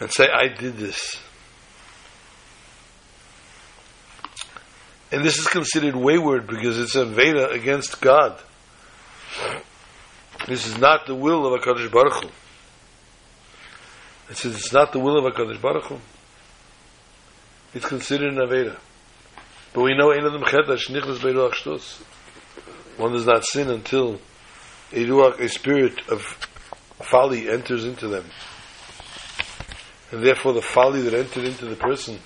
and 0.00 0.12
say, 0.12 0.28
I 0.28 0.48
did 0.48 0.76
this. 0.76 1.20
And 5.12 5.24
this 5.24 5.38
is 5.38 5.46
considered 5.46 5.94
wayward 5.94 6.46
because 6.46 6.78
it's 6.78 6.96
a 6.96 7.04
Veda 7.04 7.50
against 7.50 8.00
God. 8.00 8.40
This 10.46 10.66
is 10.66 10.76
not 10.76 11.06
the 11.06 11.14
will 11.14 11.46
of 11.46 11.60
HaKadosh 11.60 11.90
Baruch 11.90 12.24
Hu. 12.24 12.30
It 14.30 14.36
says 14.36 14.56
it's 14.56 14.72
not 14.72 14.92
the 14.92 14.98
will 14.98 15.24
of 15.24 15.32
HaKadosh 15.32 15.60
Baruch 15.60 15.84
Hu. 15.84 15.98
It's 17.74 17.86
considered 17.86 18.32
an 18.32 18.38
Aveda. 18.38 18.76
But 19.72 19.82
we 19.82 19.96
know 19.96 20.12
Ein 20.12 20.26
Adam 20.26 20.42
Chetash 20.42 20.90
Nichlas 20.90 21.18
Beiruach. 21.18 22.04
One 22.96 23.12
does 23.12 23.26
not 23.26 23.44
sin 23.44 23.70
until 23.70 24.20
a 24.92 25.04
ruach, 25.04 25.40
a 25.40 25.48
spirit 25.48 26.08
of 26.08 26.22
folly 27.02 27.48
enters 27.48 27.84
into 27.84 28.08
them. 28.08 28.24
And 30.12 30.24
therefore 30.24 30.52
the 30.52 30.62
folly 30.62 31.02
that 31.02 31.14
entered 31.14 31.44
into 31.44 31.66
the 31.66 31.76
person, 31.76 32.20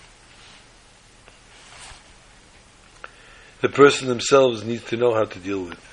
the 3.63 3.69
person 3.69 4.09
themselves 4.09 4.65
needs 4.65 4.85
to 4.85 4.97
know 4.97 5.15
how 5.15 5.25
to 5.25 5.39
deal 5.39 5.65
with. 5.65 5.85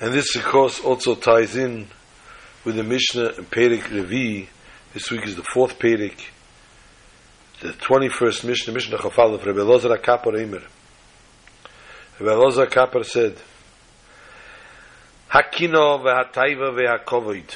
And 0.00 0.12
this, 0.12 0.34
of 0.36 0.44
course, 0.44 0.80
also 0.80 1.14
ties 1.14 1.56
in 1.56 1.88
with 2.64 2.76
the 2.76 2.84
Mishnah 2.84 3.34
and 3.36 3.50
Perek 3.50 3.82
Revi. 3.84 4.48
This 4.92 5.10
week 5.10 5.26
is 5.26 5.36
the 5.36 5.42
fourth 5.42 5.78
Perek, 5.78 6.20
the 7.60 7.68
21st 7.68 8.44
Mishnah, 8.44 8.72
Mishnah 8.72 8.98
Chafal 8.98 9.34
of 9.34 9.44
Rebbe 9.44 9.60
Lozer 9.60 9.96
HaKapor 9.96 10.34
Eimer. 10.34 10.62
Lozer 12.18 12.66
HaKapor 12.66 13.04
said, 13.04 13.36
Hakino 15.30 16.00
ve'hataiva 16.02 17.04
ve'hakovoid. 17.04 17.54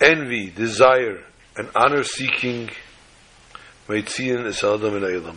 Envy, 0.00 0.50
desire, 0.50 1.22
and 1.56 1.70
honor-seeking 1.76 2.70
Meitzian 3.88 4.46
is 4.46 4.64
Adam 4.64 4.96
in 4.96 5.02
Eilam. 5.02 5.36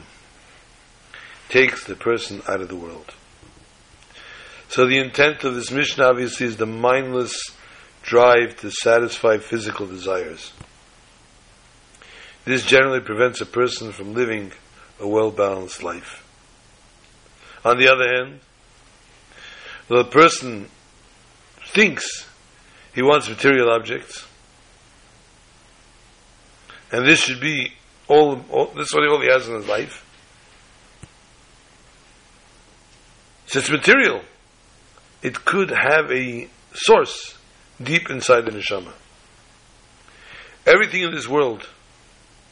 Takes 1.50 1.84
the 1.84 1.96
person 1.96 2.42
out 2.48 2.62
of 2.62 2.70
the 2.70 2.76
world. 2.76 3.14
So 4.70 4.88
the 4.88 4.98
intent 4.98 5.44
of 5.44 5.56
this 5.56 5.72
Mishnah 5.72 6.06
obviously 6.06 6.48
is 6.48 6.58
the 6.58 6.66
mindless 6.66 7.52
drive 8.02 8.58
to 8.62 8.72
satisfy 8.72 9.38
physical 9.38 9.86
desires. 9.86 10.54
This 12.46 12.66
generally 12.66 13.00
prevents 13.00 13.42
a 13.42 13.46
person 13.46 13.92
from 13.92 14.14
living 14.14 14.54
a 15.00 15.08
well-balanced 15.08 15.84
life. 15.84 16.24
On 17.64 17.78
the 17.78 17.88
other 17.88 18.08
hand, 18.08 18.40
the 19.88 20.04
person 20.06 20.70
thinks 21.74 22.28
he 22.94 23.02
wants 23.02 23.30
material 23.30 23.70
objects, 23.70 24.26
and 26.92 27.06
this 27.06 27.20
should 27.20 27.42
be 27.42 27.74
all, 28.08 28.44
all 28.50 28.68
this 28.68 28.88
is 28.88 28.94
all 28.94 29.22
he 29.22 29.30
has 29.30 29.48
in 29.48 29.56
his 29.56 29.68
life. 29.68 30.02
It's 33.54 33.70
material 33.70 34.22
it 35.22 35.46
could 35.46 35.70
have 35.70 36.12
a 36.12 36.48
source 36.74 37.38
deep 37.82 38.10
inside 38.10 38.46
the 38.46 38.52
neshama. 38.52 38.92
Everything 40.66 41.04
in 41.04 41.12
this 41.12 41.28
world, 41.28 41.68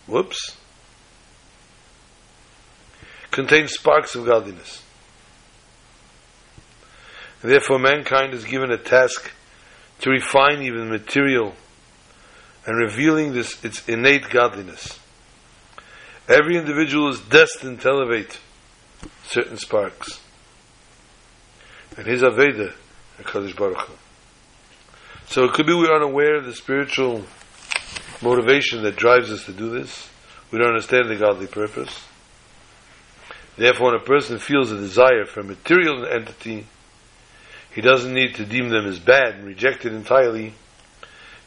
whoops, 0.08 0.56
contains 3.32 3.74
sparks 3.74 4.16
of 4.16 4.26
godliness. 4.26 4.83
Therefore, 7.44 7.78
mankind 7.78 8.34
is 8.34 8.46
given 8.46 8.72
a 8.72 8.78
task 8.78 9.30
to 10.00 10.10
refine 10.10 10.62
even 10.62 10.90
material 10.90 11.54
and 12.66 12.78
revealing 12.78 13.34
this 13.34 13.64
its 13.64 13.88
innate 13.88 14.30
godliness. 14.30 14.98
Every 16.30 16.58
individual 16.58 17.10
is 17.10 17.20
destined 17.20 17.82
to 17.82 17.90
elevate 17.90 18.40
certain 19.26 19.58
sparks 19.58 20.22
and 21.98 22.08
his 22.08 22.22
Aveda, 22.22 22.74
HaKadosh 23.20 23.56
Baruch 23.56 23.82
Hu. 23.82 23.94
So 25.28 25.44
it 25.44 25.54
could 25.54 25.66
be 25.66 25.74
we're 25.74 25.94
unaware 25.94 26.38
of 26.38 26.46
the 26.46 26.56
spiritual 26.56 27.26
motivation 28.22 28.84
that 28.84 28.96
drives 28.96 29.32
us 29.32 29.46
to 29.46 29.52
do 29.52 29.70
this. 29.70 30.10
We 30.50 30.60
don't 30.60 30.70
understand 30.70 31.10
the 31.10 31.18
godly 31.18 31.48
purpose. 31.48 32.06
Therefore, 33.58 33.92
when 33.92 34.02
a 34.02 34.04
person 34.04 34.40
feels 34.40 34.72
a 34.72 34.78
desire 34.78 35.26
for 35.26 35.42
a 35.42 35.44
material 35.44 36.06
entity, 36.06 36.68
he 37.74 37.82
doesn't 37.82 38.14
need 38.14 38.36
to 38.36 38.46
deem 38.46 38.70
them 38.70 38.86
as 38.86 39.00
bad 39.00 39.36
and 39.36 39.46
reject 39.46 39.86
it 39.86 39.94
entirely. 39.94 40.50
He 40.50 40.56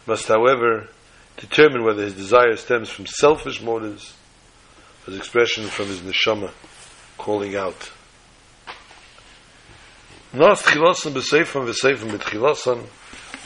must, 0.07 0.27
however, 0.27 0.89
determine 1.37 1.85
whether 1.85 2.03
his 2.03 2.15
desire 2.15 2.57
stems 2.57 2.89
from 2.91 3.07
selfish 3.07 3.63
motives, 3.63 4.15
as 5.07 5.17
expression 5.17 5.65
from 5.65 5.87
his 5.87 6.01
neshama 6.01 6.51
calling 7.17 7.55
out. 7.55 7.93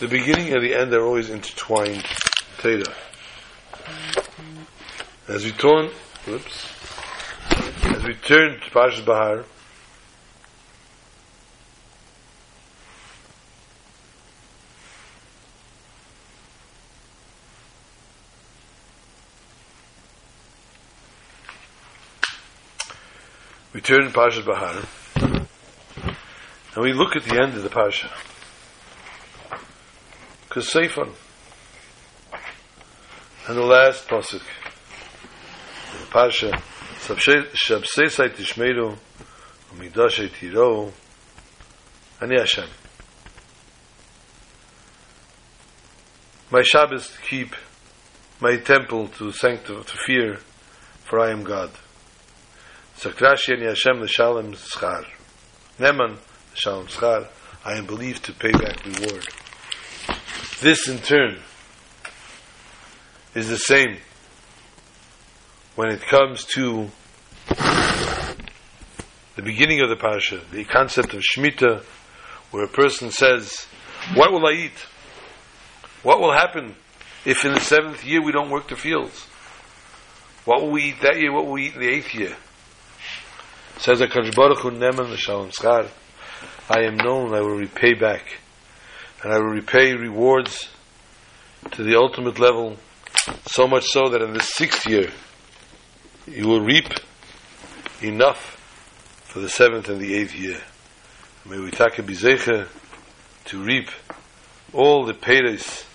The 0.00 0.08
beginning 0.08 0.52
and 0.52 0.64
the 0.64 0.74
end 0.74 0.94
are 0.94 1.04
always 1.04 1.28
intertwined. 1.28 2.02
Teda. 2.58 2.90
As 5.28 5.44
we 5.44 5.52
turn, 5.52 5.90
whoops, 6.26 6.66
as 7.84 8.02
we 8.02 8.14
turn 8.14 8.58
to 8.60 8.70
Parshas 8.70 9.04
Bahar, 9.04 9.44
we 23.72 23.80
turn 23.80 24.02
to 24.02 24.10
Parshas 24.10 24.44
Bahar, 24.44 24.82
and 26.74 26.84
we 26.84 26.92
look 26.92 27.14
at 27.14 27.22
the 27.22 27.40
end 27.40 27.54
of 27.54 27.62
the 27.62 27.70
Pasha. 27.70 28.10
Because 30.48 30.68
Seifan, 30.68 31.14
and 33.46 33.56
the 33.56 33.62
last 33.62 34.08
Pasuk, 34.08 34.42
the 36.00 36.06
Pasha, 36.10 36.50
Shabsesai 37.00 38.30
Tishmeru, 38.30 38.96
Umidashay 39.74 40.32
Tiro, 40.32 40.92
Ani 42.20 42.38
Hashem. 42.38 42.68
My 46.50 46.62
Shabbos 46.62 47.08
to 47.10 47.20
keep, 47.20 47.54
my 48.40 48.56
temple 48.56 49.06
to 49.18 49.30
sanctify, 49.30 49.82
to 49.82 49.96
fear, 49.96 50.40
for 51.04 51.20
I 51.20 51.30
am 51.30 51.44
God. 51.44 51.70
Sakrashi 53.00 53.54
Ani 53.54 53.64
Hashem 53.64 54.02
L'Shalem 54.02 54.52
Schar. 54.52 55.06
Neman, 55.78 56.18
Shalom 56.52 56.86
Schar, 56.86 57.28
I 57.64 57.78
am 57.78 57.86
believed 57.86 58.26
to 58.26 58.34
pay 58.34 58.52
back 58.52 58.84
reward. 58.84 59.26
this 60.60 60.86
in 60.86 60.98
turn 60.98 61.38
is 63.34 63.48
the 63.48 63.56
same 63.56 63.96
when 65.76 65.88
it 65.88 66.02
comes 66.02 66.44
to 66.56 66.90
the 67.48 69.42
beginning 69.44 69.80
of 69.80 69.88
the 69.88 69.96
parasha, 69.96 70.42
the 70.52 70.64
concept 70.64 71.14
of 71.14 71.22
Shemitah, 71.22 71.82
where 72.50 72.64
a 72.64 72.68
person 72.68 73.10
says, 73.10 73.64
What 74.12 74.30
will 74.30 74.46
I 74.46 74.52
eat? 74.52 74.86
What 76.02 76.20
will 76.20 76.32
happen 76.32 76.76
if 77.24 77.46
in 77.46 77.54
the 77.54 77.60
seventh 77.60 78.04
year 78.04 78.22
we 78.22 78.32
don't 78.32 78.50
work 78.50 78.68
the 78.68 78.76
fields? 78.76 79.24
What 80.44 80.60
will 80.60 80.72
we 80.72 80.82
eat 80.82 81.00
that 81.00 81.18
year? 81.18 81.32
What 81.32 81.46
will 81.46 81.54
we 81.54 81.68
eat 81.68 81.74
in 81.76 81.80
the 81.80 81.88
eighth 81.88 82.14
year? 82.14 82.36
Says 83.80 84.02
HaKadosh 84.02 84.36
Baruch 84.36 84.58
Hu 84.58 84.72
Neman 84.72 85.10
L'Shalom 85.10 85.48
Schar, 85.48 85.88
I 86.68 86.82
am 86.82 86.98
known, 86.98 87.32
I 87.32 87.40
will 87.40 87.56
repay 87.56 87.94
back. 87.94 88.38
And 89.22 89.32
I 89.32 89.38
will 89.38 89.54
repay 89.54 89.94
rewards 89.94 90.68
to 91.70 91.82
the 91.82 91.96
ultimate 91.96 92.38
level, 92.38 92.76
so 93.46 93.66
much 93.66 93.86
so 93.86 94.10
that 94.10 94.20
in 94.20 94.34
the 94.34 94.42
sixth 94.42 94.86
year, 94.86 95.10
you 96.26 96.46
will 96.46 96.60
reap 96.60 96.92
enough 98.02 98.58
for 99.24 99.40
the 99.40 99.48
seventh 99.48 99.88
and 99.88 99.98
the 99.98 100.14
eighth 100.14 100.34
year. 100.34 100.60
May 101.46 101.58
we 101.58 101.70
take 101.70 101.98
a 101.98 102.02
bizecha 102.02 102.68
to 103.46 103.64
reap 103.64 103.88
all 104.74 105.06
the 105.06 105.14
paydays 105.14 105.86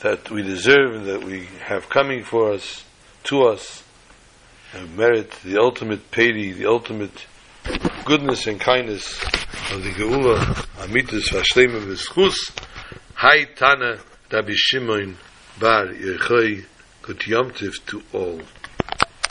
that 0.00 0.28
we 0.28 0.42
deserve 0.42 0.96
and 0.96 1.06
that 1.06 1.22
we 1.22 1.46
have 1.60 1.88
coming 1.88 2.24
for 2.24 2.50
us, 2.50 2.84
to 3.22 3.44
us, 3.44 3.84
and 4.72 4.96
merit 4.96 5.30
the 5.44 5.58
ultimate 5.58 6.10
payday, 6.10 6.52
the 6.52 6.66
ultimate 6.66 7.26
goodness 8.04 8.46
and 8.46 8.60
kindness 8.60 9.22
of 9.72 9.82
the 9.84 9.90
Geula, 9.90 10.38
Amitis 10.84 11.28
Vashlema 11.30 11.80
V'Schus, 11.80 12.34
Hai 13.14 13.44
Tana 13.44 13.98
Rabbi 14.30 14.52
Shimon 14.54 15.16
Bar 15.60 15.86
Yechoi, 15.88 16.64
Good 17.02 17.26
Yom 17.26 17.52
to 17.52 18.02
all. 18.12 18.40